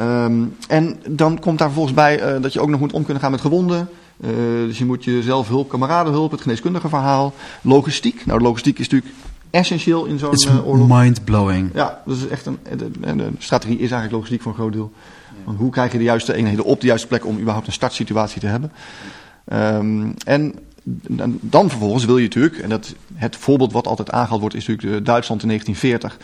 Um, 0.00 0.56
en 0.68 1.00
dan 1.08 1.38
komt 1.38 1.58
daar 1.58 1.66
vervolgens 1.66 1.96
bij 1.96 2.34
uh, 2.34 2.42
dat 2.42 2.52
je 2.52 2.60
ook 2.60 2.68
nog 2.68 2.80
moet 2.80 2.92
om 2.92 3.04
kunnen 3.04 3.22
gaan 3.22 3.30
met 3.30 3.40
gewonden. 3.40 3.88
Uh, 4.20 4.30
dus 4.66 4.78
je 4.78 4.84
moet 4.84 5.04
jezelf 5.04 5.48
hulp, 5.48 5.68
kameradenhulp, 5.68 6.30
het 6.30 6.40
geneeskundige 6.40 6.88
verhaal. 6.88 7.34
Logistiek. 7.62 8.26
Nou, 8.26 8.40
logistiek 8.40 8.78
is 8.78 8.88
natuurlijk 8.88 9.14
essentieel 9.50 10.04
in 10.04 10.18
zo'n 10.18 10.34
uh, 10.48 10.66
oorlog. 10.68 10.88
mind-blowing. 10.88 11.70
Ja, 11.74 12.02
dat 12.06 12.16
is 12.16 12.28
echt 12.28 12.46
een, 12.46 12.58
de, 12.76 12.90
de, 13.16 13.30
strategie 13.38 13.74
is 13.74 13.80
eigenlijk 13.80 14.12
logistiek 14.12 14.42
voor 14.42 14.52
een 14.52 14.58
groot 14.58 14.72
deel. 14.72 14.92
Want 15.44 15.58
hoe 15.58 15.70
krijg 15.70 15.92
je 15.92 15.98
de 15.98 16.04
juiste 16.04 16.34
eenheden 16.34 16.64
op 16.64 16.80
de 16.80 16.86
juiste 16.86 17.06
plek 17.06 17.26
om 17.26 17.38
überhaupt 17.38 17.66
een 17.66 17.72
startsituatie 17.72 18.40
te 18.40 18.46
hebben? 18.46 18.72
Um, 19.52 20.14
en 20.24 20.54
dan 21.40 21.68
vervolgens 21.68 22.04
wil 22.04 22.16
je 22.16 22.22
natuurlijk, 22.22 22.58
en 22.58 22.68
dat, 22.68 22.94
het 23.14 23.36
voorbeeld 23.36 23.72
wat 23.72 23.86
altijd 23.86 24.10
aangehaald 24.10 24.40
wordt 24.40 24.56
is 24.56 24.66
natuurlijk 24.66 24.96
de 24.96 25.02
Duitsland 25.02 25.42
in 25.42 25.48
1940. 25.48 26.18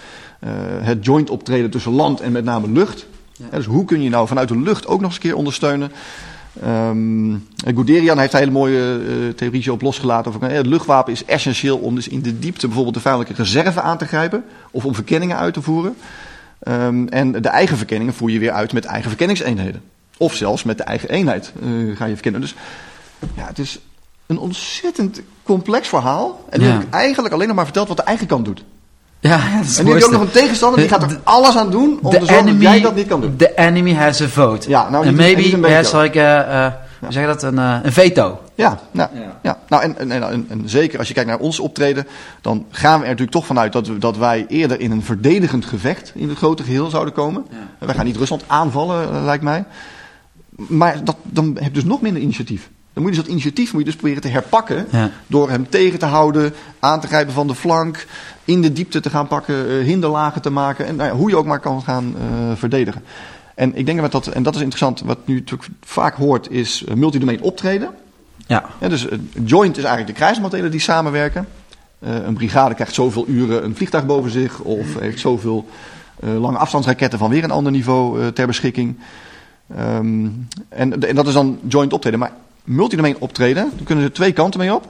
Uh, 0.44 0.86
het 0.86 1.04
joint 1.04 1.30
optreden 1.30 1.70
tussen 1.70 1.92
land 1.92 2.20
en 2.20 2.32
met 2.32 2.44
name 2.44 2.70
lucht. 2.70 3.06
Ja. 3.36 3.56
Dus 3.56 3.66
hoe 3.66 3.84
kun 3.84 4.02
je 4.02 4.08
nou 4.08 4.26
vanuit 4.26 4.48
de 4.48 4.58
lucht 4.58 4.86
ook 4.86 5.00
nog 5.00 5.06
eens 5.06 5.14
een 5.14 5.22
keer 5.22 5.36
ondersteunen? 5.36 5.92
Um, 6.64 7.48
Guderian 7.56 8.18
heeft 8.18 8.32
een 8.32 8.38
hele 8.38 8.50
mooie 8.50 9.00
uh, 9.00 9.28
theorie 9.28 9.72
op 9.72 9.82
losgelaten. 9.82 10.34
Over, 10.34 10.50
uh, 10.50 10.56
het 10.56 10.66
luchtwapen 10.66 11.12
is 11.12 11.24
essentieel 11.24 11.78
om 11.78 11.94
dus 11.94 12.08
in 12.08 12.22
de 12.22 12.38
diepte 12.38 12.66
bijvoorbeeld 12.66 12.94
de 12.94 13.00
vijandelijke 13.00 13.42
reserve 13.42 13.80
aan 13.80 13.98
te 13.98 14.06
grijpen. 14.06 14.44
Of 14.70 14.84
om 14.84 14.94
verkenningen 14.94 15.36
uit 15.36 15.54
te 15.54 15.62
voeren. 15.62 15.96
Um, 16.68 17.08
en 17.08 17.32
de 17.32 17.48
eigen 17.48 17.76
verkenningen 17.76 18.14
voer 18.14 18.30
je 18.30 18.38
weer 18.38 18.52
uit 18.52 18.72
met 18.72 18.84
eigen 18.84 19.08
verkenningseenheden. 19.08 19.82
Of 20.16 20.34
zelfs 20.34 20.62
met 20.62 20.78
de 20.78 20.82
eigen 20.82 21.08
eenheid 21.08 21.52
uh, 21.62 21.96
ga 21.96 22.04
je 22.04 22.12
verkennen. 22.12 22.40
Dus 22.40 22.54
ja, 23.36 23.46
het 23.46 23.58
is 23.58 23.80
een 24.28 24.38
ontzettend 24.38 25.20
complex 25.42 25.88
verhaal. 25.88 26.44
En 26.50 26.60
nu 26.60 26.66
ja. 26.66 26.72
heb 26.72 26.82
ik 26.82 26.94
eigenlijk 26.94 27.34
alleen 27.34 27.46
nog 27.46 27.56
maar 27.56 27.64
verteld 27.64 27.88
wat 27.88 27.96
de 27.96 28.02
eigen 28.02 28.26
kant 28.26 28.44
doet. 28.44 28.64
Ja, 29.20 29.56
dat 29.56 29.64
is 29.64 29.78
en 29.78 29.84
nu 29.84 29.90
heb 29.90 29.98
je 29.98 30.06
ook 30.06 30.12
nog 30.12 30.20
een 30.20 30.30
tegenstander 30.30 30.80
die 30.80 30.88
gaat 30.88 31.10
er 31.10 31.20
alles 31.22 31.56
aan 31.56 31.70
doen 31.70 31.98
om 32.02 32.10
te 32.10 32.26
zorgen 32.26 32.46
dat 32.46 32.60
jij 32.60 32.80
dat 32.80 32.94
niet 32.94 33.06
kan 33.06 33.20
doen. 33.20 33.36
The 33.36 33.54
enemy 33.54 33.94
has 33.94 34.20
a 34.20 34.28
vote. 34.28 34.68
Ja, 34.68 34.90
nou, 34.90 35.06
and 35.06 35.16
maybe 35.16 35.72
has 35.74 35.92
like 35.92 36.20
a, 36.20 36.66
uh, 36.66 36.72
hoe 37.00 37.12
zeg 37.12 37.22
je 37.22 37.28
dat, 37.28 37.42
een, 37.42 37.54
uh, 37.54 37.78
een 37.82 37.92
veto. 37.92 38.40
Ja, 38.54 38.78
nou, 38.90 39.10
ja. 39.14 39.38
ja. 39.42 39.58
nou 39.68 39.82
en, 39.82 39.98
en, 39.98 40.10
en, 40.10 40.46
en, 40.48 40.62
zeker 40.68 40.98
als 40.98 41.08
je 41.08 41.14
kijkt 41.14 41.28
naar 41.28 41.38
ons 41.38 41.60
optreden, 41.60 42.06
dan 42.40 42.66
gaan 42.70 42.98
we 42.98 43.02
er 43.02 43.10
natuurlijk 43.10 43.36
toch 43.36 43.46
vanuit 43.46 43.72
dat, 43.72 43.86
we, 43.86 43.98
dat 43.98 44.16
wij 44.16 44.44
eerder 44.48 44.80
in 44.80 44.90
een 44.90 45.02
verdedigend 45.02 45.64
gevecht 45.64 46.12
in 46.14 46.28
het 46.28 46.38
grote 46.38 46.62
geheel 46.62 46.90
zouden 46.90 47.14
komen. 47.14 47.46
Ja. 47.50 47.86
Wij 47.86 47.94
gaan 47.94 48.04
niet 48.04 48.16
Rusland 48.16 48.44
aanvallen, 48.46 49.08
uh, 49.12 49.24
lijkt 49.24 49.42
mij. 49.42 49.64
Maar 50.56 51.04
dat, 51.04 51.16
dan 51.22 51.46
heb 51.54 51.64
je 51.64 51.70
dus 51.70 51.84
nog 51.84 52.00
minder 52.00 52.22
initiatief. 52.22 52.70
Dan 52.98 53.06
moet 53.06 53.16
je 53.16 53.22
dus 53.22 53.32
dat 53.32 53.38
initiatief 53.40 53.72
moet 53.72 53.80
je 53.80 53.86
dus 53.86 53.96
proberen 53.96 54.22
te 54.22 54.28
herpakken. 54.28 54.86
Ja. 54.90 55.10
Door 55.26 55.50
hem 55.50 55.68
tegen 55.68 55.98
te 55.98 56.06
houden, 56.06 56.54
aan 56.78 57.00
te 57.00 57.06
grijpen 57.06 57.32
van 57.32 57.46
de 57.46 57.54
flank, 57.54 58.06
in 58.44 58.62
de 58.62 58.72
diepte 58.72 59.00
te 59.00 59.10
gaan 59.10 59.26
pakken, 59.26 59.70
uh, 59.70 59.84
hinderlagen 59.84 60.42
te 60.42 60.50
maken. 60.50 60.86
En 60.86 60.96
nou 60.96 61.08
ja, 61.08 61.16
hoe 61.16 61.28
je 61.30 61.36
ook 61.36 61.46
maar 61.46 61.60
kan 61.60 61.82
gaan 61.82 62.14
uh, 62.16 62.52
verdedigen. 62.54 63.02
En 63.54 63.76
ik 63.76 63.86
denk 63.86 64.00
dat 64.00 64.12
dat, 64.12 64.26
en 64.26 64.42
dat 64.42 64.54
is 64.54 64.60
interessant, 64.60 65.00
wat 65.00 65.18
nu 65.24 65.34
natuurlijk 65.34 65.70
vaak 65.80 66.14
hoort, 66.14 66.50
is 66.50 66.84
uh, 66.88 66.94
multidomein 66.94 67.42
optreden. 67.42 67.90
Ja. 68.46 68.64
ja 68.80 68.88
dus 68.88 69.06
joint 69.44 69.76
is 69.76 69.84
eigenlijk 69.84 70.16
de 70.16 70.22
krijgsmaterialen 70.22 70.70
die 70.70 70.80
samenwerken. 70.80 71.48
een 72.00 72.34
brigade 72.34 72.74
krijgt 72.74 72.94
zoveel 72.94 73.24
uren 73.28 73.64
een 73.64 73.76
vliegtuig 73.76 74.06
boven 74.06 74.30
zich, 74.30 74.60
of 74.60 74.98
heeft 74.98 75.20
zoveel 75.20 75.68
lange 76.20 76.58
afstandsraketten 76.58 77.18
van 77.18 77.30
weer 77.30 77.44
een 77.44 77.50
ander 77.50 77.72
niveau 77.72 78.32
ter 78.32 78.46
beschikking. 78.46 78.98
Um, 79.80 80.48
en, 80.68 81.02
en 81.02 81.14
dat 81.14 81.26
is 81.26 81.32
dan 81.32 81.58
joint 81.68 81.92
optreden. 81.92 82.18
Maar 82.18 82.32
multidomein 82.68 83.18
optreden, 83.18 83.70
daar 83.76 83.84
kunnen 83.84 84.04
ze 84.04 84.12
twee 84.12 84.32
kanten 84.32 84.60
mee 84.60 84.74
op. 84.74 84.88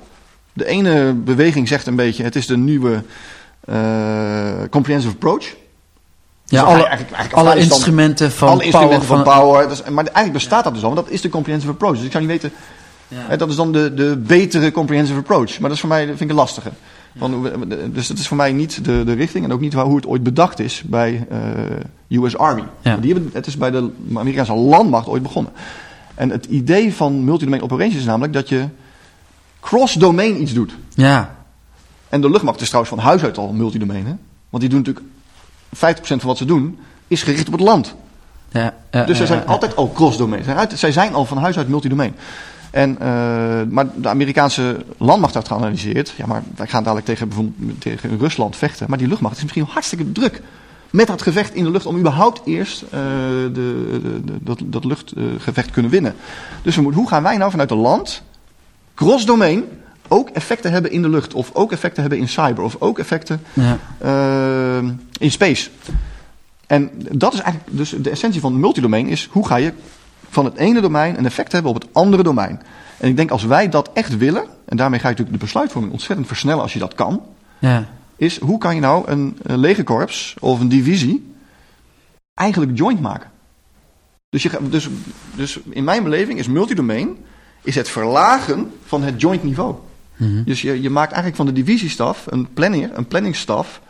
De 0.52 0.66
ene 0.66 1.12
beweging 1.12 1.68
zegt 1.68 1.86
een 1.86 1.96
beetje, 1.96 2.22
het 2.22 2.36
is 2.36 2.46
de 2.46 2.56
nieuwe 2.56 3.02
uh, 3.68 4.52
comprehensive 4.70 5.12
approach. 5.14 5.44
Ja, 6.44 6.60
dus 6.60 6.70
alle, 6.70 6.86
eigenlijk, 6.86 7.16
eigenlijk 7.16 7.48
alle 7.48 7.60
instrumenten 7.60 8.32
van 8.32 8.48
alle 8.48 8.64
instrumenten 8.64 9.06
power. 9.06 9.24
van 9.24 9.40
power. 9.40 9.68
Dus, 9.68 9.82
maar 9.82 10.04
eigenlijk 10.04 10.32
bestaat 10.32 10.64
dat 10.64 10.74
dus 10.74 10.82
al, 10.82 10.94
want 10.94 11.06
dat 11.06 11.14
is 11.14 11.20
de 11.20 11.28
comprehensive 11.28 11.72
approach. 11.72 11.96
Dus 11.96 12.04
ik 12.04 12.12
zou 12.12 12.24
niet 12.24 12.32
weten, 12.32 12.52
ja. 13.08 13.16
hè, 13.28 13.36
dat 13.36 13.48
is 13.48 13.56
dan 13.56 13.72
de, 13.72 13.94
de 13.94 14.16
betere 14.16 14.70
comprehensive 14.70 15.18
approach. 15.18 15.50
Maar 15.58 15.68
dat 15.68 15.72
is 15.72 15.80
voor 15.80 15.88
mij, 15.88 16.06
vind 16.06 16.20
ik 16.20 16.28
een 16.28 16.34
lastige. 16.34 16.70
Van, 17.18 17.52
dus 17.92 18.06
dat 18.06 18.18
is 18.18 18.28
voor 18.28 18.36
mij 18.36 18.52
niet 18.52 18.84
de, 18.84 19.04
de 19.04 19.12
richting 19.12 19.44
en 19.44 19.52
ook 19.52 19.60
niet 19.60 19.72
hoe 19.72 19.96
het 19.96 20.06
ooit 20.06 20.22
bedacht 20.22 20.58
is 20.58 20.82
bij 20.86 21.26
uh, 22.10 22.22
US 22.22 22.38
Army. 22.38 22.64
Ja. 22.80 22.96
Die 22.96 23.12
hebben, 23.12 23.30
het 23.32 23.46
is 23.46 23.56
bij 23.56 23.70
de 23.70 23.90
Amerikaanse 24.14 24.54
landmacht 24.54 25.06
ooit 25.06 25.22
begonnen. 25.22 25.52
En 26.18 26.31
het 26.31 26.44
idee 26.44 26.94
van 26.94 27.24
multidomain 27.24 27.62
operations 27.62 28.00
is 28.00 28.04
namelijk 28.04 28.33
dat 28.33 28.48
je 28.48 28.68
cross-domain 29.61 30.42
iets 30.42 30.52
doet. 30.52 30.76
Ja. 30.94 31.37
En 32.09 32.20
de 32.20 32.31
luchtmacht 32.31 32.61
is 32.61 32.66
trouwens 32.66 32.94
van 32.94 33.04
huis 33.04 33.22
uit 33.22 33.38
al 33.38 33.52
multidomain. 33.52 34.07
Hè? 34.07 34.14
Want 34.50 34.62
die 34.62 34.68
doen 34.68 34.78
natuurlijk 34.78 35.07
50% 35.76 35.98
van 36.00 36.18
wat 36.22 36.37
ze 36.37 36.44
doen 36.44 36.78
is 37.09 37.22
gericht 37.22 37.46
op 37.46 37.52
het 37.52 37.62
land. 37.62 37.94
Ja, 38.48 38.74
uh, 38.90 39.07
dus 39.07 39.16
zij 39.16 39.26
zijn 39.26 39.42
uh, 39.42 39.48
altijd 39.48 39.76
al 39.76 39.92
cross-domain. 39.92 40.44
Zij 40.74 40.92
zijn 40.92 41.14
al 41.14 41.24
van 41.24 41.38
huis 41.38 41.57
uit 41.57 41.68
multidomain. 41.68 42.14
En, 42.70 42.90
uh, 42.90 42.98
maar 43.68 43.87
de 43.96 44.09
Amerikaanse 44.09 44.85
landmacht 44.96 45.35
heeft 45.35 45.46
geanalyseerd. 45.46 46.14
Ja, 46.16 46.26
maar 46.26 46.42
wij 46.57 46.66
gaan 46.66 46.83
dadelijk 46.83 47.07
tegen, 47.07 47.28
bijvoorbeeld 47.28 47.81
tegen 47.81 48.18
Rusland 48.18 48.57
vechten. 48.57 48.87
Maar 48.88 48.98
die 48.98 49.09
luchtmacht 49.09 49.37
is 49.37 49.42
misschien 49.42 49.66
hartstikke 49.68 50.12
druk 50.12 50.42
met 50.90 51.07
dat 51.07 51.22
gevecht 51.22 51.55
in 51.55 51.64
de 51.64 51.70
lucht 51.70 51.87
om 51.87 51.98
überhaupt 51.98 52.40
eerst 52.44 52.83
uh, 52.83 52.90
de, 52.90 53.51
de, 53.53 54.20
de, 54.24 54.33
dat, 54.40 54.61
dat 54.64 54.85
luchtgevecht 54.85 55.70
kunnen 55.70 55.90
winnen. 55.90 56.14
Dus 56.62 56.77
we 56.77 56.83
moeten, 56.83 57.01
hoe 57.01 57.11
gaan 57.11 57.22
wij 57.22 57.37
nou 57.37 57.51
vanuit 57.51 57.70
het 57.70 57.79
land, 57.79 58.22
cross-domain, 58.94 59.64
ook 60.09 60.29
effecten 60.29 60.72
hebben 60.72 60.90
in 60.90 61.03
de 61.03 61.09
lucht, 61.09 61.35
of 61.35 61.51
ook 61.53 61.72
effecten 61.72 62.01
hebben 62.01 62.18
in 62.20 62.29
cyber, 62.29 62.64
of 62.64 62.77
ook 62.79 62.98
effecten 62.98 63.40
ja. 63.53 63.79
uh, 64.05 64.90
in 65.18 65.31
space. 65.31 65.70
En 66.66 66.90
dat 67.12 67.33
is 67.33 67.40
eigenlijk 67.40 67.77
dus 67.77 67.90
de 67.90 68.11
essentie 68.11 68.40
van 68.40 68.61
multidomain 68.61 69.07
is 69.07 69.29
hoe 69.31 69.46
ga 69.46 69.57
je 69.57 69.72
van 70.29 70.44
het 70.44 70.57
ene 70.57 70.81
domein 70.81 71.18
een 71.18 71.27
effect 71.27 71.53
hebben 71.53 71.70
op 71.70 71.81
het 71.81 71.88
andere 71.92 72.22
domein. 72.22 72.62
En 72.96 73.09
ik 73.09 73.16
denk 73.16 73.31
als 73.31 73.44
wij 73.44 73.68
dat 73.68 73.90
echt 73.92 74.16
willen, 74.16 74.44
en 74.64 74.77
daarmee 74.77 75.01
ga 75.01 75.09
je 75.09 75.14
natuurlijk 75.14 75.40
de 75.40 75.44
besluitvorming 75.44 75.92
ontzettend 75.92 76.29
versnellen 76.29 76.62
als 76.62 76.72
je 76.72 76.79
dat 76.79 76.94
kan, 76.94 77.22
ja. 77.59 77.87
Is 78.18 78.38
hoe 78.38 78.59
kan 78.59 78.74
je 78.74 78.81
nou 78.81 79.11
een, 79.11 79.38
een 79.42 79.59
legerkorps 79.59 80.37
of 80.40 80.61
een 80.61 80.68
divisie 80.68 81.33
eigenlijk 82.35 82.78
joint 82.78 83.00
maken. 83.00 83.31
Dus, 84.31 84.42
je, 84.42 84.50
dus, 84.70 84.88
dus 85.35 85.59
in 85.68 85.85
mijn 85.85 86.02
beleving 86.02 86.38
is 86.38 86.48
multidomain 86.48 87.16
is 87.62 87.74
het 87.74 87.88
verlagen 87.88 88.72
van 88.85 89.02
het 89.02 89.20
joint 89.20 89.42
niveau. 89.42 89.74
Mhm. 90.16 90.42
Dus 90.44 90.62
je, 90.62 90.83
je 90.83 90.90
maakt 90.90 91.12
eigenlijk 91.12 91.37
van 91.37 91.46
de 91.46 91.52
divisiestaf 91.62 92.26
een 92.28 92.52
planner, 92.52 92.90
een 92.94 93.07
planningsstaf, 93.07 93.81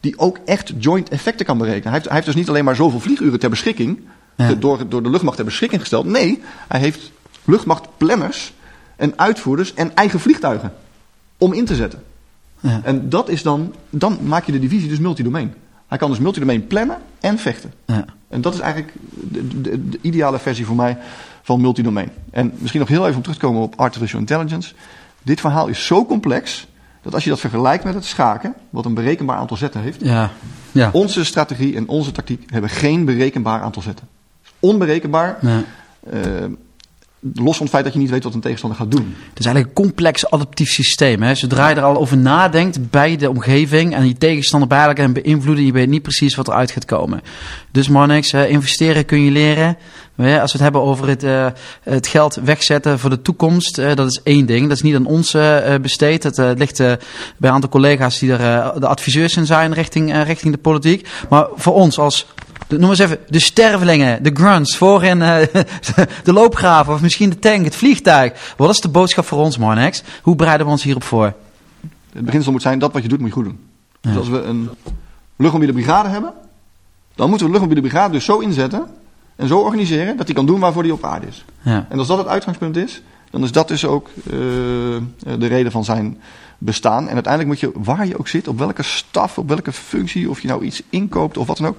die 0.00 0.18
ook 0.18 0.38
echt 0.44 0.72
joint 0.78 1.08
effecten 1.08 1.46
kan 1.46 1.58
berekenen. 1.58 1.84
Hij 1.84 1.92
heeft, 1.92 2.04
hij 2.04 2.14
heeft 2.14 2.26
dus 2.26 2.34
niet 2.36 2.48
alleen 2.48 2.64
maar 2.64 2.76
zoveel 2.76 3.00
vlieguren 3.00 3.38
ter 3.38 3.50
beschikking, 3.50 4.00
Ja. 4.36 4.54
door, 4.54 4.88
door 4.88 5.02
de 5.02 5.10
luchtmacht 5.10 5.36
ter 5.36 5.44
beschikking 5.44 5.80
gesteld. 5.80 6.06
Nee, 6.06 6.42
hij 6.68 6.80
heeft 6.80 7.10
luchtmachtplanners 7.44 8.52
en 8.96 9.12
uitvoerders 9.16 9.74
en 9.74 9.94
eigen 9.94 10.20
vliegtuigen 10.20 10.74
om 11.38 11.52
in 11.52 11.64
te 11.64 11.74
zetten. 11.74 12.02
Ja. 12.60 12.80
En 12.84 13.08
dat 13.08 13.28
is 13.28 13.42
dan, 13.42 13.74
dan 13.90 14.18
maak 14.22 14.44
je 14.44 14.52
de 14.52 14.58
divisie 14.58 14.88
dus 14.88 14.98
multidomain. 14.98 15.54
Hij 15.86 15.98
kan 15.98 16.10
dus 16.10 16.18
multidomain 16.18 16.66
plannen 16.66 16.96
en 17.20 17.38
vechten. 17.38 17.72
Ja. 17.86 18.04
En 18.28 18.40
dat 18.40 18.54
is 18.54 18.60
eigenlijk 18.60 18.92
de, 19.12 19.60
de, 19.60 19.88
de 19.88 19.98
ideale 20.00 20.38
versie 20.38 20.66
voor 20.66 20.76
mij 20.76 20.98
van 21.42 21.60
multidomain. 21.60 22.10
En 22.30 22.52
misschien 22.58 22.80
nog 22.80 22.88
heel 22.88 23.04
even 23.04 23.16
om 23.16 23.22
terug 23.22 23.38
te 23.38 23.44
komen 23.46 23.62
op 23.62 23.74
artificial 23.76 24.20
intelligence. 24.20 24.74
Dit 25.22 25.40
verhaal 25.40 25.66
is 25.66 25.86
zo 25.86 26.06
complex 26.06 26.68
dat 27.02 27.14
als 27.14 27.24
je 27.24 27.30
dat 27.30 27.40
vergelijkt 27.40 27.84
met 27.84 27.94
het 27.94 28.04
schaken, 28.04 28.54
wat 28.70 28.84
een 28.84 28.94
berekenbaar 28.94 29.36
aantal 29.36 29.56
zetten 29.56 29.80
heeft, 29.80 30.00
Ja. 30.04 30.30
Ja. 30.72 30.90
onze 30.92 31.24
strategie 31.24 31.76
en 31.76 31.88
onze 31.88 32.12
tactiek 32.12 32.42
hebben 32.52 32.70
geen 32.70 33.04
berekenbaar 33.04 33.60
aantal 33.60 33.82
zetten. 33.82 34.08
Onberekenbaar, 34.58 35.38
Ja. 35.40 35.62
eh, 36.10 36.20
los 37.34 37.56
van 37.56 37.66
het 37.66 37.74
feit 37.74 37.84
dat 37.84 37.92
je 37.92 37.98
niet 37.98 38.10
weet 38.10 38.24
wat 38.24 38.34
een 38.34 38.40
tegenstander 38.40 38.78
gaat 38.78 38.90
doen. 38.90 39.14
Het 39.28 39.38
is 39.38 39.44
eigenlijk 39.44 39.78
een 39.78 39.84
complex 39.84 40.30
adaptief 40.30 40.70
systeem. 40.70 41.22
Hè? 41.22 41.34
Zodra 41.34 41.68
je 41.68 41.74
er 41.74 41.82
al 41.82 41.96
over 41.96 42.16
nadenkt 42.16 42.90
bij 42.90 43.16
de 43.16 43.30
omgeving 43.30 43.94
en 43.94 44.02
die 44.02 44.18
tegenstander 44.18 44.68
bij 44.68 44.86
elkaar 44.86 45.04
en 45.04 45.12
beïnvloeden, 45.12 45.64
je 45.64 45.72
weet 45.72 45.88
niet 45.88 46.02
precies 46.02 46.34
wat 46.34 46.48
eruit 46.48 46.70
gaat 46.70 46.84
komen. 46.84 47.20
Dus 47.70 47.88
Marnix, 47.88 48.32
investeren 48.32 49.04
kun 49.04 49.24
je 49.24 49.30
leren. 49.30 49.76
Als 50.16 50.52
we 50.52 50.58
het 50.58 50.60
hebben 50.60 50.82
over 50.82 51.08
het, 51.08 51.22
eh, 51.22 51.46
het 51.82 52.06
geld 52.06 52.34
wegzetten 52.34 52.98
voor 52.98 53.10
de 53.10 53.22
toekomst, 53.22 53.78
eh, 53.78 53.94
dat 53.94 54.06
is 54.06 54.20
één 54.22 54.46
ding. 54.46 54.68
Dat 54.68 54.76
is 54.76 54.82
niet 54.82 54.94
aan 54.94 55.06
ons 55.06 55.34
eh, 55.34 55.74
besteed. 55.82 56.38
Eh, 56.38 56.50
ligt 56.56 56.76
bij 56.76 56.98
een 57.38 57.50
aantal 57.50 57.70
collega's 57.70 58.18
die 58.18 58.32
er 58.32 58.80
de 58.80 58.86
adviseurs 58.86 59.36
in 59.36 59.46
zijn 59.46 59.72
richting, 59.72 60.22
richting 60.22 60.52
de 60.52 60.60
politiek. 60.60 61.08
Maar 61.28 61.46
voor 61.54 61.74
ons 61.74 61.98
als 61.98 62.26
de, 62.70 62.78
noem 62.78 62.90
eens 62.90 62.98
even, 62.98 63.18
de 63.28 63.40
stervelingen, 63.40 64.22
de 64.22 64.30
grunts, 64.34 64.76
voorin 64.76 65.22
eh, 65.22 65.46
de 66.24 66.32
loopgraven 66.32 66.92
of 66.92 67.00
misschien 67.00 67.30
de 67.30 67.38
tank, 67.38 67.64
het 67.64 67.76
vliegtuig. 67.76 68.54
Wat 68.56 68.70
is 68.70 68.80
de 68.80 68.88
boodschap 68.88 69.26
voor 69.26 69.38
ons, 69.38 69.58
Marnex? 69.58 70.02
Hoe 70.22 70.36
bereiden 70.36 70.66
we 70.66 70.72
ons 70.72 70.82
hierop 70.82 71.02
voor? 71.02 71.34
Het 72.12 72.24
beginsel 72.24 72.52
moet 72.52 72.62
zijn, 72.62 72.78
dat 72.78 72.92
wat 72.92 73.02
je 73.02 73.08
doet 73.08 73.18
moet 73.18 73.28
je 73.28 73.34
goed 73.34 73.44
doen. 73.44 73.60
Dus 74.00 74.16
als 74.16 74.28
we 74.28 74.42
een 74.42 74.70
luchtmobiele 75.36 75.72
brigade 75.72 76.08
hebben, 76.08 76.32
dan 77.14 77.28
moeten 77.28 77.46
we 77.46 77.52
de 77.52 77.58
luchtmobiele 77.58 77.88
brigade 77.88 78.12
dus 78.12 78.24
zo 78.24 78.38
inzetten 78.38 78.86
en 79.36 79.48
zo 79.48 79.58
organiseren 79.58 80.16
dat 80.16 80.26
hij 80.26 80.34
kan 80.34 80.46
doen 80.46 80.60
waarvoor 80.60 80.82
hij 80.82 80.90
op 80.90 81.04
aarde 81.04 81.26
is. 81.26 81.44
Ja. 81.62 81.86
En 81.88 81.98
als 81.98 82.06
dat 82.06 82.18
het 82.18 82.26
uitgangspunt 82.26 82.76
is, 82.76 83.02
dan 83.30 83.42
is 83.42 83.52
dat 83.52 83.68
dus 83.68 83.84
ook 83.84 84.08
eh, 84.08 84.32
de 85.38 85.46
reden 85.46 85.72
van 85.72 85.84
zijn 85.84 86.20
bestaan. 86.58 87.08
En 87.08 87.14
uiteindelijk 87.14 87.46
moet 87.46 87.72
je, 87.72 87.80
waar 87.82 88.06
je 88.06 88.18
ook 88.18 88.28
zit, 88.28 88.48
op 88.48 88.58
welke 88.58 88.82
staf, 88.82 89.38
op 89.38 89.48
welke 89.48 89.72
functie, 89.72 90.30
of 90.30 90.40
je 90.40 90.48
nou 90.48 90.64
iets 90.64 90.82
inkoopt 90.90 91.36
of 91.36 91.46
wat 91.46 91.56
dan 91.56 91.66
ook, 91.66 91.76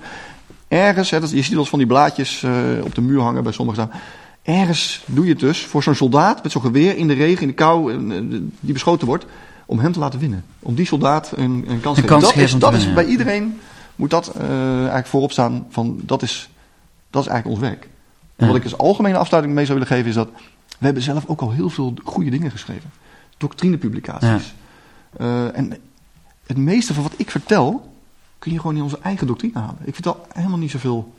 ergens, 0.72 1.10
hè, 1.10 1.20
dat, 1.20 1.32
je 1.32 1.42
ziet 1.42 1.58
ons 1.58 1.70
van 1.70 1.80
die 1.80 1.88
blaadjes 1.88 2.44
eh, 2.44 2.52
op 2.84 2.96
de 2.96 3.02
muur 3.02 3.22
hangen 3.22 3.44
bij 3.44 3.52
sommigen 3.52 3.84
staan. 3.84 4.02
Ergens 4.42 5.04
doe 5.06 5.26
je 5.26 5.32
het 5.32 5.40
dus 5.40 5.66
voor 5.66 5.84
zo'n 5.84 5.96
soldaat 5.96 6.44
met 6.44 6.52
zo'n 6.52 6.62
geweer 6.62 6.98
in 6.98 7.08
de 7.08 7.14
regen, 7.14 7.42
in 7.42 7.48
de 7.48 7.54
kou, 7.54 7.94
eh, 7.94 8.20
die 8.60 8.74
beschoten 8.74 9.08
wordt, 9.08 9.26
om 9.66 9.80
hem 9.80 9.92
te 9.92 10.00
laten 10.00 10.20
winnen. 10.20 10.44
Om 10.60 10.76
die 10.76 10.86
soldaat 10.86 11.32
een, 11.36 11.66
een 11.68 11.80
kans 11.80 12.00
te 12.00 12.08
geven. 12.08 12.60
Dat 12.60 12.74
is, 12.74 12.94
bij 12.94 13.06
iedereen, 13.06 13.60
moet 13.96 14.10
dat 14.10 14.28
eh, 14.28 14.78
eigenlijk 14.78 15.08
voorop 15.08 15.32
staan 15.32 15.66
van, 15.70 16.00
dat 16.04 16.22
is, 16.22 16.50
dat 17.10 17.22
is 17.22 17.28
eigenlijk 17.28 17.60
ons 17.62 17.70
werk. 17.70 17.84
En 18.36 18.46
Ja. 18.46 18.48
wat 18.48 18.56
ik 18.56 18.64
als 18.64 18.78
algemene 18.78 19.18
afsluiting 19.18 19.56
mee 19.56 19.66
zou 19.66 19.80
willen 19.80 19.94
geven 19.94 20.10
is 20.10 20.16
dat 20.16 20.30
we 20.80 20.86
hebben 20.86 21.04
zelf 21.04 21.24
ook 21.28 21.42
al 21.42 21.52
heel 21.52 21.70
veel 21.70 21.94
goede 22.04 22.30
dingen 22.30 22.52
geschreven. 22.52 22.92
Doctrinepublicaties. 23.38 24.54
Eh, 25.18 25.58
en 25.58 25.78
het 26.48 26.58
meeste 26.58 26.94
van 26.94 27.04
wat 27.04 27.14
ik 27.18 27.32
vertel, 27.32 27.91
kun 28.42 28.52
je 28.52 28.60
gewoon 28.60 28.76
in 28.76 28.84
onze 28.84 29.00
eigen 29.02 29.28
doctrine 29.28 29.60
halen. 29.60 29.78
Ik 29.84 29.94
vertel 29.94 30.26
helemaal 30.34 30.58
niet 30.58 30.72
zoveel. 30.72 31.14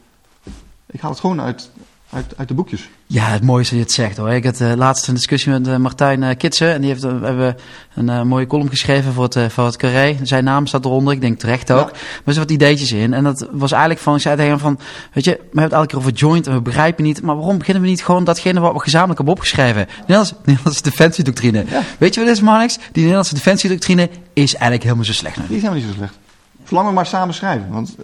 Ik 0.85 1.01
haal 1.01 1.11
het 1.11 1.19
gewoon 1.19 1.41
uit 1.41 1.69
uit, 2.13 2.37
uit 2.37 2.47
de 2.47 2.53
boekjes. 2.53 2.89
Ja, 3.07 3.25
het 3.25 3.43
mooiste 3.43 3.75
dat 3.75 3.83
je 3.83 3.89
het 3.89 4.05
zegt 4.05 4.17
hoor. 4.17 4.29
Ik 4.29 4.43
had 4.43 4.59
uh, 4.59 4.73
laatst 4.73 5.07
een 5.07 5.13
discussie 5.13 5.51
met 5.51 5.67
uh, 5.67 5.75
Martijn 5.77 6.21
uh, 6.21 6.29
Kitsen. 6.37 6.73
En 6.73 6.81
die 6.81 6.89
heeft, 6.89 7.01
hebben 7.01 7.57
een 7.95 8.27
mooie 8.27 8.47
column 8.47 8.69
geschreven 8.69 9.13
voor 9.13 9.23
het, 9.23 9.53
voor 9.53 9.65
het 9.65 9.77
Carré. 9.77 10.17
Zijn 10.23 10.43
naam 10.43 10.67
staat 10.67 10.85
eronder, 10.85 11.13
ik 11.13 11.21
denk 11.21 11.39
terecht 11.39 11.71
ook. 11.71 11.77
Ja. 11.77 11.85
Maar 11.85 12.01
er 12.25 12.33
zitten 12.33 12.41
wat 12.43 12.51
ideetjes 12.51 12.91
in. 12.91 13.13
En 13.13 13.23
dat 13.23 13.47
was 13.51 13.71
eigenlijk 13.71 14.01
van, 14.01 14.15
ik 14.15 14.21
zei 14.21 14.35
tegen 14.35 14.51
hem 14.51 14.59
van... 14.59 14.79
Weet 15.13 15.23
je, 15.23 15.31
we 15.31 15.39
hebben 15.43 15.63
het 15.63 15.71
elke 15.71 15.87
keer 15.87 15.97
over 15.97 16.11
joint 16.11 16.47
en 16.47 16.53
we 16.53 16.61
begrijpen 16.61 17.03
niet... 17.03 17.21
Maar 17.21 17.35
waarom 17.35 17.57
beginnen 17.57 17.83
we 17.83 17.89
niet 17.89 18.03
gewoon 18.03 18.23
datgene 18.23 18.59
wat 18.59 18.73
we 18.73 18.79
gezamenlijk 18.79 19.17
hebben 19.17 19.35
opgeschreven? 19.35 19.87
Nederlandse, 19.99 20.35
Nederlandse 20.45 20.83
defensiedoctrine. 20.83 21.65
Ja. 21.69 21.81
Weet 21.99 22.13
je 22.13 22.19
wat 22.19 22.29
is, 22.29 22.41
Marnix? 22.41 22.75
Die 22.75 22.91
Nederlandse 22.91 23.33
defensiedoctrine 23.33 24.09
is 24.33 24.53
eigenlijk 24.53 24.83
helemaal 24.83 25.05
zo 25.05 25.13
slecht. 25.13 25.35
Die 25.35 25.43
is 25.43 25.61
helemaal 25.61 25.73
niet 25.73 25.85
zo 25.85 25.93
slecht. 25.93 26.17
Zolang 26.63 26.93
maar 26.93 27.05
samen 27.05 27.33
schrijven. 27.33 27.71
Want 27.71 27.95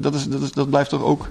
dat, 0.00 0.14
is, 0.14 0.28
dat, 0.28 0.40
is, 0.40 0.52
dat 0.52 0.70
blijft 0.70 0.90
toch 0.90 1.02
ook 1.02 1.30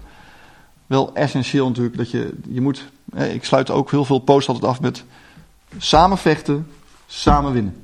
wel 0.87 1.13
essentieel 1.13 1.67
natuurlijk. 1.67 1.97
Dat 1.97 2.11
je, 2.11 2.33
je 2.47 2.61
moet, 2.61 2.85
ik 3.15 3.43
sluit 3.43 3.69
ook 3.69 3.91
heel 3.91 4.05
veel 4.05 4.19
posts 4.19 4.49
altijd 4.49 4.65
af 4.65 4.81
met 4.81 5.03
samen 5.77 6.17
vechten, 6.17 6.67
samen 7.05 7.53
winnen. 7.53 7.75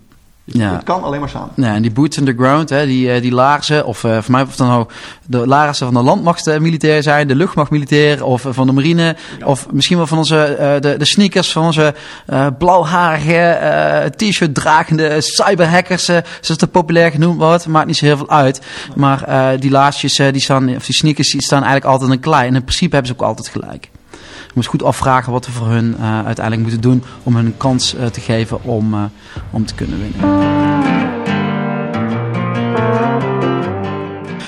Ja. 0.45 0.71
Het 0.71 0.83
kan 0.83 1.03
alleen 1.03 1.19
maar 1.19 1.29
samen. 1.29 1.49
Ja, 1.55 1.73
en 1.73 1.81
die 1.81 1.91
boots 1.91 2.17
in 2.17 2.25
the 2.25 2.33
ground, 2.33 2.69
hè, 2.69 2.85
die, 2.85 3.11
eh, 3.11 3.21
die 3.21 3.31
laarzen, 3.31 3.85
of 3.85 4.03
uh, 4.03 4.17
voor 4.21 4.31
mij 4.31 4.41
of 4.41 4.55
dan 4.55 4.67
nou 4.67 4.87
de 5.25 5.47
laarzen 5.47 5.85
van 5.85 5.95
de 5.95 6.01
landmachtmilitair 6.09 7.03
zijn, 7.03 7.27
de 7.27 7.35
luchtmachtmilitair, 7.35 8.25
of 8.25 8.45
uh, 8.45 8.53
van 8.53 8.67
de 8.67 8.73
marine, 8.73 9.15
of 9.43 9.67
misschien 9.71 9.97
wel 9.97 10.07
van 10.07 10.17
onze, 10.17 10.57
uh, 10.59 10.81
de, 10.81 10.97
de 10.97 11.05
sneakers 11.05 11.51
van 11.51 11.63
onze 11.63 11.95
blauwharige, 12.57 14.11
t-shirt 14.15 14.55
dragende 14.55 15.21
cyberhackers, 15.21 16.05
zoals 16.05 16.61
het 16.61 16.71
populair 16.71 17.11
genoemd 17.11 17.39
wordt. 17.39 17.67
Maakt 17.67 17.87
niet 17.87 17.97
zo 17.97 18.05
heel 18.05 18.17
veel 18.17 18.29
uit. 18.29 18.61
Maar 18.95 19.59
die 19.59 19.71
laarsjes, 19.71 20.15
die 20.15 20.41
staan, 20.41 20.75
of 20.75 20.85
die 20.85 20.95
sneakers, 20.95 21.31
die 21.31 21.41
staan 21.41 21.63
eigenlijk 21.63 21.91
altijd 21.91 22.11
een 22.11 22.19
klei. 22.19 22.47
En 22.47 22.55
in 22.55 22.63
principe 22.63 22.95
hebben 22.95 23.15
ze 23.15 23.21
ook 23.21 23.27
altijd 23.27 23.47
gelijk. 23.47 23.89
Je 24.53 24.59
moet 24.59 24.65
goed 24.65 24.83
afvragen 24.83 25.31
wat 25.31 25.45
we 25.45 25.51
voor 25.51 25.67
hun 25.67 25.95
uh, 25.99 26.25
uiteindelijk 26.25 26.61
moeten 26.61 26.81
doen 26.81 27.03
om 27.23 27.35
hun 27.35 27.45
een 27.45 27.57
kans 27.57 27.95
uh, 27.95 28.05
te 28.05 28.21
geven 28.21 28.63
om, 28.63 28.93
uh, 28.93 29.03
om 29.51 29.65
te 29.65 29.75
kunnen 29.75 29.99
winnen. 29.99 31.12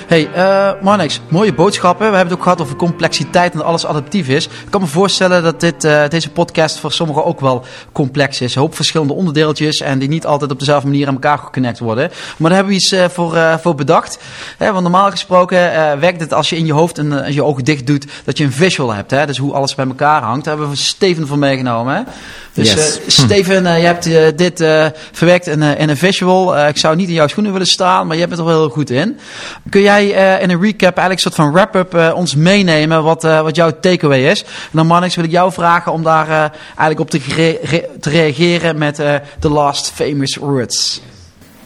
Hey, 0.07 0.29
uh, 0.35 0.81
Marnix, 0.81 1.19
mooie 1.27 1.53
boodschappen. 1.53 2.09
We 2.09 2.15
hebben 2.15 2.27
het 2.27 2.37
ook 2.37 2.43
gehad 2.43 2.61
over 2.61 2.75
complexiteit 2.75 3.51
en 3.51 3.57
dat 3.57 3.67
alles 3.67 3.85
adaptief 3.85 4.27
is. 4.27 4.45
Ik 4.45 4.51
kan 4.69 4.81
me 4.81 4.87
voorstellen 4.87 5.43
dat 5.43 5.59
dit, 5.59 5.83
uh, 5.83 6.07
deze 6.07 6.29
podcast 6.29 6.79
voor 6.79 6.91
sommigen 6.91 7.25
ook 7.25 7.39
wel 7.39 7.65
complex 7.91 8.41
is. 8.41 8.55
Een 8.55 8.61
hoop 8.61 8.75
verschillende 8.75 9.13
onderdeeltjes 9.13 9.79
en 9.79 9.99
die 9.99 10.09
niet 10.09 10.25
altijd 10.25 10.51
op 10.51 10.59
dezelfde 10.59 10.87
manier 10.87 11.07
aan 11.07 11.13
elkaar 11.13 11.37
geconnect 11.37 11.79
worden. 11.79 12.11
Maar 12.37 12.49
daar 12.49 12.57
hebben 12.57 12.75
we 12.75 12.79
iets 12.79 12.93
uh, 12.93 13.05
voor, 13.09 13.37
voor 13.61 13.75
bedacht. 13.75 14.17
Hè, 14.57 14.71
want 14.71 14.81
normaal 14.81 15.09
gesproken 15.09 15.57
werkt 15.99 16.19
het 16.19 16.33
als 16.33 16.49
je 16.49 16.57
in 16.57 16.65
je 16.65 16.73
hoofd 16.73 16.97
en 16.97 17.33
je 17.33 17.43
ogen 17.43 17.63
dicht 17.63 17.87
doet, 17.87 18.05
dat 18.25 18.37
je 18.37 18.43
een 18.43 18.51
visual 18.51 18.93
hebt. 18.93 19.11
Hè? 19.11 19.25
Dus 19.25 19.37
hoe 19.37 19.53
alles 19.53 19.75
bij 19.75 19.85
elkaar 19.85 20.21
hangt. 20.21 20.45
Daar 20.45 20.57
hebben 20.57 20.73
we 20.75 20.81
Steven 20.81 21.27
voor 21.27 21.39
meegenomen. 21.39 21.95
Hè? 21.95 22.01
Dus 22.53 22.73
yes. 22.73 22.99
Steven, 23.07 23.63
je 23.63 23.85
hebt 23.85 24.37
dit 24.37 24.63
verwerkt 25.11 25.47
in, 25.47 25.61
in, 25.61 25.89
een 25.89 25.97
visual. 25.97 26.67
ik 26.67 26.77
zou 26.77 26.95
niet 26.95 27.07
in 27.07 27.13
jouw 27.13 27.27
schoenen 27.27 27.51
willen 27.51 27.67
staan, 27.67 28.07
maar 28.07 28.17
je 28.17 28.27
bent 28.27 28.39
er 28.39 28.45
wel 28.45 28.59
heel 28.59 28.69
goed 28.69 28.89
in. 28.89 29.19
Kun 29.69 29.81
jij 29.81 29.94
uh, 30.03 30.41
in 30.41 30.49
een 30.49 30.61
recap, 30.61 30.97
eigenlijk 30.97 31.11
een 31.11 31.19
soort 31.19 31.35
van 31.35 31.51
wrap-up, 31.51 31.95
uh, 31.95 32.11
ons 32.15 32.35
meenemen 32.35 33.03
wat, 33.03 33.23
uh, 33.23 33.41
wat 33.41 33.55
jouw 33.55 33.79
takeaway 33.79 34.29
is. 34.29 34.43
En 34.43 34.49
dan 34.71 34.87
Mannix 34.87 35.15
wil 35.15 35.23
ik 35.23 35.31
jou 35.31 35.51
vragen 35.51 35.91
om 35.91 36.03
daar 36.03 36.51
eigenlijk 36.65 36.99
op 36.99 37.09
te, 37.09 37.19
te 37.99 38.09
reageren 38.09 38.77
met 38.77 38.95
The 39.39 39.49
Last 39.49 39.91
Famous 39.91 40.35
Words. 40.35 41.01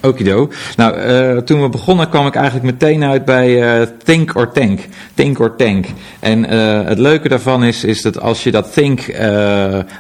Okido. 0.02 0.50
Nou, 0.76 0.98
uh, 0.98 1.38
toen 1.38 1.62
we 1.62 1.70
begonnen 1.70 2.10
kwam 2.10 2.28
ik 2.28 2.36
eigenlijk 2.36 2.66
meteen 2.66 3.04
uit 3.04 3.26
bij 3.26 3.80
uh, 3.82 3.88
Think 4.04 4.36
or 4.36 4.52
Tank. 4.52 4.80
Think 5.14 5.40
or 5.40 5.56
Tank. 5.56 5.86
En 6.20 6.54
uh, 6.54 6.86
het 6.86 7.00
leuke 7.00 7.30
daarvan 7.30 7.64
is, 7.64 7.84
is 7.84 8.02
dat 8.02 8.22
als 8.22 8.44
je 8.44 8.52
dat 8.52 8.74
think 8.74 9.16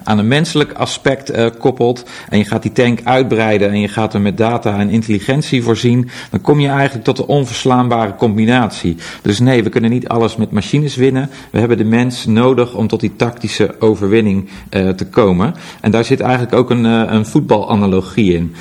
aan 0.03 0.17
een 0.17 0.27
menselijk 0.27 0.73
aspect 0.73 1.31
koppelt 1.57 2.05
en 2.29 2.37
je 2.37 2.45
gaat 2.45 2.61
die 2.61 2.71
tank 2.71 2.99
uitbreiden 3.03 3.69
en 3.69 3.79
je 3.79 3.87
gaat 3.87 4.13
er 4.13 4.21
met 4.21 4.37
data 4.37 4.79
en 4.79 4.89
intelligentie 4.89 5.63
voorzien, 5.63 6.09
dan 6.29 6.41
kom 6.41 6.59
je 6.59 6.67
eigenlijk 6.67 7.03
tot 7.03 7.17
een 7.19 7.25
onverslaanbare 7.25 8.15
combinatie. 8.15 8.95
Dus 9.21 9.39
nee, 9.39 9.63
we 9.63 9.69
kunnen 9.69 9.89
niet 9.89 10.07
alles 10.07 10.35
met 10.35 10.51
machines 10.51 10.95
winnen. 10.95 11.29
We 11.51 11.59
hebben 11.59 11.77
de 11.77 11.83
mens 11.83 12.25
nodig 12.25 12.73
om 12.73 12.87
tot 12.87 12.99
die 12.99 13.15
tactische 13.15 13.75
overwinning 13.79 14.49
te 14.69 15.07
komen. 15.09 15.53
En 15.81 15.91
daar 15.91 16.05
zit 16.05 16.19
eigenlijk 16.19 16.53
ook 16.53 16.69
een, 16.69 16.83
een 16.83 17.25
voetbalanalogie 17.25 18.33
in. 18.33 18.55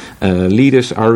leaders 0.49 0.95
are 0.95 1.12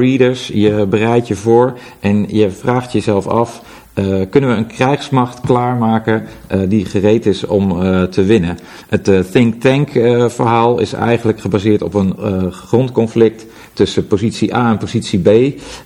je 0.47 0.87
bereidt 0.89 1.29
je 1.29 1.35
voor 1.35 1.79
en 2.01 2.27
je 2.29 2.51
vraagt 2.51 2.93
jezelf 2.93 3.27
af: 3.27 3.63
uh, 3.95 4.21
kunnen 4.31 4.51
we 4.51 4.57
een 4.57 4.67
krijgsmacht 4.67 5.41
klaarmaken 5.41 6.27
uh, 6.53 6.61
die 6.69 6.85
gereed 6.85 7.27
is 7.27 7.47
om 7.47 7.83
uh, 7.83 8.03
te 8.03 8.25
winnen? 8.25 8.59
Het 8.89 9.33
think 9.33 9.61
tank 9.61 9.91
verhaal 10.33 10.79
is 10.79 10.93
eigenlijk 10.93 11.41
gebaseerd 11.41 11.83
op 11.83 11.95
een 11.95 12.15
grondconflict 12.53 13.47
tussen 13.73 14.07
positie 14.07 14.55
A 14.55 14.70
en 14.70 14.79
positie 14.79 15.18
B. 15.18 15.29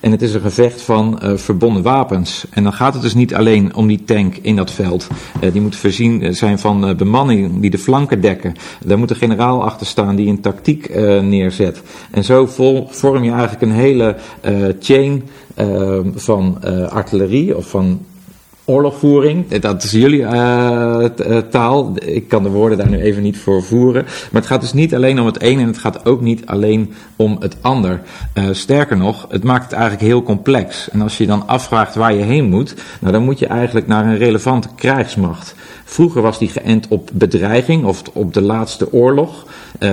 En 0.00 0.10
het 0.10 0.22
is 0.22 0.34
een 0.34 0.40
gevecht 0.40 0.82
van 0.82 1.20
verbonden 1.34 1.82
wapens. 1.82 2.44
En 2.50 2.62
dan 2.62 2.72
gaat 2.72 2.92
het 2.92 3.02
dus 3.02 3.14
niet 3.14 3.34
alleen 3.34 3.74
om 3.74 3.86
die 3.86 4.04
tank 4.04 4.36
in 4.36 4.56
dat 4.56 4.70
veld. 4.70 5.06
die 5.52 5.60
moet 5.60 5.76
voorzien 5.76 6.34
zijn 6.34 6.58
van 6.58 6.96
bemanning 6.96 7.60
die 7.60 7.70
de 7.70 7.78
flanken 7.78 8.20
dekken. 8.20 8.54
Daar 8.84 8.98
moet 8.98 9.10
een 9.10 9.16
generaal 9.16 9.64
achter 9.64 9.86
staan 9.86 10.16
die 10.16 10.28
een 10.28 10.40
tactiek 10.40 10.94
neerzet. 11.22 11.82
En 12.10 12.24
zo 12.24 12.46
vorm 12.90 13.24
je 13.24 13.30
eigenlijk 13.30 13.62
een 13.62 13.72
hele 13.72 14.16
chain 14.80 15.22
van 16.14 16.58
artillerie 16.90 17.56
of 17.56 17.68
van 17.68 18.00
oorlogvoering. 18.66 19.48
Dat 19.48 19.82
is 19.82 19.90
jullie 19.90 20.20
uh, 20.20 21.04
taal. 21.50 21.92
Ik 22.04 22.28
kan 22.28 22.42
de 22.42 22.48
woorden 22.48 22.78
daar 22.78 22.88
nu 22.88 23.00
even 23.00 23.22
niet 23.22 23.38
voor 23.38 23.62
voeren. 23.62 24.02
Maar 24.02 24.40
het 24.40 24.46
gaat 24.46 24.60
dus 24.60 24.72
niet 24.72 24.94
alleen 24.94 25.20
om 25.20 25.26
het 25.26 25.42
een 25.42 25.58
en 25.58 25.66
het 25.66 25.78
gaat 25.78 26.06
ook 26.06 26.20
niet 26.20 26.46
alleen 26.46 26.92
om 27.16 27.36
het 27.40 27.56
ander. 27.60 28.00
Uh, 28.34 28.44
sterker 28.50 28.96
nog, 28.96 29.26
het 29.28 29.44
maakt 29.44 29.64
het 29.64 29.72
eigenlijk 29.72 30.02
heel 30.02 30.22
complex. 30.22 30.90
En 30.90 31.00
als 31.00 31.18
je 31.18 31.26
dan 31.26 31.46
afvraagt 31.46 31.94
waar 31.94 32.14
je 32.14 32.22
heen 32.22 32.48
moet, 32.48 32.74
nou, 33.00 33.12
dan 33.12 33.22
moet 33.22 33.38
je 33.38 33.46
eigenlijk 33.46 33.86
naar 33.86 34.04
een 34.04 34.18
relevante 34.18 34.68
krijgsmacht. 34.76 35.54
Vroeger 35.84 36.22
was 36.22 36.38
die 36.38 36.48
geënt 36.48 36.88
op 36.88 37.10
bedreiging 37.12 37.84
of 37.84 38.02
op 38.12 38.34
de 38.34 38.42
laatste 38.42 38.92
oorlog. 38.92 39.46
Uh, 39.80 39.88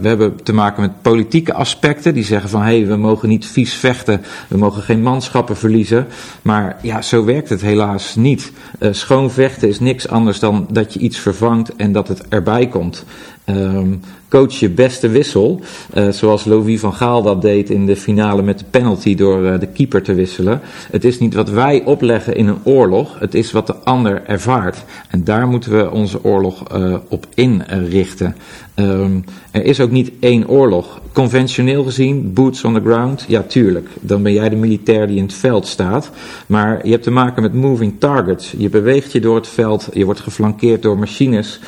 we 0.00 0.08
hebben 0.08 0.42
te 0.42 0.52
maken 0.52 0.82
met 0.82 1.02
politieke 1.02 1.54
aspecten 1.54 2.14
die 2.14 2.24
zeggen 2.24 2.50
van 2.50 2.62
hé, 2.62 2.78
hey, 2.78 2.86
we 2.86 2.96
mogen 2.96 3.28
niet 3.28 3.46
vies 3.46 3.74
vechten, 3.74 4.22
we 4.48 4.56
mogen 4.56 4.82
geen 4.82 5.02
manschappen 5.02 5.56
verliezen. 5.56 6.06
Maar 6.42 6.76
ja, 6.82 7.02
zo 7.02 7.24
werkt 7.24 7.48
het 7.48 7.60
helaas 7.60 8.14
niet. 8.14 8.52
Uh, 8.80 8.92
schoon 8.92 9.30
vechten 9.30 9.68
is 9.68 9.80
niks 9.80 10.08
anders 10.08 10.38
dan 10.38 10.66
dat 10.70 10.92
je 10.92 11.00
iets 11.00 11.18
vervangt 11.18 11.76
en 11.76 11.92
dat 11.92 12.08
het 12.08 12.28
erbij 12.28 12.66
komt. 12.66 13.04
Um, 13.46 14.00
coach 14.28 14.52
je 14.52 14.68
beste 14.68 15.08
wissel, 15.08 15.60
uh, 15.94 16.08
zoals 16.08 16.44
Louis 16.44 16.80
van 16.80 16.94
Gaal 16.94 17.22
dat 17.22 17.42
deed 17.42 17.70
in 17.70 17.86
de 17.86 17.96
finale 17.96 18.42
met 18.42 18.58
de 18.58 18.64
penalty 18.70 19.14
door 19.14 19.42
uh, 19.42 19.58
de 19.60 19.66
keeper 19.66 20.02
te 20.02 20.14
wisselen. 20.14 20.60
Het 20.90 21.04
is 21.04 21.18
niet 21.18 21.34
wat 21.34 21.50
wij 21.50 21.82
opleggen 21.84 22.36
in 22.36 22.46
een 22.46 22.58
oorlog, 22.64 23.18
het 23.18 23.34
is 23.34 23.52
wat 23.52 23.66
de 23.66 23.74
ander 23.74 24.22
ervaart. 24.26 24.84
En 25.08 25.24
daar 25.24 25.48
moeten 25.48 25.76
we 25.76 25.90
onze 25.90 26.24
oorlog 26.24 26.76
uh, 26.76 26.96
op 27.08 27.26
inrichten. 27.34 28.36
Um, 28.76 29.24
er 29.50 29.64
is 29.64 29.80
ook 29.80 29.90
niet 29.90 30.12
één 30.20 30.48
oorlog. 30.48 31.00
Conventioneel 31.12 31.84
gezien, 31.84 32.32
boots 32.32 32.64
on 32.64 32.74
the 32.74 32.80
ground, 32.80 33.24
ja 33.28 33.42
tuurlijk. 33.42 33.88
Dan 34.00 34.22
ben 34.22 34.32
jij 34.32 34.48
de 34.48 34.56
militair 34.56 35.06
die 35.06 35.16
in 35.16 35.22
het 35.22 35.34
veld 35.34 35.66
staat. 35.66 36.10
Maar 36.46 36.86
je 36.86 36.90
hebt 36.90 37.02
te 37.02 37.10
maken 37.10 37.42
met 37.42 37.54
moving 37.54 37.94
targets. 37.98 38.54
Je 38.56 38.68
beweegt 38.68 39.12
je 39.12 39.20
door 39.20 39.36
het 39.36 39.48
veld, 39.48 39.88
je 39.92 40.04
wordt 40.04 40.20
geflankeerd 40.20 40.82
door 40.82 40.98
machines, 40.98 41.60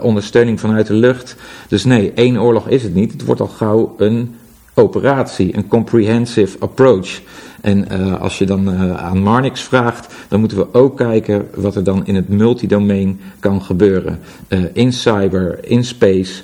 ondersteuning 0.00 0.60
vanuit 0.60 0.86
de 0.86 0.94
lucht. 0.94 1.36
Dus 1.68 1.84
nee, 1.88 2.12
één 2.12 2.40
oorlog 2.40 2.68
is 2.68 2.82
het 2.82 2.94
niet. 2.94 3.12
Het 3.12 3.24
wordt 3.24 3.40
al 3.40 3.46
gauw 3.46 3.94
een 3.98 4.34
operatie, 4.74 5.56
een 5.56 5.68
comprehensive 5.68 6.58
approach. 6.58 7.20
En 7.60 7.86
uh, 7.92 8.20
als 8.20 8.38
je 8.38 8.46
dan 8.46 8.68
uh, 8.68 8.96
aan 8.96 9.22
Marnix 9.22 9.62
vraagt, 9.62 10.14
dan 10.28 10.40
moeten 10.40 10.58
we 10.58 10.74
ook 10.74 10.96
kijken 10.96 11.48
wat 11.54 11.74
er 11.74 11.84
dan 11.84 12.06
in 12.06 12.14
het 12.14 12.28
multidomein 12.28 13.20
kan 13.40 13.62
gebeuren. 13.62 14.18
Uh, 14.48 14.60
in 14.72 14.92
cyber, 14.92 15.58
in 15.62 15.84
space. 15.84 16.42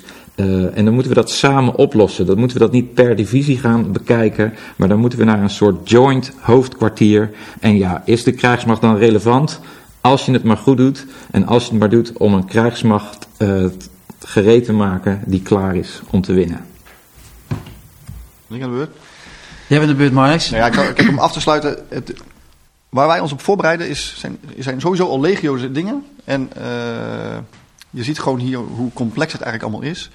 en 0.73 0.85
dan 0.85 0.93
moeten 0.93 1.11
we 1.11 1.17
dat 1.17 1.29
samen 1.29 1.75
oplossen. 1.75 2.25
Dan 2.25 2.37
moeten 2.37 2.57
we 2.57 2.63
dat 2.63 2.71
niet 2.71 2.93
per 2.93 3.15
divisie 3.15 3.57
gaan 3.57 3.91
bekijken, 3.91 4.53
maar 4.75 4.87
dan 4.87 4.99
moeten 4.99 5.19
we 5.19 5.25
naar 5.25 5.41
een 5.41 5.49
soort 5.49 5.89
joint 5.89 6.31
hoofdkwartier. 6.39 7.31
En 7.59 7.77
ja, 7.77 8.01
is 8.05 8.23
de 8.23 8.31
krijgsmacht 8.31 8.81
dan 8.81 8.97
relevant? 8.97 9.59
Als 10.01 10.25
je 10.25 10.31
het 10.31 10.43
maar 10.43 10.57
goed 10.57 10.77
doet 10.77 11.05
en 11.31 11.45
als 11.45 11.63
je 11.63 11.69
het 11.69 11.79
maar 11.79 11.89
doet 11.89 12.13
om 12.17 12.33
een 12.33 12.45
krijgsmacht 12.45 13.27
gereed 14.25 14.65
te 14.65 14.73
maken 14.73 15.21
die 15.25 15.41
klaar 15.41 15.75
is 15.75 16.01
om 16.09 16.21
te 16.21 16.33
winnen. 16.33 16.65
Ben 18.47 18.57
ik 18.57 18.63
aan 18.63 18.69
de 18.69 18.75
beurt? 18.75 18.95
Jij 19.67 19.77
bent 19.77 19.91
de 19.91 19.97
beurt, 19.97 20.13
Marx. 20.13 20.49
Nou 20.49 20.63
ja, 20.63 20.69
kijk, 20.69 21.09
om 21.09 21.19
af 21.19 21.31
te 21.31 21.41
sluiten. 21.41 21.77
Het, 21.89 22.13
waar 22.89 23.07
wij 23.07 23.19
ons 23.19 23.31
op 23.31 23.41
voorbereiden 23.41 23.89
is, 23.89 24.15
zijn, 24.17 24.39
zijn 24.57 24.81
sowieso 24.81 25.07
al 25.07 25.19
legio's 25.19 25.61
dingen. 25.71 26.05
En 26.23 26.49
uh, 26.57 26.63
je 27.89 28.03
ziet 28.03 28.19
gewoon 28.19 28.39
hier 28.39 28.57
hoe 28.57 28.93
complex 28.93 29.31
het 29.31 29.41
eigenlijk 29.41 29.73
allemaal 29.73 29.91
is. 29.91 30.09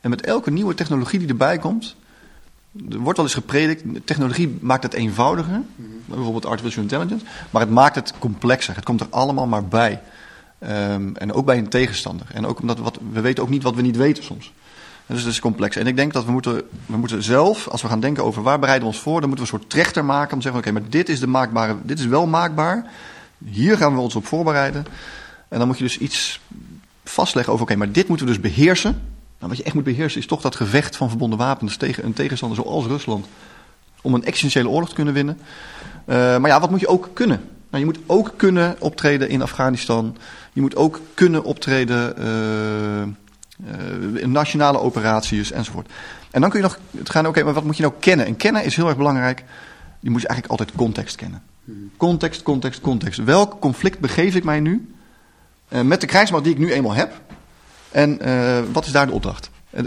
En 0.00 0.10
met 0.10 0.26
elke 0.26 0.50
nieuwe 0.50 0.74
technologie 0.74 1.18
die 1.18 1.28
erbij 1.28 1.58
komt, 1.58 1.96
er 2.90 2.98
wordt 2.98 3.16
wel 3.16 3.26
eens 3.26 3.34
gepredikt, 3.34 3.84
technologie 4.04 4.58
maakt 4.60 4.82
het 4.82 4.94
eenvoudiger. 4.94 5.60
Bijvoorbeeld 6.04 6.46
artificial 6.46 6.82
intelligence. 6.82 7.24
Maar 7.50 7.62
het 7.62 7.70
maakt 7.70 7.94
het 7.94 8.12
complexer. 8.18 8.74
Het 8.74 8.84
komt 8.84 9.00
er 9.00 9.06
allemaal 9.10 9.46
maar 9.46 9.64
bij. 9.64 10.00
Ehm, 10.58 11.14
en 11.14 11.32
ook 11.32 11.44
bij 11.44 11.58
een 11.58 11.68
tegenstander. 11.68 12.26
En 12.32 12.46
ook 12.46 12.60
omdat 12.60 12.78
wat, 12.78 12.98
we 13.12 13.20
weten 13.20 13.42
ook 13.42 13.48
niet 13.48 13.62
wat 13.62 13.74
we 13.74 13.82
niet 13.82 13.96
weten 13.96 14.24
soms. 14.24 14.52
Dus 15.06 15.22
het 15.22 15.32
is 15.32 15.40
complex. 15.40 15.76
En 15.76 15.86
ik 15.86 15.96
denk 15.96 16.12
dat 16.12 16.24
we 16.24 16.32
moeten, 16.32 16.62
we 16.86 16.96
moeten 16.96 17.22
zelf, 17.22 17.68
als 17.68 17.82
we 17.82 17.88
gaan 17.88 18.00
denken 18.00 18.24
over 18.24 18.42
waar 18.42 18.58
bereiden 18.58 18.88
we 18.88 18.94
ons 18.94 19.02
voor, 19.02 19.20
dan 19.20 19.28
moeten 19.28 19.46
we 19.46 19.52
een 19.52 19.58
soort 19.58 19.70
trechter 19.70 20.04
maken 20.04 20.32
om 20.32 20.36
te 20.36 20.42
zeggen: 20.42 20.60
oké, 20.60 20.72
maar 20.72 20.90
dit 20.90 21.08
is 21.08 21.20
de 21.20 21.26
maakbare, 21.26 21.76
dit 21.82 21.98
is 21.98 22.06
wel 22.06 22.26
maakbaar. 22.26 22.90
Hier 23.44 23.76
gaan 23.76 23.94
we 23.94 24.00
ons 24.00 24.14
op 24.14 24.26
voorbereiden. 24.26 24.86
En 25.48 25.58
dan 25.58 25.66
moet 25.66 25.78
je 25.78 25.84
dus 25.84 25.98
iets 25.98 26.40
vastleggen 27.04 27.52
over: 27.52 27.66
oké, 27.66 27.76
maar 27.76 27.92
dit 27.92 28.08
moeten 28.08 28.26
we 28.26 28.32
dus 28.32 28.42
beheersen. 28.42 28.90
Nou, 29.38 29.48
wat 29.48 29.56
je 29.56 29.62
echt 29.62 29.74
moet 29.74 29.84
beheersen 29.84 30.20
is 30.20 30.26
toch 30.26 30.40
dat 30.40 30.56
gevecht 30.56 30.96
van 30.96 31.08
verbonden 31.08 31.38
wapens 31.38 31.76
tegen 31.76 32.04
een 32.04 32.12
tegenstander 32.12 32.58
zoals 32.58 32.86
Rusland. 32.86 33.26
Om 34.02 34.14
een 34.14 34.24
existentiële 34.24 34.68
oorlog 34.68 34.88
te 34.88 34.94
kunnen 34.94 35.14
winnen. 35.14 35.38
Uh, 36.06 36.16
maar 36.16 36.50
ja, 36.50 36.60
wat 36.60 36.70
moet 36.70 36.80
je 36.80 36.88
ook 36.88 37.10
kunnen? 37.12 37.40
Nou, 37.70 37.86
je 37.86 37.92
moet 37.92 38.02
ook 38.06 38.34
kunnen 38.36 38.76
optreden 38.78 39.28
in 39.28 39.42
Afghanistan. 39.42 40.16
Je 40.54 40.60
moet 40.60 40.76
ook 40.76 41.00
kunnen 41.14 41.44
optreden 41.44 42.14
uh, 42.18 43.02
uh, 44.16 44.22
in 44.22 44.32
nationale 44.32 44.80
operaties 44.80 45.52
enzovoort. 45.52 45.90
En 46.30 46.40
dan 46.40 46.50
kun 46.50 46.58
je 46.58 46.66
nog 46.66 46.78
het 46.98 47.10
gaan, 47.10 47.26
oké, 47.26 47.42
maar 47.42 47.54
wat 47.54 47.64
moet 47.64 47.76
je 47.76 47.82
nou 47.82 47.94
kennen? 48.00 48.26
En 48.26 48.36
kennen 48.36 48.64
is 48.64 48.76
heel 48.76 48.86
erg 48.88 48.96
belangrijk. 48.96 49.44
Je 50.00 50.10
moet 50.10 50.26
eigenlijk 50.26 50.50
altijd 50.60 50.78
context 50.78 51.16
kennen. 51.16 51.42
Context, 51.96 52.42
context, 52.42 52.80
context. 52.80 53.24
Welk 53.24 53.60
conflict 53.60 53.98
begeef 53.98 54.34
ik 54.34 54.44
mij 54.44 54.60
nu? 54.60 54.94
Uh, 55.68 55.80
met 55.80 56.00
de 56.00 56.06
krijgsmacht 56.06 56.44
die 56.44 56.52
ik 56.52 56.58
nu 56.58 56.72
eenmaal 56.72 56.94
heb. 56.94 57.20
En 57.90 58.28
uh, 58.28 58.58
wat 58.72 58.86
is 58.86 58.92
daar 58.92 59.06
de 59.06 59.12
opdracht? 59.12 59.50
Uh, 59.70 59.82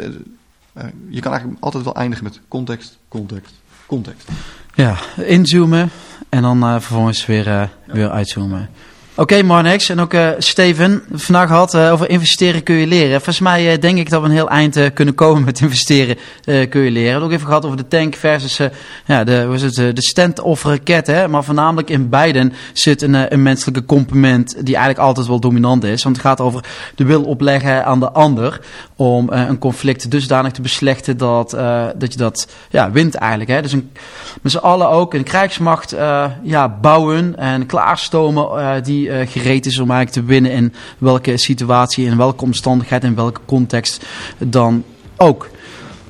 je 1.10 1.20
kan 1.20 1.32
eigenlijk 1.32 1.64
altijd 1.64 1.84
wel 1.84 1.96
eindigen 1.96 2.24
met 2.24 2.40
context, 2.48 2.98
context, 3.08 3.54
context. 3.86 4.30
Ja, 4.74 4.98
inzoomen 5.16 5.90
en 6.30 6.42
dan 6.42 6.60
vervolgens 6.60 7.26
weer, 7.26 7.70
weer 7.86 8.10
uitzoomen. 8.10 8.70
Oké, 9.20 9.34
okay, 9.34 9.48
Marnix 9.48 9.90
en 9.90 10.00
ook 10.00 10.14
uh, 10.14 10.30
Steven, 10.38 11.04
vandaag 11.12 11.48
gehad 11.48 11.74
uh, 11.74 11.92
over 11.92 12.10
investeren 12.10 12.64
kun 12.64 12.76
je 12.76 12.88
leren. 12.88 13.16
Volgens 13.16 13.40
mij 13.40 13.74
uh, 13.74 13.82
denk 13.82 13.98
ik 13.98 14.10
dat 14.10 14.22
we 14.22 14.28
een 14.28 14.34
heel 14.34 14.50
eind 14.50 14.94
kunnen 14.94 15.16
komen 15.16 15.44
met 15.44 15.62
investeren 15.62 16.18
kun 16.44 16.82
je 16.82 16.92
leren. 16.92 17.04
We 17.04 17.10
hebben 17.10 17.24
ook 17.24 17.32
even 17.32 17.48
gehad 17.48 17.66
over 17.66 17.78
de 17.78 17.88
tank 17.88 18.16
versus 18.16 18.60
ja, 19.06 19.24
de, 19.24 19.44
hoe 19.48 19.58
het, 19.58 19.76
de 19.76 20.02
stand-off 20.02 20.64
raket. 20.64 21.08
Hè? 21.08 21.28
Maar 21.28 21.44
voornamelijk 21.44 21.90
in 21.90 22.10
beiden 22.10 22.54
zit 22.74 23.02
een, 23.02 23.34
een 23.34 23.42
menselijke 23.42 23.86
component 23.86 24.66
die 24.66 24.76
eigenlijk 24.76 25.06
altijd 25.06 25.28
wel 25.28 25.40
dominant 25.40 25.84
is. 25.84 26.04
Want 26.04 26.16
het 26.16 26.26
gaat 26.26 26.42
over 26.42 26.64
de 26.96 27.06
wil 27.06 27.24
opleggen 27.24 27.86
aan 27.86 28.00
de 28.00 28.12
ander 28.12 28.60
om 28.96 29.30
een 29.30 29.58
conflict 29.58 30.12
dusdanig 30.12 30.52
te 30.52 30.62
beslechten 30.62 31.18
dat, 31.18 31.50
dat 31.98 32.14
je 32.14 32.18
dat 32.18 32.48
ja, 32.70 32.92
wint 32.92 33.16
eigenlijk. 33.16 33.50
Hè? 33.50 33.62
Dus 33.62 33.72
een, 33.72 33.92
met 34.42 34.52
z'n 34.52 34.58
allen 34.58 34.90
ook 34.90 35.14
een 35.14 35.24
krijgsmacht 35.24 35.96
ja, 36.44 36.78
bouwen 36.82 37.38
en 37.38 37.66
klaarstomen 37.66 38.84
die 38.84 39.07
uh, 39.08 39.28
gereed 39.28 39.66
is 39.66 39.80
om 39.80 39.92
eigenlijk 39.92 40.28
te 40.28 40.34
winnen 40.34 40.52
in 40.52 40.74
welke 40.98 41.38
situatie, 41.38 42.06
in 42.06 42.18
welke 42.18 42.44
omstandigheid, 42.44 43.04
in 43.04 43.16
welke 43.16 43.40
context 43.46 44.06
dan 44.38 44.84
ook. 45.18 45.50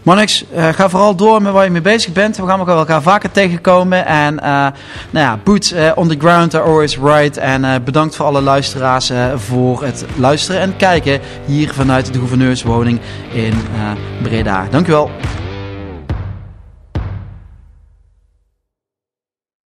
Monix, 0.03 0.45
uh, 0.55 0.67
ga 0.67 0.89
vooral 0.89 1.15
door 1.15 1.41
met 1.41 1.53
waar 1.53 1.63
je 1.63 1.69
mee 1.69 1.81
bezig 1.81 2.13
bent. 2.13 2.37
We 2.37 2.47
gaan 2.47 2.67
elkaar 2.67 3.01
vaker 3.01 3.31
tegenkomen. 3.31 4.05
En 4.05 4.33
uh, 4.33 4.41
nou 4.41 4.71
ja, 5.11 5.39
boots 5.43 5.73
on 5.95 6.07
the 6.07 6.15
ground 6.17 6.55
are 6.55 6.63
always 6.63 6.97
right. 6.97 7.37
En 7.37 7.83
bedankt 7.83 8.15
voor 8.15 8.25
alle 8.25 8.41
luisteraars 8.41 9.11
voor 9.35 9.83
het 9.83 10.05
luisteren 10.17 10.61
en 10.61 10.75
kijken 10.75 11.19
hier 11.45 11.73
vanuit 11.73 12.13
de 12.13 12.19
gouverneurswoning 12.19 12.99
in 13.33 13.53
Breda. 14.21 14.67
Dankjewel. 14.71 15.11